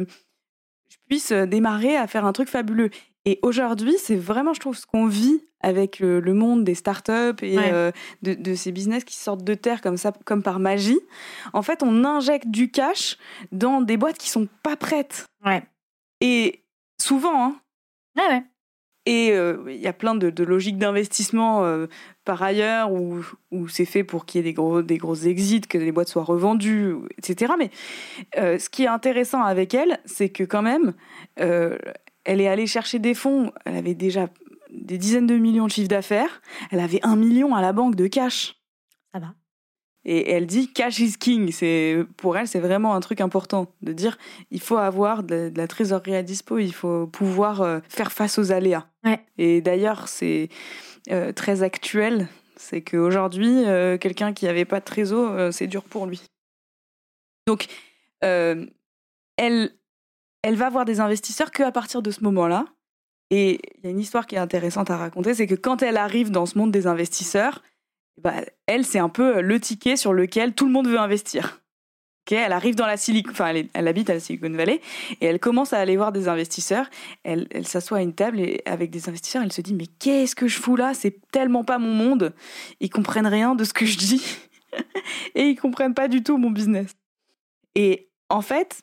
je 0.89 0.97
puisse 1.07 1.33
euh, 1.33 1.45
démarrer 1.45 1.99
à 1.99 2.07
faire 2.07 2.25
un 2.25 2.33
truc 2.33 2.49
fabuleux. 2.49 2.89
Et 3.27 3.39
aujourd'hui, 3.43 3.95
c'est 3.99 4.17
vraiment, 4.17 4.55
je 4.55 4.61
trouve, 4.61 4.77
ce 4.77 4.87
qu'on 4.87 5.07
vit 5.07 5.45
avec 5.63 5.99
le, 5.99 6.21
le 6.21 6.33
monde 6.35 6.65
des 6.65 6.75
startups 6.75 7.35
et 7.43 7.57
Ouais. 7.59 7.71
euh, 7.73 7.91
de, 8.23 8.33
de 8.35 8.55
ces 8.55 8.73
business 8.73 9.05
qui 9.05 9.17
sortent 9.17 9.45
de 9.45 9.55
terre 9.55 9.83
comme 9.83 9.99
ça, 9.99 10.11
comme 10.25 10.43
par 10.43 10.59
magie. 10.59 10.99
En 11.53 11.61
fait, 11.63 11.83
on 11.83 12.05
injecte 12.05 12.49
du 12.49 12.71
cash 12.71 13.19
dans 13.53 13.83
des 13.83 13.99
boîtes 13.99 14.17
qui 14.17 14.31
sont 14.31 14.49
pas 14.63 14.77
prêtes. 14.77 15.27
Ouais. 15.45 15.63
Et 16.23 16.65
souvent, 17.01 17.45
hein, 17.45 17.61
Ouais, 18.17 18.27
ouais. 18.29 18.43
et 19.07 19.33
euh, 19.33 19.63
il 19.69 19.81
y 19.81 19.87
a 19.87 19.93
plein 19.93 20.15
de, 20.15 20.31
de 20.31 20.45
logiques 20.45 20.79
d'investissement 20.79 21.65
euh, 21.65 21.87
par 22.25 22.43
ailleurs 22.43 22.91
où, 22.93 23.23
où 23.51 23.69
c'est 23.69 23.85
fait 23.85 24.03
pour 24.05 24.25
qu'il 24.27 24.39
y 24.39 24.41
ait 24.41 24.45
des 24.45 24.55
gros, 24.55 24.81
des 24.83 24.97
gros 24.99 25.15
exits, 25.15 25.61
que 25.61 25.79
les 25.79 25.93
boîtes 25.93 26.09
soient 26.09 26.25
revendues, 26.25 26.95
etc. 27.19 27.53
Mais 27.59 27.71
euh, 28.39 28.59
ce 28.59 28.71
qui 28.71 28.85
est 28.85 28.89
intéressant 28.89 29.43
avec 29.43 29.75
elle, 29.75 30.01
c'est 30.07 30.31
que 30.31 30.45
quand 30.45 30.63
même, 30.63 30.95
elle 32.25 32.41
est 32.41 32.49
allée 32.49 32.67
chercher 32.67 32.99
des 32.99 33.15
fonds. 33.15 33.53
Elle 33.65 33.77
avait 33.77 33.95
déjà 33.95 34.29
des 34.73 34.99
dizaines 34.99 35.27
de 35.27 35.37
millions 35.37 35.67
de 35.67 35.73
chiffres 35.73 35.89
d'affaires. 35.89 36.41
Elle 36.71 36.81
avait 36.81 37.01
un 37.03 37.17
million 37.17 37.55
à 37.55 37.61
la 37.61 37.73
banque 37.73 37.97
de 37.97 38.07
cash. 38.07 38.57
Ça 39.13 39.21
va. 39.21 39.35
Et 40.05 40.31
elle 40.31 40.47
dit 40.47 40.73
cash 40.73 40.99
is 40.99 41.19
king. 41.19 41.53
C'est 41.53 42.05
pour 42.17 42.37
elle, 42.37 42.49
c'est 42.49 42.61
vraiment 42.61 42.95
un 42.95 43.01
truc 43.01 43.21
important 43.21 43.67
de 43.83 43.93
dire 43.93 44.17
il 44.51 44.61
faut 44.61 44.79
avoir 44.79 45.23
de 45.23 45.35
la, 45.35 45.51
de 45.51 45.59
la 45.59 45.69
trésorerie 45.69 46.17
à 46.17 46.23
dispo, 46.23 46.59
il 46.59 46.73
faut 46.73 47.07
pouvoir 47.07 47.61
euh, 47.61 47.81
faire 47.89 48.11
face 48.13 48.39
aux 48.39 48.51
aléas. 48.51 48.87
Ouais. 49.05 49.21
Et 49.37 49.61
d'ailleurs, 49.61 50.09
c'est 50.09 50.49
euh, 51.11 51.33
très 51.33 51.63
actuel. 51.63 52.29
C'est 52.57 52.83
qu'aujourd'hui, 52.83 53.65
euh, 53.67 53.99
quelqu'un 53.99 54.33
qui 54.33 54.47
n'avait 54.47 54.65
pas 54.65 54.81
de 54.81 54.85
trésor, 54.85 55.53
c'est 55.53 55.67
dur 55.67 55.85
pour 55.85 56.07
lui. 56.07 56.23
Donc, 57.47 57.67
elle, 58.21 59.71
elle 60.43 60.57
va 60.57 60.71
voir 60.71 60.85
des 60.85 61.01
investisseurs 61.01 61.51
que 61.51 61.63
à 61.63 61.73
partir 61.73 62.03
de 62.03 62.11
ce 62.11 62.23
moment-là. 62.25 62.67
Et 63.31 63.61
il 63.79 63.85
y 63.85 63.87
a 63.87 63.91
une 63.91 64.01
histoire 64.01 64.27
qui 64.27 64.35
est 64.35 64.39
intéressante 64.39 64.91
à 64.91 64.97
raconter, 64.97 65.35
c'est 65.35 65.47
que 65.47 65.55
quand 65.55 65.83
elle 65.83 65.97
arrive 65.97 66.31
dans 66.31 66.47
ce 66.47 66.59
monde 66.59 66.73
des 66.73 66.87
investisseurs, 66.87 67.63
bah, 68.21 68.35
elle, 68.67 68.85
c'est 68.85 68.99
un 68.99 69.09
peu 69.09 69.41
le 69.41 69.61
ticket 69.61 69.97
sur 69.97 70.13
lequel 70.13 70.55
tout 70.55 70.67
le 70.67 70.73
monde 70.73 70.89
veut 70.89 70.99
investir. 70.99 71.61
Ok, 72.27 72.33
elle 72.33 72.53
arrive 72.53 72.75
dans 72.75 72.87
la 72.87 72.97
Silicon, 72.97 73.31
enfin, 73.31 73.55
elle 73.73 73.89
habite 73.89 74.11
à 74.11 74.15
la 74.15 74.21
Silicon 74.21 74.51
Valley 74.51 74.83
et 75.21 75.27
elle 75.27 75.39
commence 75.39 75.73
à 75.73 75.79
aller 75.79 75.97
voir 75.97 76.13
des 76.13 76.29
investisseurs. 76.29 76.91
Elle, 77.23 77.47
elle 77.51 77.67
s'assoit 77.67 77.99
à 77.99 78.03
une 78.03 78.15
table 78.15 78.41
et 78.41 78.61
avec 78.67 78.91
des 78.91 79.09
investisseurs, 79.09 79.43
elle 79.43 79.53
se 79.53 79.63
dit 79.63 79.75
mais 79.75 79.87
qu'est-ce 79.87 80.35
que 80.35 80.47
je 80.47 80.59
fous 80.59 80.77
là? 80.77 80.93
C'est 80.93 81.19
tellement 81.31 81.65
pas 81.65 81.79
mon 81.79 81.95
monde. 81.95 82.35
Ils 82.81 82.91
comprennent 82.91 83.27
rien 83.27 83.55
de 83.55 83.65
ce 83.65 83.73
que 83.73 83.87
je 83.87 83.97
dis 83.97 84.23
et 85.35 85.49
ils 85.49 85.57
comprennent 85.57 85.95
pas 85.95 86.09
du 86.09 86.23
tout 86.23 86.37
mon 86.37 86.51
business. 86.51 86.95
Et 87.75 88.11
en 88.29 88.43
fait, 88.43 88.83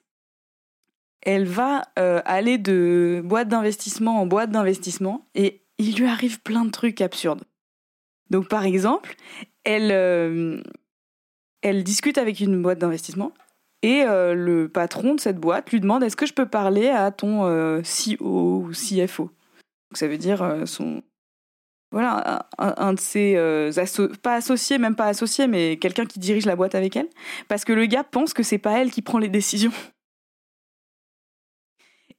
elle 1.27 1.45
va 1.45 1.81
euh, 1.99 2.21
aller 2.23 2.57
de 2.57 3.21
boîte 3.23 3.49
d'investissement 3.49 4.21
en 4.21 4.25
boîte 4.25 4.49
d'investissement 4.49 5.27
et 5.35 5.61
il 5.77 5.97
lui 5.97 6.07
arrive 6.07 6.39
plein 6.41 6.63
de 6.63 6.71
trucs 6.71 7.01
absurdes. 7.01 7.43
Donc 8.29 8.47
par 8.47 8.63
exemple, 8.63 9.13
elle, 9.65 9.91
euh, 9.91 10.61
discute 11.83 12.17
avec 12.17 12.39
une 12.39 12.61
boîte 12.61 12.79
d'investissement 12.79 13.33
et 13.81 14.03
euh, 14.03 14.33
le 14.33 14.69
patron 14.69 15.15
de 15.15 15.19
cette 15.19 15.37
boîte 15.37 15.69
lui 15.71 15.81
demande 15.81 16.01
est-ce 16.01 16.15
que 16.15 16.25
je 16.25 16.33
peux 16.33 16.47
parler 16.47 16.87
à 16.87 17.11
ton 17.11 17.43
CEO 17.81 18.63
ou 18.65 18.71
CFO 18.71 19.29
ça 19.93 20.07
veut 20.07 20.17
dire 20.17 20.63
son 20.65 21.03
voilà 21.91 22.47
un, 22.57 22.93
de 22.93 22.99
ses 22.99 23.35
asso- 23.77 24.15
pas 24.21 24.35
associés 24.35 24.77
même 24.77 24.95
pas 24.95 25.07
associés 25.07 25.47
mais 25.47 25.77
quelqu'un 25.77 26.05
qui 26.05 26.19
dirige 26.19 26.45
la 26.45 26.55
boîte 26.55 26.73
avec 26.75 26.95
elle 26.95 27.09
parce 27.49 27.65
que 27.65 27.73
le 27.73 27.85
gars 27.85 28.05
pense 28.05 28.33
que 28.33 28.43
c'est 28.43 28.57
pas 28.57 28.79
elle 28.79 28.91
qui 28.91 29.01
prend 29.01 29.19
les 29.19 29.29
décisions. 29.29 29.73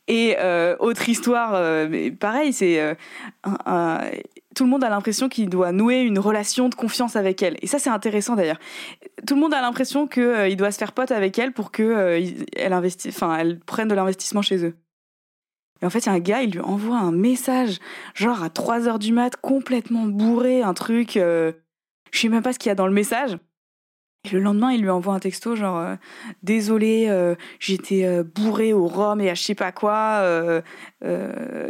Et 0.09 0.37
euh, 0.39 0.75
autre 0.81 1.09
histoire, 1.09 1.53
euh, 1.55 2.11
pareil, 2.19 2.53
c'est 2.53 2.81
euh, 2.81 2.95
un- 3.45 3.59
un- 3.67 4.01
tout 4.57 4.65
le 4.65 4.71
monde 4.71 4.83
a 4.83 4.89
l'impression 4.89 5.29
qu'il 5.29 5.49
doit 5.49 5.71
nouer 5.71 6.01
une 6.01 6.19
relation 6.19 6.69
de 6.69 6.75
confiance 6.75 7.15
avec 7.15 7.43
elle. 7.43 7.57
Et 7.63 7.67
ça, 7.67 7.79
c'est 7.79 7.91
intéressant 7.91 8.35
d'ailleurs. 8.35 8.59
Tout 9.27 9.35
le 9.35 9.41
monde 9.41 9.55
a 9.55 9.61
l'impression 9.61 10.07
qu'il 10.09 10.47
il 10.49 10.57
doit 10.57 10.73
se 10.73 10.79
faire 10.79 10.93
pote 10.93 11.13
avec 11.13 11.39
elle 11.39 11.53
pour 11.53 11.71
que 11.71 11.83
euh, 11.83 12.21
elle 12.57 12.73
investi- 12.73 13.13
elle 13.39 13.61
prenne 13.61 13.89
de 13.89 13.95
l'investissement 13.95 14.43
chez 14.43 14.65
eux. 14.65 14.75
Et 15.83 15.87
en 15.87 15.91
fait, 15.91 16.01
il 16.01 16.07
y 16.07 16.09
a 16.09 16.13
un 16.13 16.19
gars, 16.19 16.43
il 16.43 16.51
lui 16.53 16.61
envoie 16.61 16.97
un 16.99 17.13
message, 17.13 17.79
genre 18.15 18.43
à 18.43 18.51
3 18.51 18.89
heures 18.89 18.99
du 18.99 19.13
mat, 19.13 19.37
complètement 19.37 20.07
bourré, 20.07 20.63
un 20.63 20.75
truc. 20.75 21.17
euh, 21.17 21.53
je 22.11 22.19
sais 22.21 22.29
même 22.29 22.43
pas 22.43 22.53
ce 22.55 22.59
qu'il 22.59 22.71
y 22.71 22.73
a 22.73 22.75
dans 22.75 22.87
le 22.89 22.93
message. 22.95 23.37
Le 24.33 24.41
lendemain, 24.41 24.73
il 24.73 24.83
lui 24.83 24.91
envoie 24.91 25.15
un 25.15 25.19
texto 25.19 25.57
genre 25.57 25.79
euh, 25.79 25.95
désolé, 26.43 27.07
euh, 27.09 27.35
j'étais 27.61 28.05
euh, 28.05 28.23
bourré 28.23 28.73
au 28.73 28.87
rhum 28.87 29.21
et 29.21 29.31
à 29.31 29.35
je 29.35 29.43
sais 29.43 29.55
pas 29.55 29.73
quoi, 29.73 30.21
euh, 30.23 30.61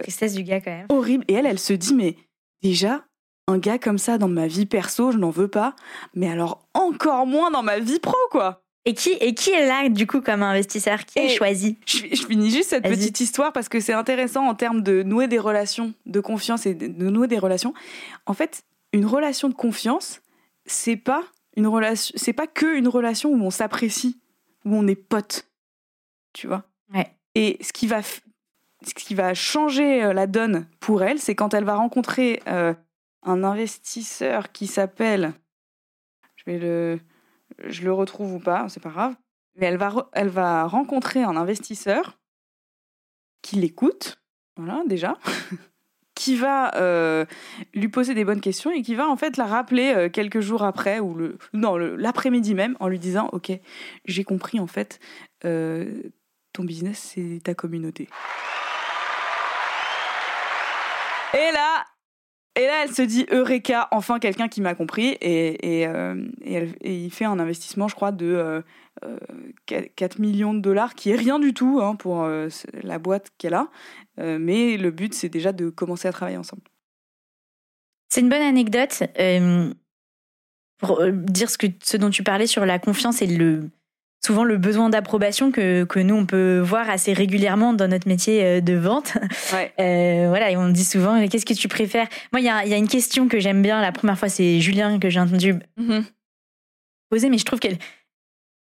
Tristesse 0.03 0.35
du 0.35 0.43
gars, 0.43 0.61
quand 0.61 0.71
même. 0.71 0.87
horrible. 0.89 1.25
Et 1.29 1.35
elle, 1.35 1.47
elle 1.47 1.59
se 1.59 1.73
dit 1.73 1.95
mais 1.95 2.17
déjà 2.63 3.05
un 3.47 3.59
gars 3.59 3.79
comme 3.79 3.99
ça 3.99 4.19
dans 4.19 4.29
ma 4.29 4.47
vie 4.47 4.67
perso, 4.67 5.11
je 5.13 5.19
n'en 5.19 5.31
veux 5.31 5.49
pas, 5.49 5.75
mais 6.15 6.29
alors 6.31 6.69
encore 6.75 7.27
moins 7.27 7.51
dans 7.51 7.63
ma 7.63 7.79
vie 7.79 7.99
pro 7.99 8.17
quoi. 8.31 8.63
Et 8.85 8.95
qui, 8.95 9.11
et 9.21 9.35
qui 9.35 9.51
est 9.51 9.67
là, 9.67 9.87
du 9.91 10.07
coup, 10.07 10.23
comme 10.23 10.43
investisseur? 10.43 11.05
Qui 11.05 11.19
est 11.19 11.29
choisi? 11.29 11.77
Je, 11.85 11.99
je 12.11 12.25
finis 12.25 12.51
juste 12.51 12.71
cette 12.71 12.85
petite 12.85 13.21
histoire 13.21 13.53
parce 13.53 13.69
que 13.69 13.81
c'est 13.81 13.93
intéressant 13.93 14.47
en 14.47 14.55
termes 14.55 14.83
de 14.83 15.03
nouer 15.03 15.29
des 15.29 15.39
relations 15.39 15.93
de 16.07 16.21
confiance 16.21 16.65
et 16.65 16.73
de 16.73 17.11
nouer 17.11 17.27
des 17.29 17.39
relations. 17.39 17.75
En 18.25 18.33
fait, 18.33 18.63
une 18.95 19.05
relation 19.05 19.51
de 19.51 19.55
confiance, 19.55 20.23
c'est 20.65 20.97
pas 20.97 21.23
une 21.59 21.67
relation, 21.67 22.15
c'est 22.17 22.33
pas 22.33 22.47
que 22.47 22.77
une 22.77 22.89
relation 22.89 23.31
où 23.31 23.43
on 23.43 23.51
s'apprécie, 23.51 24.21
où 24.65 24.75
on 24.75 24.87
est 24.87 24.95
potes, 24.95 25.51
tu 26.33 26.47
vois. 26.47 26.65
Ouais. 26.95 27.15
Et 27.35 27.59
ce 27.61 27.73
qui 27.73 27.87
va, 27.87 28.01
f- 28.01 28.23
ce 28.87 28.95
qui 28.95 29.15
va 29.15 29.35
changer 29.35 30.03
euh, 30.05 30.13
la 30.13 30.27
donne 30.27 30.67
pour 30.81 31.03
elle, 31.03 31.19
c'est 31.19 31.35
quand 31.35 31.53
elle 31.55 31.65
va 31.65 31.75
rencontrer 31.75 32.41
euh, 32.47 32.73
un 33.23 33.43
investisseur 33.45 34.53
qui 34.53 34.67
s'appelle, 34.69 35.33
je 36.37 36.45
vais 36.47 36.59
le, 36.59 37.01
je 37.67 37.83
le 37.83 37.93
retrouve 37.93 38.35
ou 38.35 38.41
pas, 38.41 38.69
c'est 38.69 38.81
pas 38.83 38.91
grave. 38.91 39.17
Mais 39.57 39.67
elle 39.67 39.77
va, 39.79 39.89
re- 39.91 40.09
elle 40.13 40.29
va 40.29 40.65
rencontrer 40.65 41.23
un 41.25 41.37
investisseur 41.37 42.19
qui 43.43 43.57
l'écoute, 43.57 44.21
voilà 44.57 44.83
déjà, 44.87 45.19
qui 46.19 46.35
va 46.35 46.75
euh, 46.75 47.25
lui 47.75 47.87
poser 47.87 48.13
des 48.13 48.25
bonnes 48.25 48.41
questions 48.41 48.73
et 48.73 48.83
qui 48.83 48.97
va 48.97 49.09
en 49.09 49.17
fait 49.17 49.37
la 49.37 49.47
rappeler 49.47 49.95
euh, 49.95 50.09
quelques 50.09 50.41
jours 50.41 50.65
après 50.65 50.99
ou 50.99 51.15
le 51.15 51.39
non 51.53 51.77
l'après-midi 51.77 52.57
même 52.57 52.77
en 52.81 52.89
lui 52.89 52.99
disant 52.99 53.29
ok 53.31 53.53
j'ai 54.05 54.25
compris 54.25 54.59
en 54.59 54.67
fait 54.67 54.99
euh, 55.45 56.03
ton 56.53 56.65
business 56.65 57.15
c'est 57.15 57.41
ta 57.45 57.55
communauté. 57.55 58.09
Et 61.35 61.53
là 61.53 61.85
et 62.57 62.67
là 62.67 62.83
elle 62.83 62.93
se 62.93 63.03
dit 63.03 63.25
Eureka 63.31 63.87
enfin 63.93 64.19
quelqu'un 64.19 64.49
qui 64.49 64.61
m'a 64.61 64.75
compris 64.75 65.17
et, 65.21 65.83
et, 65.83 65.89
il 66.83 67.11
fait 67.13 67.27
un 67.27 67.39
investissement 67.39 67.87
je 67.87 67.95
crois 67.95 68.11
de 68.11 68.65
4 69.67 70.19
millions 70.19 70.53
de 70.53 70.59
dollars 70.59 70.97
qui 70.97 71.11
est 71.11 71.17
rien 71.17 71.39
du 71.39 71.55
tout 71.55 71.79
hein, 71.81 71.95
pour 71.95 72.29
la 72.83 72.99
boîte 72.99 73.31
qu'elle 73.39 73.55
a 73.55 73.69
mais 74.19 74.77
le 74.77 74.91
but, 74.91 75.15
c'est 75.15 75.29
déjà 75.29 75.53
de 75.53 75.71
commencer 75.71 76.09
à 76.09 76.13
travailler 76.13 76.37
ensemble. 76.37 76.63
C'est 78.09 78.21
une 78.21 78.29
bonne 78.29 78.43
anecdote. 78.43 79.03
Euh, 79.19 79.73
pour 80.79 81.01
euh, 81.01 81.11
dire 81.13 81.51
ce, 81.51 81.59
que, 81.59 81.67
ce 81.83 81.97
dont 81.97 82.11
tu 82.11 82.23
parlais 82.23 82.47
sur 82.47 82.65
la 82.65 82.79
confiance 82.79 83.21
et 83.21 83.27
le, 83.27 83.69
souvent 84.25 84.45
le 84.45 84.57
besoin 84.57 84.91
d'approbation 84.91 85.51
que, 85.51 85.85
que, 85.85 85.99
nous, 85.99 86.15
on 86.15 86.25
peut 86.25 86.61
voir 86.61 86.89
assez 86.89 87.13
régulièrement 87.13 87.73
dans 87.73 87.89
notre 87.89 88.09
métier 88.09 88.63
de 88.63 88.75
vente. 88.75 89.15
voilà, 89.77 90.51
et 90.51 90.57
on 90.57 90.69
dit 90.69 90.85
souvent, 90.85 91.27
qu'est-ce 91.29 91.47
que 91.47 91.55
tu 91.55 91.69
préfères? 91.69 92.09
Moi, 92.33 92.41
il 92.41 92.45
y 92.45 92.49
a, 92.49 92.65
y 92.65 92.75
a, 92.75 92.77
une 92.77 92.89
question 92.89 93.29
que 93.29 93.41
j'aime 93.41 93.61
bien. 93.61 93.81
La 93.81 93.93
première 93.93 94.19
fois, 94.19 94.29
c'est 94.29 94.61
Julien 94.61 94.99
que 94.99 95.11
j'ai 95.11 95.21
entendu 95.21 95.55
mm-hmm. 95.79 96.05
poser, 97.11 97.29
mais 97.29 97.39
je 97.39 97.45
trouve 97.45 97.59
qu'elle 97.59 97.79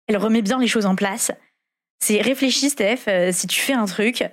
elle 0.07 0.17
remet 0.17 0.41
bien 0.41 0.59
les 0.59 0.67
choses 0.67 0.85
en 0.85 0.95
place. 0.95 1.31
C'est 1.99 2.19
réfléchis, 2.19 2.71
Steph, 2.71 3.31
si 3.31 3.47
tu 3.47 3.61
fais 3.61 3.73
un 3.73 3.85
truc, 3.85 4.25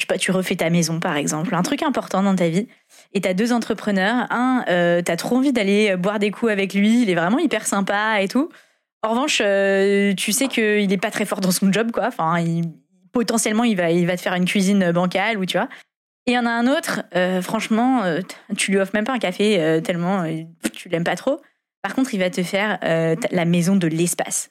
je 0.00 0.04
sais 0.04 0.06
pas, 0.06 0.16
tu 0.16 0.30
refais 0.30 0.56
ta 0.56 0.70
maison 0.70 0.98
par 0.98 1.16
exemple, 1.16 1.54
un 1.54 1.62
truc 1.62 1.82
important 1.82 2.22
dans 2.22 2.34
ta 2.34 2.48
vie, 2.48 2.68
et 3.12 3.20
t'as 3.20 3.34
deux 3.34 3.52
entrepreneurs. 3.52 4.26
Un, 4.30 4.64
euh, 4.68 5.02
t'as 5.02 5.16
trop 5.16 5.36
envie 5.36 5.52
d'aller 5.52 5.94
boire 5.96 6.18
des 6.18 6.30
coups 6.30 6.50
avec 6.50 6.72
lui, 6.72 7.02
il 7.02 7.10
est 7.10 7.14
vraiment 7.14 7.38
hyper 7.38 7.66
sympa 7.66 8.22
et 8.22 8.28
tout. 8.28 8.48
En 9.02 9.10
revanche, 9.10 9.42
euh, 9.44 10.14
tu 10.14 10.32
sais 10.32 10.48
qu'il 10.48 10.90
est 10.90 11.00
pas 11.00 11.10
très 11.10 11.26
fort 11.26 11.42
dans 11.42 11.50
son 11.50 11.70
job, 11.70 11.90
quoi. 11.90 12.06
Enfin, 12.06 12.42
potentiellement, 13.12 13.64
il 13.64 13.76
va, 13.76 13.90
il 13.90 14.06
va 14.06 14.16
te 14.16 14.22
faire 14.22 14.34
une 14.34 14.46
cuisine 14.46 14.90
bancale 14.90 15.36
ou 15.36 15.44
tu 15.44 15.58
vois. 15.58 15.68
Et 16.26 16.32
il 16.32 16.34
y 16.34 16.38
en 16.38 16.46
a 16.46 16.50
un 16.50 16.66
autre, 16.66 17.02
euh, 17.14 17.42
franchement, 17.42 18.02
tu 18.56 18.70
lui 18.70 18.78
offres 18.78 18.92
même 18.94 19.04
pas 19.04 19.12
un 19.12 19.18
café 19.18 19.80
tellement 19.84 20.24
tu 20.72 20.88
l'aimes 20.88 21.04
pas 21.04 21.16
trop. 21.16 21.42
Par 21.82 21.94
contre, 21.94 22.14
il 22.14 22.20
va 22.20 22.30
te 22.30 22.42
faire 22.42 22.78
la 22.82 23.44
maison 23.44 23.76
de 23.76 23.86
l'espace. 23.86 24.50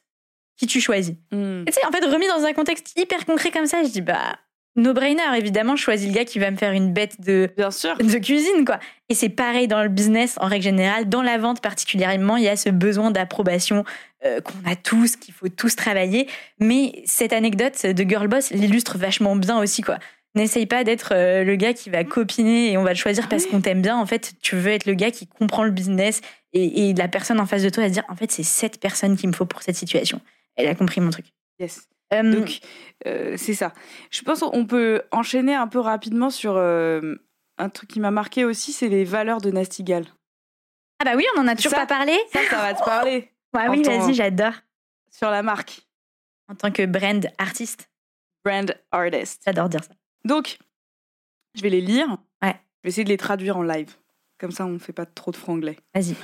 Qui 0.57 0.67
tu 0.67 0.81
choisis 0.81 1.15
hmm. 1.31 1.63
Tu 1.65 1.73
sais, 1.73 1.85
en 1.87 1.91
fait, 1.91 2.05
remis 2.05 2.27
dans 2.27 2.45
un 2.45 2.53
contexte 2.53 2.91
hyper 2.99 3.25
concret 3.25 3.49
comme 3.49 3.65
ça, 3.65 3.81
je 3.81 3.89
dis 3.89 4.01
bah 4.01 4.35
no-brainer, 4.75 5.21
évidemment, 5.37 5.75
je 5.75 5.83
choisis 5.83 6.07
le 6.07 6.13
gars 6.13 6.25
qui 6.25 6.39
va 6.39 6.51
me 6.51 6.57
faire 6.57 6.71
une 6.71 6.93
bête 6.93 7.19
de, 7.21 7.49
Bien 7.57 7.71
sûr. 7.71 7.97
de 7.97 8.17
cuisine, 8.17 8.65
quoi. 8.65 8.79
Et 9.09 9.15
c'est 9.15 9.29
pareil 9.29 9.67
dans 9.67 9.81
le 9.83 9.89
business 9.89 10.37
en 10.39 10.47
règle 10.47 10.63
générale, 10.63 11.09
dans 11.09 11.21
la 11.21 11.37
vente 11.37 11.61
particulièrement, 11.61 12.37
il 12.37 12.43
y 12.43 12.47
a 12.47 12.55
ce 12.55 12.69
besoin 12.69 13.11
d'approbation 13.11 13.83
euh, 14.25 14.41
qu'on 14.41 14.69
a 14.69 14.75
tous, 14.75 15.15
qu'il 15.15 15.33
faut 15.33 15.49
tous 15.49 15.75
travailler. 15.75 16.27
Mais 16.59 17.01
cette 17.05 17.33
anecdote 17.33 17.85
de 17.85 18.03
Girl 18.09 18.27
Boss 18.27 18.51
l'illustre 18.51 18.97
vachement 18.97 19.35
bien 19.35 19.59
aussi, 19.59 19.81
quoi. 19.81 19.97
N'essaye 20.35 20.67
pas 20.67 20.83
d'être 20.83 21.13
euh, 21.13 21.43
le 21.43 21.55
gars 21.55 21.73
qui 21.73 21.89
va 21.89 22.03
copiner 22.03 22.71
et 22.71 22.77
on 22.77 22.83
va 22.83 22.91
le 22.91 22.95
choisir 22.95 23.27
parce 23.27 23.47
qu'on 23.47 23.61
t'aime 23.61 23.81
bien. 23.81 23.97
En 23.97 24.05
fait, 24.05 24.33
tu 24.41 24.55
veux 24.55 24.71
être 24.71 24.85
le 24.85 24.93
gars 24.93 25.09
qui 25.09 25.25
comprend 25.25 25.63
le 25.63 25.71
business 25.71 26.21
et, 26.53 26.89
et 26.89 26.93
la 26.93 27.07
personne 27.07 27.39
en 27.39 27.47
face 27.47 27.63
de 27.63 27.69
toi 27.69 27.83
va 27.83 27.89
se 27.89 27.93
dire, 27.93 28.03
en 28.09 28.15
fait, 28.15 28.31
c'est 28.31 28.43
cette 28.43 28.79
personne 28.79 29.17
qu'il 29.17 29.27
me 29.29 29.33
faut 29.33 29.45
pour 29.45 29.63
cette 29.63 29.75
situation. 29.75 30.21
Elle 30.55 30.67
a 30.67 30.75
compris 30.75 31.01
mon 31.01 31.09
truc. 31.09 31.25
Yes. 31.59 31.87
Donc, 32.11 32.59
euh, 33.05 33.35
c'est 33.37 33.53
ça. 33.53 33.73
Je 34.11 34.21
pense 34.23 34.39
qu'on 34.39 34.65
peut 34.65 35.03
enchaîner 35.11 35.55
un 35.55 35.67
peu 35.67 35.79
rapidement 35.79 36.29
sur 36.29 36.55
euh, 36.55 37.15
un 37.57 37.69
truc 37.69 37.89
qui 37.89 37.99
m'a 37.99 38.11
marqué 38.11 38.45
aussi, 38.45 38.73
c'est 38.73 38.87
les 38.87 39.03
valeurs 39.03 39.41
de 39.41 39.51
Nastigal. 39.51 40.05
Ah 40.99 41.05
bah 41.05 41.13
oui, 41.15 41.25
on 41.37 41.41
en 41.41 41.47
a 41.47 41.55
toujours 41.55 41.73
pas 41.73 41.85
parlé. 41.85 42.17
Ça, 42.33 42.39
ça 42.49 42.57
va 42.57 42.73
te 42.73 42.83
parler. 42.83 43.31
ouais, 43.53 43.67
oui, 43.69 43.83
vas-y, 43.83 44.13
j'adore. 44.13 44.53
Sur 45.11 45.29
la 45.29 45.43
marque. 45.43 45.81
En 46.49 46.55
tant 46.55 46.71
que 46.71 46.85
brand 46.85 47.25
artiste. 47.37 47.89
Brand 48.43 48.75
artist. 48.91 49.41
J'adore 49.45 49.69
dire 49.69 49.83
ça. 49.83 49.93
Donc, 50.25 50.57
je 51.55 51.61
vais 51.61 51.69
les 51.69 51.81
lire. 51.81 52.07
Ouais. 52.41 52.55
Je 52.79 52.83
vais 52.83 52.89
essayer 52.89 53.03
de 53.03 53.09
les 53.09 53.17
traduire 53.17 53.57
en 53.57 53.63
live. 53.63 53.93
Comme 54.39 54.51
ça, 54.51 54.65
on 54.65 54.69
ne 54.69 54.79
fait 54.79 54.93
pas 54.93 55.05
trop 55.05 55.31
de 55.31 55.35
franglais. 55.35 55.77
Vas-y. 55.93 56.15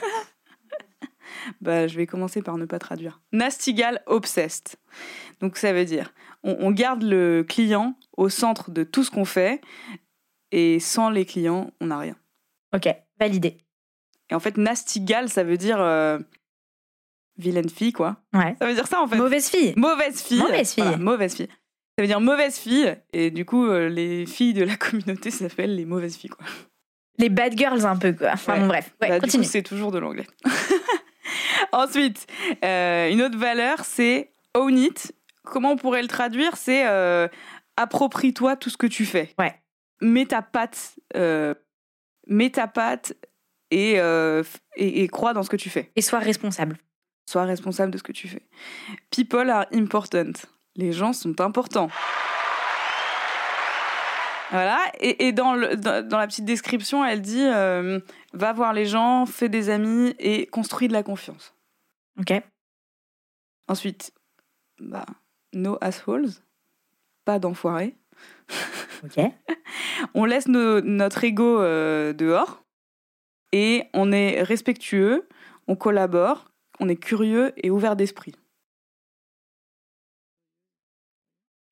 Bah, 1.62 1.88
je 1.88 1.98
vais 1.98 2.08
commencer 2.08 2.41
par 2.41 2.58
ne 2.58 2.65
pas 2.65 2.80
traduire. 2.80 3.21
Nastigal 3.32 4.02
obsessed. 4.06 4.78
Donc 5.41 5.58
ça 5.58 5.74
veut 5.74 5.86
dire, 5.86 6.13
on, 6.43 6.71
garde 6.71 7.04
le 7.04 7.43
client 7.48 7.95
au 8.17 8.30
centre 8.30 8.71
de 8.71 8.84
tout 8.84 9.04
ce 9.04 9.12
qu'on 9.12 9.26
fait, 9.26 9.62
et 10.52 10.80
sans 10.80 11.10
les 11.10 11.26
clients, 11.26 11.71
on 11.82 11.88
n'a 11.88 11.98
rien. 11.98 12.15
Ok, 12.74 12.88
validé. 13.19 13.58
Et 14.30 14.36
en 14.36 14.39
fait, 14.39 14.58
Nastigal, 14.58 15.30
ça 15.30 15.43
veut 15.43 15.58
dire 15.58 15.80
euh, 15.80 16.19
vilaine 17.38 17.69
fille, 17.69 17.93
quoi. 17.93 18.17
Ouais. 18.34 18.56
Ça 18.60 18.67
veut 18.67 18.74
dire 18.74 18.88
ça, 18.88 19.02
en 19.02 19.08
fait. 19.08 19.17
Mauvaise 19.17 19.50
fille. 19.50 19.74
Mauvaise 19.76 20.21
fille. 20.21 20.39
Mauvaise 20.39 20.74
fille. 20.74 20.98
mauvaise 20.98 21.36
fille. 21.36 21.50
Ça 21.98 22.02
veut 22.02 22.08
dire 22.08 22.19
mauvaise 22.19 22.58
fille, 22.58 22.95
et 23.13 23.32
du 23.32 23.45
coup, 23.45 23.67
euh, 23.67 23.88
les 23.88 24.26
filles 24.26 24.54
de 24.54 24.63
la 24.63 24.76
communauté 24.78 25.32
s'appellent 25.32 25.76
les 25.76 25.86
mauvaises 25.86 26.17
filles, 26.17 26.30
quoi. 26.30 26.45
Les 27.17 27.30
bad 27.30 27.58
girls, 27.58 27.86
un 27.86 27.95
peu, 27.95 28.12
quoi. 28.12 28.32
Enfin, 28.34 28.60
bon, 28.60 28.67
bref. 28.67 28.93
Ouais, 29.02 29.08
bah, 29.08 29.19
continue. 29.21 29.45
c'est 29.45 29.63
toujours 29.63 29.91
de 29.91 30.00
l'anglais. 30.00 30.28
Ensuite, 31.71 32.28
euh, 32.63 33.10
une 33.10 33.21
autre 33.21 33.38
valeur, 33.38 33.86
c'est 33.86 34.32
own 34.54 34.78
it. 34.78 35.13
Comment 35.43 35.71
on 35.71 35.78
pourrait 35.78 36.01
le 36.01 36.08
traduire? 36.08 36.58
C'est 36.58 36.88
euh, 36.88 37.28
approprie-toi 37.78 38.56
tout 38.56 38.69
ce 38.69 38.78
que 38.78 38.88
tu 38.88 39.06
fais. 39.06 39.34
Ouais. 39.38 39.56
Mets 40.01 40.25
ta 40.25 40.41
patte, 40.41 40.95
euh, 41.15 41.54
mets 42.28 42.49
ta 42.49 42.67
patte 42.67 43.13
et, 43.71 43.99
et, 44.75 45.08
crois 45.08 45.34
dans 45.34 45.43
ce 45.43 45.49
que 45.49 45.56
tu 45.56 45.69
fais. 45.69 45.91
Et 45.95 46.01
sois 46.01 46.19
responsable. 46.19 46.78
Sois 47.30 47.43
responsable 47.43 47.91
de 47.91 47.97
ce 47.97 48.04
que 48.04 48.12
tu 48.12 48.28
fais. 48.28 48.43
People 49.10 49.49
are 49.49 49.65
important. 49.73 50.32
Les 50.75 50.91
gens 50.91 51.13
sont 51.13 51.39
importants. 51.41 51.89
Voilà, 54.51 54.80
et, 54.99 55.28
et 55.28 55.32
dans, 55.32 55.56
le, 55.56 55.75
dans, 55.75 56.17
la 56.17 56.28
petite 56.28 56.45
description, 56.45 57.04
elle 57.04 57.21
dit 57.21 57.47
va 58.36 58.54
voir 58.54 58.73
les 58.73 58.86
gens, 58.86 59.25
fais 59.25 59.49
des 59.49 59.69
amis 59.69 60.15
et 60.19 60.45
construis 60.45 60.88
de 60.88 60.93
la 60.93 61.04
confiance. 61.04 61.55
Ok. 62.19 62.34
Ensuite, 63.67 64.13
bah, 64.80 65.06
no 65.54 65.78
assholes, 65.82 66.30
pas 67.25 67.39
d'enfoirés. 67.39 67.95
Ok. 69.04 69.19
on 70.13 70.25
laisse 70.25 70.47
notre 70.47 71.23
ego 71.23 71.62
euh, 71.62 72.13
dehors 72.13 72.63
et 73.51 73.84
on 73.93 74.12
est 74.12 74.41
respectueux, 74.41 75.28
on 75.67 75.75
collabore, 75.75 76.45
on 76.80 76.89
est 76.89 76.95
curieux 76.95 77.54
et 77.58 77.69
ouvert 77.69 77.95
d'esprit. 77.95 78.34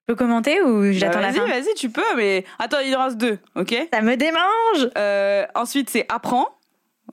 Je 0.02 0.14
peux 0.14 0.16
commenter 0.16 0.62
ou 0.62 0.92
j'attends 0.92 1.20
bah, 1.20 1.28
la 1.28 1.34
fin? 1.34 1.48
Vas-y, 1.48 1.62
vas-y, 1.62 1.74
tu 1.76 1.90
peux, 1.90 2.16
mais 2.18 2.44
attends, 2.60 2.80
il 2.80 2.94
en 2.96 3.06
reste 3.06 3.18
deux, 3.18 3.40
ok? 3.56 3.88
Ça 3.94 4.02
me 4.02 4.18
démange 4.18 4.92
euh, 4.98 5.46
Ensuite, 5.56 5.90
c'est 5.90 6.06
apprends. 6.10 6.50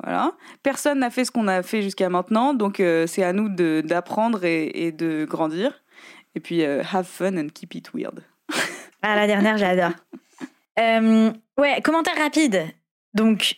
Voilà. 0.03 0.33
Personne 0.63 1.01
n'a 1.01 1.11
fait 1.11 1.25
ce 1.25 1.31
qu'on 1.31 1.49
a 1.49 1.63
fait 1.63 1.83
jusqu'à 1.83 2.09
maintenant, 2.09 2.55
donc 2.55 2.81
euh, 2.81 3.07
c'est 3.07 3.23
à 3.23 3.33
nous 3.33 3.49
d'apprendre 3.49 4.45
et, 4.45 4.93
de 4.93 5.25
grandir. 5.25 5.83
Et 6.35 6.41
puis, 6.41 6.63
euh, 6.65 6.83
have 6.93 7.07
fun 7.07 7.37
and 7.37 7.49
keep 7.53 7.75
it 7.75 7.91
weird. 7.93 8.23
ah, 9.03 9.17
la 9.17 9.27
dernière, 9.27 9.59
j'adore. 9.59 9.93
Euh, 10.79 11.31
ouais, 11.59 11.83
commentaire 11.83 12.17
rapide. 12.17 12.63
Donc, 13.13 13.57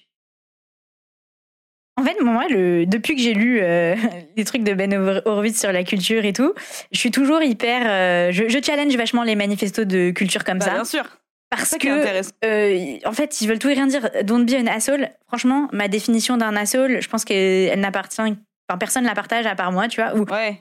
en 1.96 2.02
fait, 2.02 2.20
moi, 2.20 2.48
le, 2.48 2.84
depuis 2.84 3.14
que 3.14 3.20
j'ai 3.22 3.34
lu 3.34 3.60
les 4.36 4.44
trucs 4.44 4.64
de 4.64 4.74
Ben 4.74 4.92
Horowitz 5.24 5.60
sur 5.60 5.70
la 5.70 5.84
culture 5.84 6.24
et 6.24 6.32
tout, 6.32 6.52
je 6.90 6.98
suis 6.98 7.12
toujours 7.12 7.40
hyper. 7.40 8.32
Je, 8.32 8.60
challenge 8.60 8.96
vachement 8.96 9.22
les 9.22 9.36
manifestos 9.36 9.84
de 9.84 10.10
culture 10.10 10.42
comme 10.42 10.58
bah, 10.58 10.64
ça. 10.64 10.72
Bien 10.72 10.84
sûr. 10.84 11.04
Parce 11.54 11.76
que, 11.76 12.22
euh, 12.46 12.98
en 13.04 13.12
fait, 13.12 13.42
ils 13.42 13.46
veulent 13.46 13.58
tout 13.58 13.68
et 13.68 13.74
rien 13.74 13.86
dire. 13.86 14.08
Don't 14.24 14.46
be 14.46 14.54
an 14.54 14.66
asshole. 14.66 15.10
Franchement, 15.28 15.68
ma 15.72 15.86
définition 15.86 16.38
d'un 16.38 16.56
asshole, 16.56 17.02
je 17.02 17.08
pense 17.08 17.26
qu'elle 17.26 17.78
n'appartient. 17.78 18.22
Enfin, 18.22 18.78
personne 18.78 19.02
ne 19.02 19.08
la 19.08 19.14
partage 19.14 19.44
à 19.44 19.54
part 19.54 19.70
moi, 19.70 19.86
tu 19.86 20.00
vois. 20.00 20.14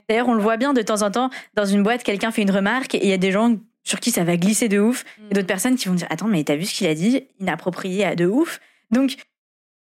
D'ailleurs, 0.08 0.28
on 0.28 0.34
le 0.34 0.42
voit 0.42 0.58
bien 0.58 0.74
de 0.74 0.82
temps 0.82 1.00
en 1.00 1.10
temps 1.10 1.30
dans 1.54 1.64
une 1.64 1.82
boîte, 1.82 2.02
quelqu'un 2.02 2.30
fait 2.30 2.42
une 2.42 2.50
remarque 2.50 2.94
et 2.94 3.02
il 3.02 3.08
y 3.08 3.14
a 3.14 3.18
des 3.18 3.32
gens 3.32 3.56
sur 3.84 4.00
qui 4.00 4.10
ça 4.10 4.22
va 4.22 4.36
glisser 4.36 4.68
de 4.68 4.78
ouf 4.78 5.04
et 5.18 5.22
mm. 5.22 5.28
d'autres 5.30 5.46
personnes 5.46 5.76
qui 5.76 5.88
vont 5.88 5.94
dire 5.94 6.06
Attends, 6.10 6.28
mais 6.28 6.44
t'as 6.44 6.56
vu 6.56 6.66
ce 6.66 6.74
qu'il 6.74 6.86
a 6.86 6.94
dit? 6.94 7.26
Inapproprié 7.40 8.04
à 8.04 8.14
de 8.14 8.26
ouf. 8.26 8.60
Donc, 8.90 9.16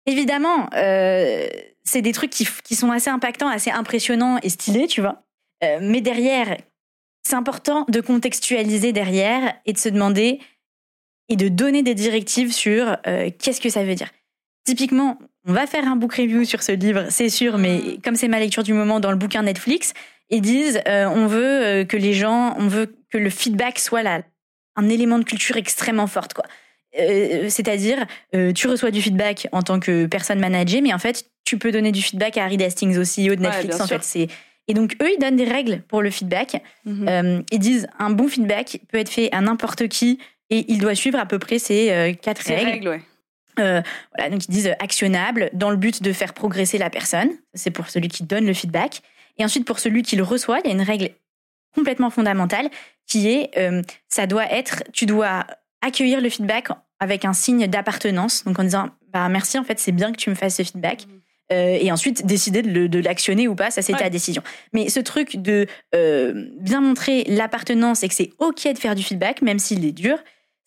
évidemment, 0.07 0.68
euh, 0.74 1.47
c'est 1.85 2.03
des 2.03 2.12
trucs 2.12 2.31
qui, 2.31 2.49
qui, 2.64 2.74
sont 2.74 2.91
assez 2.91 3.11
impactants, 3.11 3.49
assez 3.49 3.70
impressionnants 3.70 4.39
et 4.43 4.49
stylés, 4.49 4.89
tu 4.89 5.03
vois. 5.03 5.22
Euh, 5.62 5.78
mais 5.81 6.01
derrière, 6.01 6.57
c'est 7.22 7.37
important 7.37 7.85
de 7.89 8.01
contextualiser 8.01 8.93
derrière 8.93 9.55
et 9.66 9.72
de 9.72 9.78
se 9.78 9.89
demander 9.89 10.41
et 11.29 11.37
de 11.37 11.49
donner 11.49 11.83
des 11.83 11.95
directives 11.95 12.53
sur 12.53 12.97
euh, 13.07 13.31
qu'est-ce 13.39 13.61
que 13.61 13.68
ça 13.68 13.85
veut 13.85 13.95
dire. 13.95 14.11
Typiquement, 14.64 15.18
on 15.47 15.53
va 15.53 15.66
faire 15.66 15.87
un 15.87 15.97
book 15.97 16.14
review 16.14 16.45
sur 16.45 16.62
ce 16.62 16.72
livre, 16.72 17.07
c'est 17.11 17.29
sûr, 17.29 17.59
mais 17.59 17.79
mm. 17.79 18.01
comme 18.03 18.16
c'est 18.16 18.29
ma 18.29 18.41
lecture 18.41 18.62
du 18.62 18.72
moment 18.72 19.01
dans 19.01 19.11
le 19.11 19.16
bouquin 19.16 19.43
Netflix, 19.43 19.93
ils 20.31 20.41
disent 20.41 20.81
euh, 20.89 21.07
on 21.07 21.27
veut 21.27 21.64
euh, 21.64 21.85
que 21.85 21.97
les 21.97 22.12
gens, 22.12 22.55
on 22.59 22.68
veut 22.68 22.97
que 23.11 23.18
le 23.18 23.31
feedback 23.31 23.79
soit 23.79 24.03
là, 24.03 24.22
un 24.77 24.89
élément 24.89 25.18
de 25.18 25.24
culture 25.24 25.57
extrêmement 25.57 26.07
forte, 26.07 26.35
quoi. 26.35 26.45
euh, 26.99 27.49
c'est-à-dire, 27.49 28.07
euh, 28.35 28.53
tu 28.53 28.68
reçois 28.68 28.91
du 28.91 29.01
feedback 29.01 29.49
en 29.53 29.62
tant 29.62 29.81
que 29.81 30.07
personne 30.07 30.41
managée, 30.41 30.81
mais 30.81 30.93
en 30.93 30.99
fait, 30.99 31.24
tu 31.45 31.59
peux 31.59 31.70
donner 31.70 31.93
du 31.93 32.03
feedback 32.03 32.37
à 32.39 32.45
Harry 32.45 32.62
Hastings, 32.62 32.97
au 32.97 33.03
CEO 33.03 33.37
de 33.37 33.43
Netflix. 33.43 33.81
en 33.81 33.87
fait, 33.87 34.03
c'est 34.03 34.29
et 34.68 34.74
donc 34.74 34.97
eux, 35.01 35.11
ils 35.14 35.20
donnent 35.20 35.37
des 35.37 35.45
règles 35.45 35.83
pour 35.89 36.03
le 36.03 36.11
feedback. 36.11 36.62
Mhm. 36.85 37.09
Euh, 37.09 37.43
ils 37.53 37.59
disent 37.59 37.87
un 37.99 38.11
bon 38.11 38.29
feedback 38.29 38.81
peut 38.91 38.99
être 38.99 39.09
fait 39.09 39.31
à 39.33 39.41
n'importe 39.41 39.89
qui 39.89 40.18
et 40.51 40.64
il 40.68 40.78
doit 40.78 40.94
suivre 40.94 41.18
à 41.18 41.26
peu 41.26 41.38
près 41.38 41.59
ces 41.59 41.90
euh, 41.90 42.12
quatre 42.12 42.42
Ces 42.42 42.55
règles. 42.55 42.70
règles, 42.70 42.88
ouais. 42.88 43.03
Euh, 43.59 43.80
voilà, 44.14 44.30
donc 44.30 44.44
ils 44.44 44.51
disent 44.51 44.66
euh, 44.68 44.74
actionnable 44.80 45.51
dans 45.53 45.70
le 45.70 45.76
but 45.76 46.03
de 46.03 46.12
faire 46.12 46.34
progresser 46.34 46.78
la 46.78 46.90
personne. 46.90 47.30
C'est 47.55 47.70
pour 47.70 47.88
celui 47.88 48.09
qui 48.09 48.24
donne 48.24 48.47
le 48.47 48.55
feedback. 48.55 49.01
Et 49.38 49.44
ensuite, 49.44 49.66
pour 49.66 49.78
celui 49.78 50.03
qui 50.03 50.16
le 50.16 50.22
reçoit, 50.22 50.59
il 50.64 50.68
y 50.68 50.70
a 50.70 50.74
une 50.74 50.82
règle 50.82 51.11
complètement 51.74 52.11
fondamentale 52.11 52.68
qui 53.07 53.28
est 53.28 53.51
euh, 53.59 53.82
ça 54.09 54.26
doit 54.26 54.51
être, 54.51 54.82
tu 54.92 55.07
dois 55.07 55.47
accueillir 55.82 56.20
le 56.20 56.28
feedback 56.28 56.68
avec 57.01 57.24
un 57.24 57.32
signe 57.32 57.66
d'appartenance. 57.66 58.44
Donc 58.44 58.59
en 58.59 58.64
disant 58.64 58.90
bah 59.12 59.28
merci, 59.28 59.59
en 59.59 59.64
fait, 59.64 59.78
c'est 59.78 59.92
bien 59.92 60.12
que 60.12 60.16
tu 60.16 60.30
me 60.30 60.34
fasses 60.34 60.57
ce 60.57 60.62
feedback. 60.62 61.07
Mhm. 61.07 61.20
Euh, 61.53 61.78
et 61.80 61.92
ensuite 61.92 62.26
décider 62.26 62.61
de, 62.61 62.99
l'actionner 62.99 63.47
ou 63.47 63.55
pas, 63.55 63.70
ça 63.70 63.80
c'est 63.80 63.92
Ouais. 63.92 64.01
ta 64.01 64.11
décision. 64.11 64.42
Mais 64.72 64.88
ce 64.88 64.99
truc 64.99 65.36
de 65.36 65.66
bien 66.61 66.80
montrer 66.80 67.22
l'appartenance 67.28 68.03
et 68.03 68.09
que 68.09 68.14
c'est 68.14 68.30
ok 68.38 68.72
de 68.72 68.78
faire 68.78 68.97
du 68.97 69.05
feedback, 69.05 69.42
même 69.42 69.61
s'il 69.61 69.84
est 69.84 69.92
dur, 69.92 70.18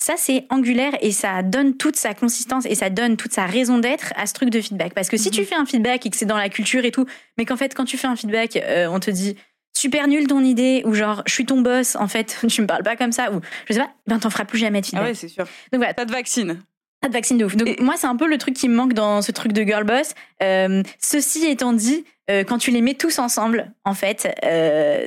ça 0.02 0.14
c'est 0.18 0.46
angulaire 0.50 0.94
et 1.02 1.12
ça 1.12 1.44
donne 1.44 1.76
toute 1.76 1.96
sa 1.98 2.14
consistance 2.14 2.66
et 2.66 2.76
ça 2.76 2.90
donne 2.90 3.18
toute 3.18 3.34
sa 3.34 3.46
raison 3.46 3.80
d'être 3.80 4.14
à 4.16 4.26
ce 4.26 4.34
truc 4.34 4.50
de 4.50 4.62
feedback. 4.62 4.94
Parce 4.94 5.10
que 5.10 5.18
si 5.18 5.28
Mhm. 5.30 5.34
tu 5.34 5.46
fais 5.46 5.56
un 5.56 5.66
feedback 5.66 6.06
et 6.06 6.10
que 6.10 6.16
c'est 6.18 6.26
dans 6.26 6.38
la 6.38 6.50
culture 6.50 6.86
et 6.86 6.92
tout, 6.92 7.06
mais 7.38 7.46
qu'en 7.46 7.58
fait 7.58 7.76
quand 7.76 7.86
tu 7.86 7.98
fais 7.98 8.08
un 8.08 8.16
feedback, 8.16 8.56
euh, 8.58 8.88
on 8.88 9.00
te 9.00 9.12
dit 9.12 9.36
super 9.76 10.08
nul 10.08 10.26
ton 10.28 10.44
idée 10.44 10.82
ou 10.86 10.94
genre 10.94 11.22
je 11.26 11.34
suis 11.34 11.46
ton 11.46 11.62
boss, 11.62 11.96
en 11.98 12.08
fait 12.08 12.38
tu 12.50 12.62
me 12.62 12.68
parles 12.68 12.84
pas 12.84 12.96
comme 12.96 13.12
ça 13.12 13.32
ou 13.34 13.42
je 13.68 13.74
sais 13.74 13.80
pas, 13.80 13.90
ben 14.08 14.20
t'en 14.20 14.30
feras 14.30 14.46
plus 14.46 14.58
jamais 14.58 14.82
de 14.82 14.86
Ah 14.86 14.90
feedback. 14.90 15.08
ouais, 15.08 15.14
c'est 15.16 15.28
sûr. 15.28 15.44
Donc 15.72 15.80
voilà, 15.80 15.94
Pas 15.94 16.06
de 16.06 16.12
vaccine. 16.12 16.62
pas 17.02 17.08
de 17.10 17.14
vaccine 17.14 17.38
de 17.38 17.46
ouf. 17.46 17.56
Donc 17.58 17.68
Et- 17.68 17.82
moi, 17.82 17.96
c'est 17.98 18.08
un 18.08 18.16
peu 18.16 18.28
le 18.28 18.38
truc 18.38 18.56
qui 18.56 18.68
me 18.70 18.76
manque 18.76 18.94
dans 18.94 19.22
ce 19.22 19.32
truc 19.32 19.52
de 19.54 19.64
girl 19.64 19.84
boss. 19.86 20.14
Euh, 20.44 20.82
ceci 21.00 21.46
étant 21.46 21.72
dit, 21.74 22.04
euh, 22.30 22.44
quand 22.44 22.58
tu 22.58 22.72
les 22.72 22.82
mets 22.82 22.94
tous 22.96 23.20
ensemble, 23.20 23.72
en 23.86 23.94
fait, 23.94 24.28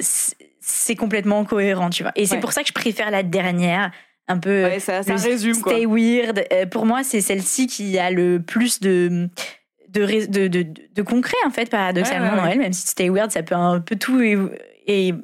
c'est- 0.00 0.96
complètement 0.96 1.44
cohérent, 1.44 1.90
tu 1.90 2.02
vois. 2.02 2.12
Et 2.16 2.26
c'est 2.26 2.38
pour 2.40 2.52
ça 2.52 2.62
que 2.62 2.68
je 2.68 2.72
préfère 2.72 3.10
la 3.10 3.22
dernière, 3.22 3.90
un 4.32 4.38
peu 4.38 4.64
Ouais, 4.64 4.80
ça, 4.80 5.00
résume, 5.02 5.60
quoi. 5.60 5.72
stay 5.72 5.86
weird. 5.86 6.44
Euh, 6.52 6.66
pour 6.66 6.86
moi, 6.86 7.02
c'est 7.04 7.20
celle-ci 7.20 7.66
qui 7.66 7.98
a 7.98 8.10
le 8.10 8.40
plus 8.40 8.80
de 8.80 9.28
de, 9.88 10.26
de, 10.26 10.48
de, 10.48 10.66
de 10.94 11.02
concret, 11.02 11.36
en 11.46 11.50
fait, 11.50 11.70
paradoxalement, 11.70 12.28
Ouais, 12.28 12.32
ouais, 12.32 12.40
dans 12.40 12.46
elle, 12.46 12.58
même 12.58 12.72
si 12.72 12.86
stay 12.86 13.10
weird, 13.10 13.30
ça 13.30 13.42
peut 13.42 13.54
un 13.54 13.80
peu 13.80 13.96
tout 13.96 14.20
et, 14.22 14.38
et 14.86 15.14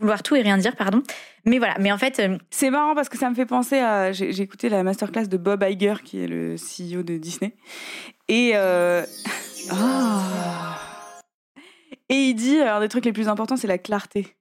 vouloir 0.00 0.22
tout 0.22 0.34
et 0.34 0.42
rien 0.42 0.58
dire, 0.58 0.74
pardon. 0.76 1.02
Mais 1.44 1.58
voilà, 1.58 1.76
mais 1.78 1.92
en 1.92 1.98
fait, 1.98 2.18
euh, 2.18 2.36
C'est 2.50 2.70
marrant 2.70 2.94
parce 2.94 3.08
que 3.08 3.16
ça 3.16 3.30
me 3.30 3.34
fait 3.34 3.46
penser 3.46 3.78
à. 3.78 4.12
J'ai 4.12 4.40
écouté 4.40 4.68
la 4.68 4.82
masterclass 4.82 5.26
de 5.28 5.36
Bob 5.36 5.64
Iger, 5.66 5.94
qui 6.04 6.22
est 6.22 6.26
le 6.26 6.56
CEO 6.56 7.02
de 7.02 7.16
Disney. 7.16 7.54
Et. 8.28 8.52
euh, 8.54 9.04
ah. 9.70 10.78
Et 12.10 12.14
il 12.14 12.34
dit 12.34 12.58
un 12.58 12.80
des 12.80 12.88
trucs 12.88 13.04
les 13.04 13.12
plus 13.12 13.28
importants, 13.28 13.56
c'est 13.56 13.66
la 13.66 13.78
clarté. 13.78 14.34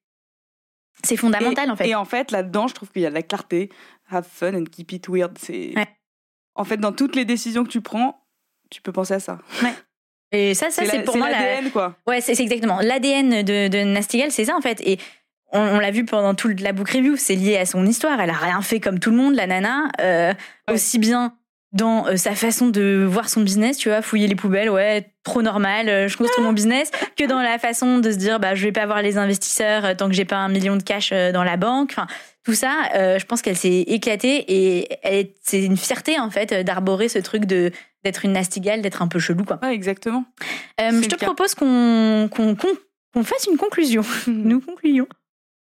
c'est 1.03 1.18
fondamental, 1.18 1.68
et, 1.68 1.72
en 1.72 1.76
fait. 1.76 1.88
Et 1.89 1.95
en 1.95 2.05
fait, 2.05 2.32
là-dedans, 2.32 2.68
je 2.68 2.74
trouve 2.74 2.89
qu'il 2.91 3.01
y 3.01 3.05
a 3.05 3.09
de 3.09 3.15
la 3.15 3.24
clarté. 3.24 3.70
Have 4.09 4.25
fun 4.25 4.53
and 4.55 4.65
keep 4.71 4.91
it 4.93 5.07
weird. 5.09 5.37
C'est. 5.37 5.73
Ouais. 5.75 5.87
En 6.55 6.63
fait, 6.63 6.77
dans 6.77 6.91
toutes 6.91 7.15
les 7.15 7.25
décisions 7.25 7.63
que 7.63 7.69
tu 7.69 7.81
prends, 7.81 8.25
tu 8.69 8.81
peux 8.81 8.91
penser 8.91 9.15
à 9.15 9.19
ça. 9.19 9.39
Et 10.31 10.53
ça, 10.53 10.69
ça 10.69 10.85
c'est 10.85 11.03
pour 11.03 11.17
moi 11.17 11.29
la, 11.29 11.39
l'ADN, 11.39 11.71
quoi. 11.71 11.95
Ouais, 12.07 12.19
c'est 12.21 12.37
exactement. 12.39 12.79
L'ADN 12.81 13.43
de, 13.43 13.67
de 13.67 13.83
Nastigal, 13.83 14.31
c'est 14.31 14.45
ça 14.45 14.55
en 14.55 14.61
fait. 14.61 14.81
Et 14.81 14.99
on, 15.53 15.59
on 15.59 15.79
l'a 15.79 15.91
vu 15.91 16.03
pendant 16.03 16.35
toute 16.35 16.59
la 16.59 16.73
book 16.73 16.89
review, 16.89 17.15
c'est 17.15 17.35
lié 17.35 17.57
à 17.57 17.65
son 17.65 17.85
histoire. 17.85 18.19
Elle 18.19 18.29
a 18.29 18.33
rien 18.33 18.61
fait 18.61 18.79
comme 18.81 18.99
tout 18.99 19.11
le 19.11 19.17
monde, 19.17 19.35
la 19.35 19.47
nana. 19.47 19.89
Euh, 20.01 20.33
Ouais. 20.67 20.73
Aussi 20.73 20.99
bien 20.99 21.36
dans 21.74 22.07
euh, 22.07 22.15
sa 22.15 22.34
façon 22.34 22.68
de 22.70 23.05
voir 23.07 23.28
son 23.30 23.41
business, 23.41 23.78
tu 23.78 23.89
vois, 23.89 24.01
fouiller 24.01 24.28
les 24.28 24.36
poubelles, 24.36 24.70
ouais, 24.70 25.11
trop 25.24 25.41
normal, 25.41 25.89
euh, 25.89 26.07
je 26.07 26.15
construis 26.18 26.43
mon 26.43 26.53
business, 26.53 26.89
que 27.18 27.26
dans 27.26 27.41
la 27.41 27.59
façon 27.59 27.99
de 27.99 28.09
se 28.11 28.18
dire, 28.18 28.39
bah, 28.39 28.55
je 28.55 28.63
vais 28.63 28.72
pas 28.72 28.86
voir 28.86 29.01
les 29.01 29.18
investisseurs 29.18 29.84
euh, 29.86 29.93
tant 29.93 30.07
que 30.07 30.13
j'ai 30.15 30.26
pas 30.26 30.38
un 30.38 30.47
million 30.49 30.78
de 30.78 30.84
cash 30.84 31.11
dans 31.11 31.43
la 31.43 31.57
banque. 31.57 31.89
Enfin, 31.91 32.07
tout 32.45 32.53
ça, 32.53 32.72
euh, 32.95 33.20
je 33.20 33.26
pense 33.26 33.41
qu'elle 33.41 33.57
s'est 33.57 33.82
éclatée 33.88 34.45
et 34.47 34.88
elle 35.03 35.28
c'est 35.43 35.61
une 35.61 35.76
fierté 35.76 36.18
en 36.18 36.30
fait 36.30 36.53
d'arborer 36.63 37.09
ce 37.09 37.20
truc 37.20 37.43
de 37.45 37.72
d'être 38.05 38.24
une 38.24 38.32
Nastigale, 38.32 38.82
d'être 38.82 39.01
un 39.01 39.09
peu 39.09 39.20
chelou 39.20 39.43
quoi. 39.43 39.59
Ouais, 39.61 39.74
exactement. 39.74 40.24
Euh, 40.80 41.01
je 41.01 41.09
te 41.09 41.15
cas. 41.15 41.26
propose 41.26 41.53
qu'on 41.55 42.30
qu'on 42.32 42.55
qu'on- 42.55 42.78
qu'on 43.13 43.24
fasse 43.26 43.47
une 43.51 43.57
conclusion. 43.57 44.03
Nous 44.28 44.61
concluons. 44.61 45.07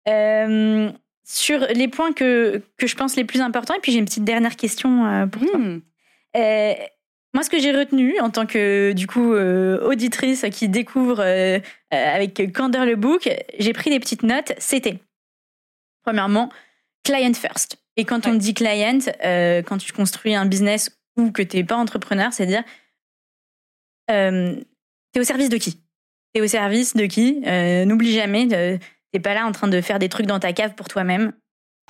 Euh, 0.09 0.91
sur 1.25 1.61
les 1.75 1.87
points 1.87 2.13
que, 2.13 2.61
que 2.79 2.87
je 2.89 2.97
pense 2.97 3.15
les 3.15 3.25
plus 3.25 3.41
importants. 3.41 3.75
Et 3.75 3.81
puis 3.81 3.93
j'ai 3.93 3.99
une 3.99 4.05
petite 4.05 4.25
dernière 4.25 4.57
question 4.57 5.29
pour 5.31 5.43
toi. 5.47 5.59
Hmm. 5.59 5.81
Euh, 6.37 6.75
moi, 7.35 7.43
ce 7.43 7.51
que 7.51 7.59
j'ai 7.59 7.73
retenu 7.73 8.19
en 8.21 8.31
tant 8.31 8.47
que 8.47 8.93
du 8.93 9.07
coup 9.07 9.33
euh, 9.33 9.81
auditrice 9.87 10.45
qui 10.53 10.69
découvre 10.69 11.21
euh, 11.21 11.59
avec 11.91 12.53
Candor 12.53 12.85
le 12.85 12.97
book, 12.97 13.29
j'ai 13.59 13.73
pris 13.73 13.91
des 13.91 14.01
petites 14.01 14.23
notes. 14.23 14.53
C'était 14.59 14.99
premièrement 16.05 16.51
client 17.05 17.35
first. 17.35 17.77
Et 17.97 18.05
quand 18.05 18.27
on 18.27 18.35
dit 18.35 18.55
client, 18.55 18.99
quand 19.67 19.79
tu 19.79 19.93
construis 19.93 20.35
un 20.35 20.47
business 20.47 20.91
ou 21.17 21.31
que 21.31 21.43
tu 21.43 21.59
n'es 21.59 21.65
pas 21.65 21.77
entrepreneur, 21.77 22.33
c'est-à-dire 22.33 22.65
tu 24.09 24.15
es 24.15 25.21
au 25.21 25.25
service 25.25 25.49
de 25.49 25.59
qui? 25.59 25.77
Tu 26.35 26.41
es 26.41 26.41
au 26.41 26.47
service 26.47 26.95
de 26.97 27.05
qui? 27.07 27.41
N'oublie 27.87 28.13
jamais, 28.13 28.47
tu 28.49 28.55
n'es 28.55 29.21
pas 29.21 29.35
là 29.35 29.47
en 29.47 29.53
train 29.53 29.69
de 29.69 29.81
faire 29.83 29.99
des 29.99 30.09
trucs 30.09 30.27
dans 30.27 30.39
ta 30.41 30.53
cave 30.53 30.75
pour 30.75 30.89
toi-même. 30.89 31.33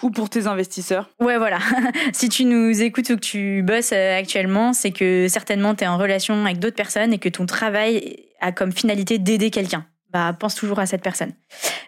Ou 0.02 0.10
pour 0.10 0.28
tes 0.30 0.46
investisseurs. 0.46 1.10
Ouais, 1.20 1.38
voilà. 1.38 1.58
si 2.12 2.28
tu 2.28 2.44
nous 2.44 2.82
écoutes 2.82 3.10
ou 3.10 3.14
que 3.16 3.20
tu 3.20 3.62
bosses 3.62 3.92
euh, 3.92 4.18
actuellement, 4.18 4.72
c'est 4.72 4.90
que 4.90 5.26
certainement 5.28 5.74
tu 5.74 5.84
es 5.84 5.86
en 5.86 5.96
relation 5.98 6.44
avec 6.44 6.58
d'autres 6.58 6.76
personnes 6.76 7.12
et 7.12 7.18
que 7.18 7.28
ton 7.28 7.46
travail 7.46 8.26
a 8.40 8.52
comme 8.52 8.72
finalité 8.72 9.18
d'aider 9.18 9.50
quelqu'un. 9.50 9.86
Bah, 10.10 10.34
pense 10.38 10.54
toujours 10.54 10.78
à 10.78 10.86
cette 10.86 11.02
personne. 11.02 11.32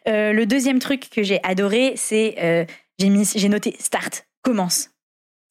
Euh, 0.09 0.33
le 0.33 0.47
deuxième 0.47 0.79
truc 0.79 1.11
que 1.11 1.23
j'ai 1.23 1.41
adoré, 1.43 1.93
c'est 1.97 2.37
euh, 2.41 2.65
j'ai 2.99 3.49
noté 3.49 3.77
start, 3.81 4.27
commence. 4.43 4.91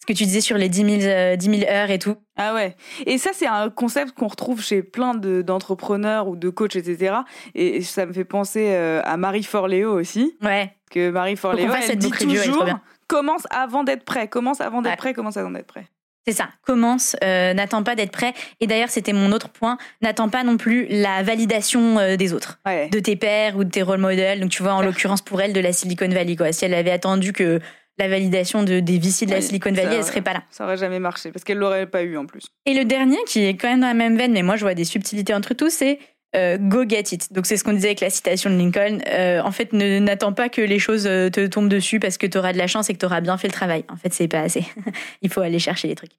Ce 0.02 0.06
que 0.06 0.14
tu 0.18 0.26
disais 0.26 0.42
sur 0.42 0.58
les 0.58 0.68
10 0.68 1.00
000, 1.02 1.12
euh, 1.12 1.36
10 1.38 1.60
000 1.60 1.72
heures 1.72 1.90
et 1.90 1.98
tout. 2.00 2.16
Ah 2.36 2.54
ouais. 2.54 2.76
Et 3.06 3.18
ça, 3.18 3.30
c'est 3.34 3.48
un 3.48 3.70
concept 3.70 4.12
qu'on 4.12 4.28
retrouve 4.28 4.62
chez 4.62 4.84
plein 4.84 5.16
de- 5.16 5.42
d'entrepreneurs 5.42 6.28
ou 6.28 6.36
de 6.36 6.50
coachs, 6.50 6.76
etc. 6.76 7.16
Et 7.56 7.82
ça 7.84 8.06
me 8.06 8.12
fait 8.12 8.26
penser 8.26 8.72
euh, 8.74 9.02
à 9.06 9.16
Marie 9.16 9.44
Forleo 9.44 9.98
aussi. 9.98 10.36
Ouais. 10.42 10.74
Que 10.94 11.10
Marie 11.10 11.36
Forleo, 11.36 11.74
elle 11.76 11.84
cette 11.84 12.00
dit 12.00 12.12
elle 12.20 12.28
toujours 12.28 12.68
commence 13.08 13.48
avant 13.50 13.84
d'être 13.84 14.06
prêt, 14.06 14.28
commence 14.28 14.62
avant 14.62 14.82
d'être 14.82 14.92
Ouais. 14.92 14.98
prêt, 14.98 15.14
commence 15.14 15.38
avant 15.38 15.52
d'être 15.52 15.68
prêt. 15.68 15.88
C'est 16.26 16.34
ça, 16.34 16.48
commence, 16.62 17.18
euh, 17.24 17.54
n'attends 17.54 17.84
pas 17.84 17.96
d'être 17.96 18.12
prêt. 18.12 18.34
Et 18.62 18.68
d'ailleurs, 18.68 18.90
c'était 18.90 19.12
mon 19.12 19.32
autre 19.34 19.50
point, 19.50 19.78
n'attends 20.02 20.30
pas 20.30 20.44
non 20.44 20.56
plus 20.56 20.88
la 20.90 21.22
validation 21.22 22.00
euh, 22.00 22.16
des 22.16 22.32
autres. 22.32 22.60
Ouais. 22.66 22.88
de 22.90 23.00
tes 23.00 23.16
pairs 23.18 23.58
ou 23.58 23.64
de 23.66 23.70
tes 23.70 23.82
role 23.82 24.00
models. 24.00 24.40
Donc, 24.40 24.52
tu 24.52 24.64
vois, 24.64 24.74
en 24.74 24.82
l'occurrence 24.82 25.22
pour 25.22 25.42
elle, 25.42 25.52
de 25.52 25.60
la 25.60 25.74
Silicon 25.74 26.08
Valley. 26.08 26.38
Quoi. 26.38 26.54
Si 26.54 26.64
elle 26.64 26.74
avait 26.76 26.92
attendu 26.92 27.34
que 27.34 27.60
la 28.00 28.08
validation 28.08 28.64
de, 28.64 28.80
des 28.80 29.00
VC 29.00 29.26
de 29.26 29.32
la 29.32 29.42
Silicon 29.42 29.72
Valley, 29.72 29.90
elle 29.92 29.98
ouais. 29.98 30.04
serait 30.04 30.22
pas 30.22 30.34
là. 30.34 30.44
Ça 30.50 30.64
aurait 30.64 30.78
jamais 30.78 31.00
marché 31.00 31.32
parce 31.32 31.44
qu'elle 31.44 31.58
l'aurait 31.58 31.88
pas 31.88 32.04
eu 32.04 32.18
en 32.18 32.26
plus. 32.26 32.46
Et 32.66 32.74
le 32.74 32.86
dernier, 32.86 33.18
qui 33.28 33.44
est 33.44 33.56
quand 33.58 33.68
même 33.70 33.82
dans 33.82 33.88
la 33.88 33.94
même 33.94 34.18
veine, 34.18 34.32
mais 34.32 34.44
moi, 34.44 34.56
je 34.56 34.62
vois 34.64 34.76
des 34.76 34.86
subtilités 34.86 35.34
entre 35.34 35.54
tous, 35.54 35.70
c'est 35.72 36.00
euh, 36.36 36.58
go 36.58 36.84
get 36.88 37.04
it. 37.12 37.32
Donc, 37.34 37.46
c'est 37.46 37.58
ce 37.58 37.64
qu'on 37.64 37.74
disait 37.74 37.90
avec 37.90 38.00
la 38.02 38.10
citation 38.10 38.50
de 38.50 38.56
Lincoln. 38.58 39.00
Euh, 39.08 39.42
en 39.42 39.52
fait, 39.52 39.72
ne- 39.74 40.00
n'attends 40.00 40.34
pas 40.34 40.50
que 40.50 40.62
les 40.62 40.80
choses 40.80 41.06
euh, 41.08 41.30
te 41.30 41.46
tombent 41.48 41.70
dessus 41.70 42.00
parce 42.00 42.18
que 42.18 42.26
tu 42.28 42.38
auras 42.38 42.54
de 42.54 42.58
la 42.58 42.68
chance 42.68 42.90
et 42.90 42.94
que 42.94 43.00
tu 43.00 43.06
auras 43.06 43.22
bien 43.22 43.38
fait 43.38 43.48
le 43.48 43.54
travail. 43.54 43.86
En 43.90 43.96
fait, 43.98 44.14
c'est 44.14 44.28
pas 44.28 44.40
assez. 44.42 44.66
Il 45.22 45.30
faut 45.30 45.42
aller 45.42 45.60
chercher 45.60 45.88
les 45.88 45.96
trucs. 45.96 46.12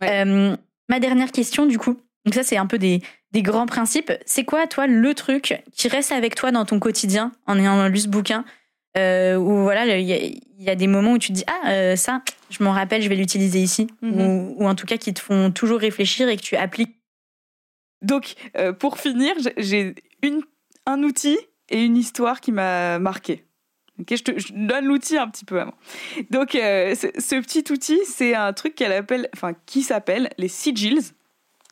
Ouais. 0.00 0.24
Euh, 0.26 0.56
ma 0.88 0.98
dernière 1.00 1.30
question, 1.32 1.66
du 1.66 1.78
coup, 1.78 1.96
donc 2.24 2.34
ça, 2.34 2.42
c'est 2.42 2.56
un 2.56 2.66
peu 2.66 2.78
des, 2.78 3.02
des 3.32 3.42
grands 3.42 3.66
principes. 3.66 4.12
C'est 4.26 4.44
quoi, 4.44 4.66
toi, 4.66 4.86
le 4.86 5.14
truc 5.14 5.62
qui 5.72 5.88
reste 5.88 6.12
avec 6.12 6.34
toi 6.34 6.50
dans 6.50 6.64
ton 6.64 6.78
quotidien 6.78 7.32
en 7.46 7.58
ayant 7.58 7.86
lu 7.88 7.98
ce 7.98 8.08
bouquin 8.08 8.44
Où 8.96 9.62
voilà, 9.62 9.96
il 9.98 10.06
y, 10.06 10.12
a- 10.12 10.16
il 10.18 10.40
y 10.58 10.70
a 10.70 10.74
des 10.76 10.86
moments 10.86 11.12
où 11.12 11.18
tu 11.18 11.28
te 11.28 11.32
dis 11.34 11.44
Ah, 11.46 11.96
ça, 11.96 12.22
je 12.50 12.62
m'en 12.62 12.72
rappelle, 12.72 13.02
je 13.02 13.08
vais 13.08 13.16
l'utiliser 13.16 13.58
ici. 13.60 13.86
Mhm. 14.02 14.20
ou, 14.20 14.54
ou 14.58 14.66
en 14.68 14.74
tout 14.74 14.86
cas 14.86 14.96
qui 14.96 15.12
te 15.14 15.20
font 15.20 15.50
toujours 15.50 15.78
réfléchir 15.80 16.28
et 16.28 16.36
que 16.36 16.42
tu 16.42 16.56
appliques. 16.56 16.94
Donc, 18.02 18.34
euh, 18.56 18.72
pour 18.72 18.98
finir, 18.98 19.34
j'ai- 19.56 19.94
une, 20.22 20.42
un 20.86 21.02
outil 21.02 21.38
et 21.68 21.82
une 21.84 21.96
histoire 21.96 22.40
qui 22.40 22.52
m'a 22.52 22.98
marqué. 22.98 23.44
Je 23.98 24.16
te 24.22 24.38
je 24.38 24.52
donne 24.52 24.86
l'outil 24.86 25.16
un 25.16 25.28
petit 25.28 25.44
peu 25.44 25.60
avant. 25.60 25.74
Donc, 26.30 26.54
euh, 26.54 26.94
ce, 26.94 27.40
petit 27.40 27.64
outil, 27.72 28.00
c'est 28.04 28.34
un 28.34 28.52
truc 28.52 28.74
qu'elle 28.74 28.92
appelle, 28.92 29.28
enfin, 29.34 29.52
qui 29.66 29.82
s'appelle 29.82 30.30
les 30.38 30.48
sigils. 30.48 31.12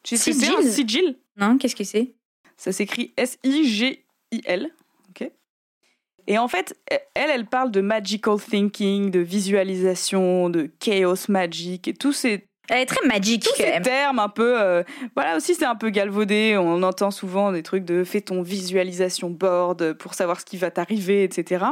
Tu 0.03 0.17
sais 0.17 0.33
c'est 0.33 0.47
un 0.49 0.61
Sigils 0.63 0.73
sigil? 0.73 1.19
Non, 1.37 1.59
qu'est-ce 1.59 1.77
que 1.77 1.85
c'est? 1.85 2.15
Ça 2.57 2.73
s'écrit 2.73 3.13
S-I-G-I-L. 3.17 4.71
Et 6.27 6.39
en 6.39 6.47
fait, 6.47 6.79
elle, 7.15 7.31
elle 7.31 7.47
parle 7.47 7.73
de 7.73 7.81
magical 7.81 8.37
thinking, 8.41 9.11
de 9.11 9.19
visualisation, 9.19 10.49
de 10.49 10.71
chaos 10.79 11.29
magic 11.29 11.89
et 11.89 11.95
tous 11.95 12.13
ces. 12.13 12.47
Elle 12.71 12.83
est 12.83 12.87
très 12.87 13.05
magique. 13.07 13.45
Tous 13.45 13.57
ces 13.57 13.83
termes 13.83 14.21
un 14.21 14.29
peu 14.29 14.61
euh, 14.61 14.83
voilà 15.17 15.37
aussi 15.37 15.55
c'est 15.55 15.65
un 15.65 15.75
peu 15.75 15.91
galvaudé. 15.91 16.57
On 16.57 16.83
entend 16.83 17.11
souvent 17.11 17.53
des 17.53 17.63
trucs 17.63 17.85
de 17.85 18.05
fais 18.05 18.21
ton 18.21 18.43
visualisation 18.43 19.29
board 19.29 19.95
pour 19.95 20.15
savoir 20.15 20.41
ce 20.41 20.45
qui 20.45 20.57
va 20.57 20.71
t'arriver 20.71 21.25
etc 21.25 21.65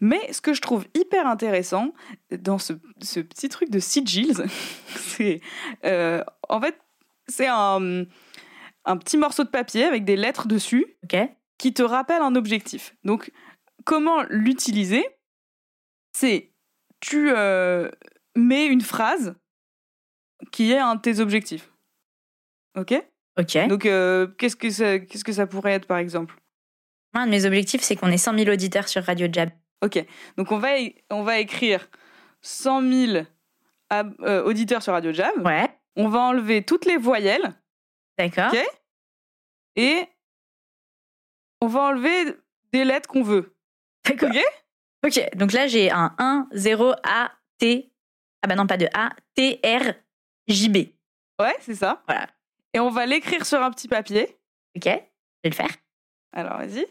mais 0.00 0.20
ce 0.32 0.40
que 0.40 0.52
je 0.52 0.60
trouve 0.60 0.84
hyper 0.94 1.26
intéressant 1.26 1.92
dans 2.30 2.58
ce, 2.58 2.72
ce 3.00 3.20
petit 3.20 3.48
truc 3.48 3.70
de 3.70 3.78
sigils 3.78 4.44
c'est 4.96 5.40
euh, 5.84 6.22
en 6.48 6.60
fait 6.60 6.76
c'est 7.28 7.46
un 7.48 8.04
un 8.84 8.96
petit 8.96 9.16
morceau 9.16 9.44
de 9.44 9.48
papier 9.48 9.84
avec 9.84 10.04
des 10.04 10.16
lettres 10.16 10.46
dessus 10.46 10.96
qui 11.58 11.72
te 11.72 11.82
rappelle 11.82 12.22
un 12.22 12.34
objectif. 12.34 12.94
Donc, 13.04 13.32
comment 13.84 14.22
l'utiliser? 14.28 15.04
C'est 16.12 16.52
tu 17.00 17.30
euh, 17.30 17.90
mets 18.36 18.66
une 18.66 18.80
phrase 18.80 19.34
qui 20.52 20.72
est 20.72 20.78
un 20.78 20.94
de 20.96 21.00
tes 21.00 21.20
objectifs. 21.20 21.70
Ok? 22.76 22.94
Ok. 23.38 23.68
Donc, 23.68 23.86
euh, 23.86 24.26
qu'est-ce 24.38 24.56
que 24.56 24.70
ça, 24.70 24.98
qu'est-ce 24.98 25.24
que 25.24 25.32
ça 25.32 25.46
pourrait 25.46 25.72
être 25.72 25.86
par 25.86 25.98
exemple? 25.98 26.34
Moi, 27.12 27.22
un 27.22 27.26
de 27.26 27.30
mes 27.30 27.44
objectifs, 27.46 27.82
c'est 27.82 27.96
qu'on 27.96 28.08
ait 28.10 28.16
100 28.18 28.36
000 28.38 28.50
auditeurs 28.50 28.88
sur 28.88 29.02
Radio 29.04 29.26
Jab. 29.30 29.50
Ok. 29.82 30.04
Donc, 30.36 30.50
on 30.52 30.58
va 30.58 30.70
on 31.10 31.22
va 31.22 31.38
écrire 31.38 31.88
100 32.42 32.82
000 33.12 33.24
ab- 33.90 34.14
euh, 34.22 34.42
auditeurs 34.44 34.82
sur 34.82 34.92
Radio 34.92 35.12
Jab. 35.12 35.44
Ouais. 35.44 35.68
On 35.96 36.08
va 36.08 36.20
enlever 36.20 36.62
toutes 36.64 36.86
les 36.86 36.96
voyelles 36.96 37.52
D'accord. 38.18 38.52
Ok? 38.52 38.58
et 39.76 40.04
on 41.60 41.66
va 41.66 41.80
enlever 41.82 42.36
des 42.72 42.84
lettres 42.84 43.08
qu'on 43.08 43.22
veut. 43.22 43.54
D'accord. 44.04 44.30
Ok? 44.30 44.40
Ok. 45.06 45.36
Donc 45.36 45.52
là, 45.52 45.66
j'ai 45.66 45.90
un 45.90 46.14
1, 46.18 46.48
0, 46.52 46.92
A, 47.04 47.32
T. 47.58 47.92
Ah 48.42 48.46
bah 48.48 48.54
non, 48.56 48.66
pas 48.66 48.76
de 48.76 48.86
A. 48.94 49.10
T, 49.34 49.60
R, 49.64 49.94
J, 50.48 50.68
B. 50.68 50.76
Ouais, 51.40 51.56
c'est 51.60 51.74
ça. 51.74 52.02
Voilà. 52.06 52.28
Et 52.72 52.80
on 52.80 52.90
va 52.90 53.06
l'écrire 53.06 53.46
sur 53.46 53.62
un 53.62 53.70
petit 53.70 53.88
papier. 53.88 54.36
Ok. 54.76 54.84
Je 54.86 54.90
vais 54.90 55.50
le 55.50 55.52
faire. 55.52 55.70
Alors, 56.32 56.58
vas-y. 56.58 56.86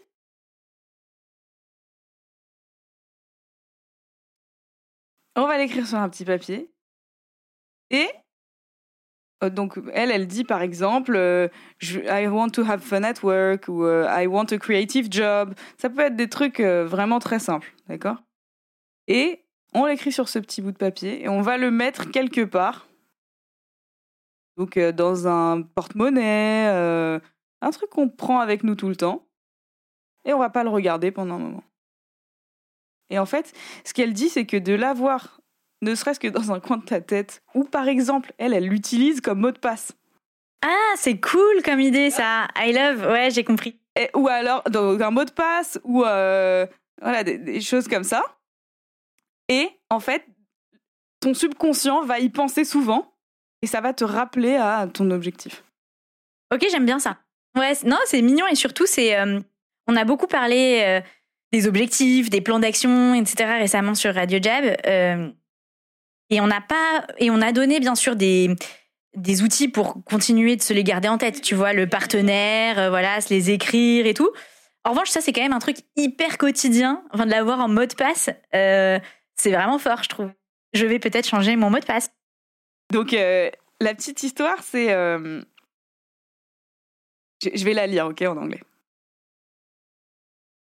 On 5.36 5.48
va 5.48 5.58
l'écrire 5.58 5.88
sur 5.88 5.98
un 5.98 6.10
petit 6.10 6.26
papier. 6.26 6.72
Et 7.90 8.08
euh, 9.44 9.50
donc, 9.50 9.80
elle, 9.94 10.12
elle 10.12 10.28
dit 10.28 10.44
par 10.44 10.62
exemple 10.62 11.16
euh, 11.16 11.48
je- 11.80 12.00
I 12.02 12.28
want 12.28 12.50
to 12.52 12.64
have 12.64 12.82
fun 12.82 13.04
at 13.04 13.16
work 13.24 13.68
ou 13.68 13.84
euh, 13.84 14.08
I 14.10 14.28
want 14.28 14.46
a 14.52 14.58
creative 14.58 15.08
job. 15.12 15.54
Ça 15.78 15.90
peut 15.90 16.02
être 16.02 16.16
des 16.16 16.30
trucs 16.30 16.60
euh, 16.60 16.86
vraiment 16.86 17.20
très 17.20 17.40
simples, 17.40 17.74
d'accord? 17.88 18.18
Et 19.08 19.44
on 19.74 19.86
l'écrit 19.86 20.12
sur 20.12 20.30
ce 20.30 20.40
petit 20.40 20.62
bout 20.62 20.72
de 20.72 20.78
papier 20.78 21.24
et 21.24 21.30
on 21.30 21.42
va 21.42 21.58
le 21.58 21.72
mettre 21.72 22.10
quelque 22.12 22.42
part. 22.46 22.88
Donc, 24.58 24.78
euh, 24.78 24.92
dans 24.92 25.28
un 25.28 25.62
porte-monnaie, 25.62 26.68
euh, 26.70 27.20
un 27.62 27.72
truc 27.72 27.90
qu'on 27.90 28.10
prend 28.10 28.40
avec 28.40 28.64
nous 28.64 28.76
tout 28.76 28.90
le 28.90 28.96
temps. 28.96 29.26
Et 30.26 30.34
on 30.34 30.40
va 30.40 30.50
pas 30.50 30.64
le 30.64 30.70
regarder 30.70 31.12
pendant 31.12 31.36
un 31.36 31.40
moment. 31.40 31.64
Et 33.10 33.20
en 33.20 33.26
fait, 33.26 33.52
ce 33.84 33.94
qu'elle 33.94 34.14
dit, 34.14 34.30
c'est 34.30 34.46
que 34.46 34.58
de 34.58 34.74
l'avoir, 34.74 35.42
ne 35.82 35.96
serait-ce 35.96 36.20
que 36.20 36.28
dans 36.28 36.52
un 36.52 36.60
coin 36.60 36.78
de 36.78 36.86
ta 36.86 37.02
tête, 37.02 37.44
ou 37.54 37.64
par 37.64 37.88
exemple, 37.88 38.34
elle, 38.38 38.54
elle 38.54 38.68
l'utilise 38.68 39.22
comme 39.22 39.40
mot 39.40 39.52
de 39.52 39.60
passe. 39.60 39.92
Ah, 40.66 40.94
c'est 40.96 41.20
cool 41.20 41.62
comme 41.66 41.82
idée, 41.82 42.10
ça. 42.10 42.48
I 42.56 42.72
love. 42.72 43.06
Ouais, 43.12 43.32
j'ai 43.32 43.44
compris. 43.44 43.80
Et- 44.00 44.10
ou 44.16 44.30
alors, 44.30 44.64
dans 44.70 44.98
un 45.00 45.12
mot 45.12 45.26
de 45.26 45.32
passe, 45.32 45.80
ou 45.84 46.06
euh, 46.06 46.66
voilà, 47.02 47.24
des, 47.24 47.38
des 47.38 47.60
choses 47.60 47.88
comme 47.88 48.06
ça. 48.06 48.24
Et 49.50 49.70
en 49.90 50.00
fait, 50.00 50.26
ton 51.20 51.34
subconscient 51.34 52.04
va 52.06 52.20
y 52.20 52.30
penser 52.30 52.64
souvent, 52.64 53.13
et 53.64 53.68
ça 53.68 53.80
va 53.82 53.94
te 53.94 54.04
rappeler 54.04 54.58
à 54.58 54.88
ton 54.94 55.10
objectif. 55.10 55.64
Ok, 56.54 56.66
j'aime 56.70 56.86
bien 56.86 57.00
ça. 57.00 57.18
Ouais, 57.58 57.72
non, 57.86 57.98
c'est 58.06 58.22
mignon 58.22 58.46
et 58.46 58.56
surtout, 58.56 58.86
c'est. 58.86 59.18
euh, 59.18 59.40
on 59.88 59.96
a 59.96 60.04
beaucoup 60.04 60.28
parlé 60.28 60.82
euh, 60.84 61.02
des 61.54 61.66
objectifs, 61.68 62.30
des 62.30 62.42
plans 62.42 62.60
d'action, 62.60 63.14
etc. 63.14 63.54
récemment 63.60 63.96
sur 63.96 64.14
Radio 64.14 64.38
Jab. 64.42 64.66
euh, 64.86 65.30
et 66.30 66.42
on 66.42 66.48
n'a 66.48 66.60
pas. 66.60 67.08
Et 67.20 67.32
on 67.32 67.42
a 67.42 67.54
donné, 67.54 67.80
bien 67.80 67.96
sûr, 67.96 68.16
des 68.18 68.54
des 69.16 69.44
outils 69.44 69.70
pour 69.70 70.04
continuer 70.04 70.56
de 70.58 70.62
se 70.62 70.74
les 70.74 70.84
garder 70.84 71.08
en 71.08 71.18
tête. 71.18 71.42
Tu 71.42 71.56
vois, 71.56 71.72
le 71.74 71.88
partenaire, 71.88 72.90
voilà, 72.90 73.22
se 73.22 73.30
les 73.34 73.50
écrire 73.52 74.06
et 74.08 74.14
tout. 74.14 74.30
En 74.84 74.90
revanche, 74.90 75.10
ça, 75.10 75.22
c'est 75.22 75.32
quand 75.32 75.42
même 75.42 75.54
un 75.54 75.60
truc 75.60 75.78
hyper 75.96 76.38
quotidien. 76.38 77.04
Enfin, 77.14 77.26
de 77.26 77.32
l'avoir 77.32 77.60
en 77.62 77.70
mot 77.70 77.86
de 77.86 77.94
passe, 77.94 78.30
c'est 78.52 79.52
vraiment 79.52 79.78
fort, 79.80 80.04
je 80.04 80.10
trouve. 80.10 80.32
Je 80.74 80.86
vais 80.86 81.00
peut-être 81.00 81.28
changer 81.28 81.56
mon 81.56 81.70
mot 81.70 81.80
de 81.80 81.86
passe. 81.86 82.10
Donc, 82.94 83.14
euh, 83.14 83.50
la 83.82 83.94
petite 83.96 84.24
histoire, 84.24 84.62
c'est. 84.64 84.94
euh, 84.94 85.42
Je 87.42 87.66
vais 87.66 87.74
la 87.74 87.88
lire, 87.88 88.06
ok, 88.08 88.22
en 88.22 88.38
anglais. 88.38 88.62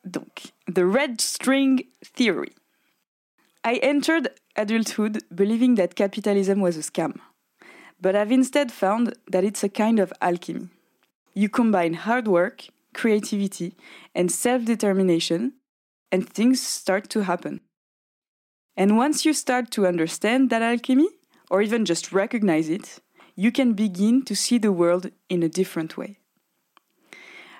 Donc, 0.05 0.53
The 0.67 0.83
Red 0.83 1.21
String 1.21 1.85
Theory. 2.15 2.53
I 3.65 3.79
entered 3.81 4.29
adulthood 4.55 5.23
believing 5.33 5.75
that 5.75 5.95
capitalism 5.95 6.59
was 6.59 6.77
a 6.77 6.81
scam, 6.81 7.13
but 8.01 8.15
I've 8.15 8.31
instead 8.31 8.71
found 8.71 9.13
that 9.31 9.43
it's 9.43 9.63
a 9.63 9.69
kind 9.69 9.99
of 9.99 10.11
alchemy. 10.21 10.67
You 11.33 11.49
combine 11.49 11.93
hard 11.93 12.27
work, 12.27 12.67
creativity, 12.93 13.75
and 14.13 14.29
self 14.31 14.65
determination, 14.65 15.53
and 16.11 16.27
things 16.27 16.61
start 16.61 17.09
to 17.11 17.21
happen. 17.23 17.61
And 18.75 18.97
once 18.97 19.23
you 19.23 19.33
start 19.33 19.71
to 19.71 19.85
understand 19.87 20.49
that 20.49 20.61
alchemy, 20.61 21.07
or 21.53 21.61
even 21.61 21.85
just 21.85 22.11
recognize 22.11 22.67
it, 22.67 22.99
you 23.35 23.51
can 23.51 23.73
begin 23.73 24.25
to 24.25 24.35
see 24.35 24.57
the 24.57 24.71
world 24.71 25.11
in 25.29 25.43
a 25.43 25.47
different 25.47 25.95
way. 25.95 26.17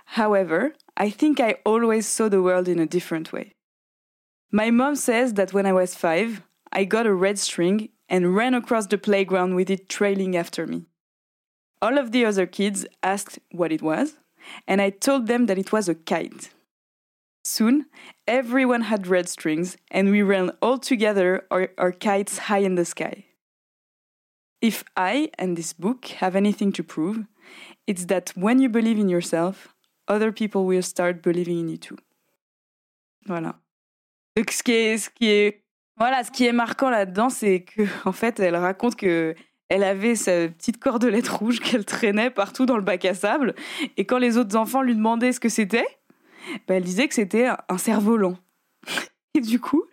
However, 0.06 0.74
I 0.98 1.12
think 1.12 1.40
I 1.40 1.58
always 1.64 2.08
saw 2.08 2.28
the 2.28 2.42
world 2.42 2.68
in 2.68 2.80
a 2.80 2.88
different 2.88 3.32
way. 3.32 3.54
My 4.52 4.72
mom 4.72 4.96
says 4.96 5.36
that 5.36 5.54
when 5.54 5.68
I 5.68 5.74
was 5.74 5.94
five, 5.94 6.42
I 6.72 6.86
got 6.86 7.06
a 7.06 7.14
red 7.14 7.38
string 7.38 7.90
and 8.10 8.36
ran 8.36 8.56
across 8.56 8.88
the 8.88 8.98
playground 8.98 9.54
with 9.54 9.70
it 9.70 9.90
trailing 9.90 10.36
after 10.36 10.66
me. 10.66 10.88
All 11.80 12.00
of 12.00 12.12
the 12.12 12.26
other 12.26 12.48
kids 12.48 12.88
asked 13.04 13.38
what 13.52 13.72
it 13.72 13.84
was, 13.84 14.18
and 14.68 14.82
I 14.82 14.90
told 14.90 15.28
them 15.28 15.46
that 15.46 15.60
it 15.60 15.72
was 15.72 15.88
a 15.88 15.94
kite. 15.94 16.50
Soon, 17.44 17.86
everyone 18.28 18.82
had 18.82 19.06
red 19.06 19.30
strings, 19.30 19.78
and 19.92 20.10
we 20.10 20.24
ran 20.24 20.50
all 20.64 20.80
together 20.80 21.46
our, 21.52 21.70
our 21.78 21.92
kites 21.92 22.40
high 22.50 22.64
in 22.66 22.74
the 22.74 22.86
sky. 22.86 23.26
If 24.64 24.86
I 24.96 25.30
and 25.38 25.56
this 25.56 25.74
book 25.74 26.06
have 26.22 26.38
anything 26.38 26.72
to 26.72 26.84
prove, 26.84 27.18
it's 27.86 28.06
that 28.06 28.32
when 28.38 28.62
you 28.62 28.70
believe 28.70 28.98
in 28.98 29.10
yourself, 29.10 29.76
other 30.08 30.32
people 30.32 30.66
will 30.66 30.82
start 30.82 31.22
believing 31.22 31.60
in 31.60 31.68
you 31.68 31.78
too. 31.78 31.98
Voilà. 33.28 33.60
Donc, 34.38 34.52
ce 34.52 34.64
qui 34.64 34.72
est, 34.72 34.98
ce 34.98 35.10
qui 35.10 35.30
est, 35.30 35.64
voilà, 35.98 36.24
ce 36.24 36.32
qui 36.32 36.46
est 36.46 36.54
marquant 36.54 36.90
là-dedans, 36.90 37.30
c'est 37.30 37.64
que, 37.64 37.84
en 38.06 38.14
fait, 38.14 38.40
elle 38.40 38.56
raconte 38.56 38.96
que 38.96 39.36
elle 39.68 39.84
avait 39.84 40.16
sa 40.16 40.48
petite 40.48 40.80
cordelette 40.80 41.28
rouge 41.40 41.60
qu'elle 41.60 41.84
traînait 41.84 42.30
partout 42.30 42.66
dans 42.66 42.78
le 42.78 42.84
bac 42.84 43.04
à 43.04 43.14
sable, 43.14 43.56
et 43.98 44.06
quand 44.06 44.18
les 44.18 44.38
autres 44.38 44.56
enfants 44.56 44.82
lui 44.82 44.96
demandaient 44.96 45.34
ce 45.34 45.42
que 45.42 45.50
c'était, 45.50 45.88
bah, 46.68 46.76
elle 46.76 46.84
disait 46.84 47.10
que 47.10 47.16
c'était 47.16 47.50
un 47.68 47.78
cerf-volant. 47.78 48.38
Et 49.36 49.42
du 49.42 49.60
coup, 49.60 49.84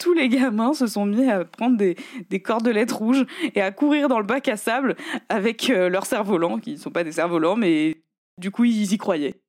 tous 0.00 0.14
les 0.14 0.28
gamins 0.28 0.72
se 0.72 0.86
sont 0.86 1.06
mis 1.06 1.30
à 1.30 1.44
prendre 1.44 1.76
des, 1.76 1.94
cordelettes 2.42 2.90
rouges 2.90 3.24
et 3.54 3.60
à 3.60 3.70
courir 3.70 4.08
dans 4.08 4.18
le 4.18 4.24
bac 4.24 4.48
à 4.48 4.56
sable 4.56 4.96
avec 5.28 5.70
euh, 5.70 5.88
leurs 5.88 6.06
cerfs-volants, 6.06 6.58
qui 6.58 6.72
ne 6.72 6.76
sont 6.76 6.90
pas 6.90 7.04
des 7.04 7.12
cerfs-volants, 7.12 7.56
mais 7.56 8.02
du 8.38 8.50
coup, 8.50 8.64
ils 8.64 8.92
y 8.92 8.98
croyaient. 8.98 9.40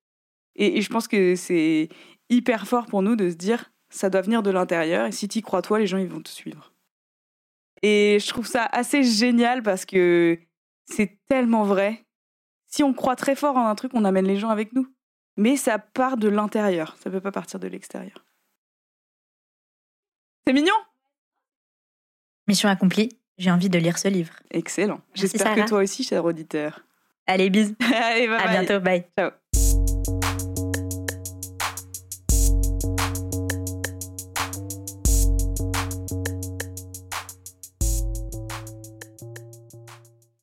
Et, 0.55 0.81
je 0.81 0.89
pense 0.89 1.07
que 1.07 1.35
c'est 1.35 1.89
hyper 2.29 2.67
fort 2.67 2.85
pour 2.85 3.01
nous 3.01 3.15
de 3.15 3.29
se 3.29 3.35
dire, 3.35 3.71
ça 3.89 4.09
doit 4.09 4.21
venir 4.21 4.43
de 4.43 4.51
l'intérieur, 4.51 5.07
et 5.07 5.11
si 5.11 5.27
tu 5.27 5.39
y 5.39 5.41
crois 5.41 5.61
toi, 5.61 5.79
les 5.79 5.87
gens, 5.87 5.97
ils 5.97 6.07
vont 6.07 6.21
te 6.21 6.29
suivre. 6.29 6.73
Et 7.81 8.19
je 8.19 8.27
trouve 8.27 8.45
ça 8.45 8.65
assez 8.65 9.03
génial 9.03 9.63
parce 9.63 9.85
que 9.85 10.37
c'est 10.85 11.17
tellement 11.29 11.63
vrai. 11.63 12.05
Si 12.67 12.83
on 12.83 12.93
croit 12.93 13.15
très 13.15 13.35
fort 13.35 13.57
en 13.57 13.67
un 13.67 13.75
truc, 13.75 13.91
on 13.95 14.05
amène 14.05 14.27
les 14.27 14.37
gens 14.37 14.49
avec 14.49 14.73
nous. 14.73 14.87
Mais 15.37 15.55
ça 15.55 15.79
part 15.79 16.17
de 16.17 16.27
l'intérieur, 16.27 16.95
ça 16.99 17.09
peut 17.09 17.21
pas 17.21 17.31
partir 17.31 17.59
de 17.59 17.67
l'extérieur. 17.67 18.25
C'est 20.45 20.53
mignon 20.53 20.73
Mission 22.47 22.69
accomplie. 22.69 23.09
J'ai 23.37 23.51
envie 23.51 23.69
de 23.69 23.79
lire 23.79 23.97
ce 23.97 24.07
livre. 24.07 24.33
Excellent. 24.51 25.01
J'espère 25.13 25.55
que 25.55 25.67
toi 25.67 25.79
aussi, 25.79 26.03
cher 26.03 26.25
auditeur. 26.25 26.81
Allez, 27.27 27.49
bisous. 27.49 27.75
Allez, 27.93 28.27
bye 28.27 28.37
À 28.39 28.47
bye. 28.47 28.65
bientôt. 28.65 28.79
Bye. 28.83 29.05
Ciao. 29.17 29.31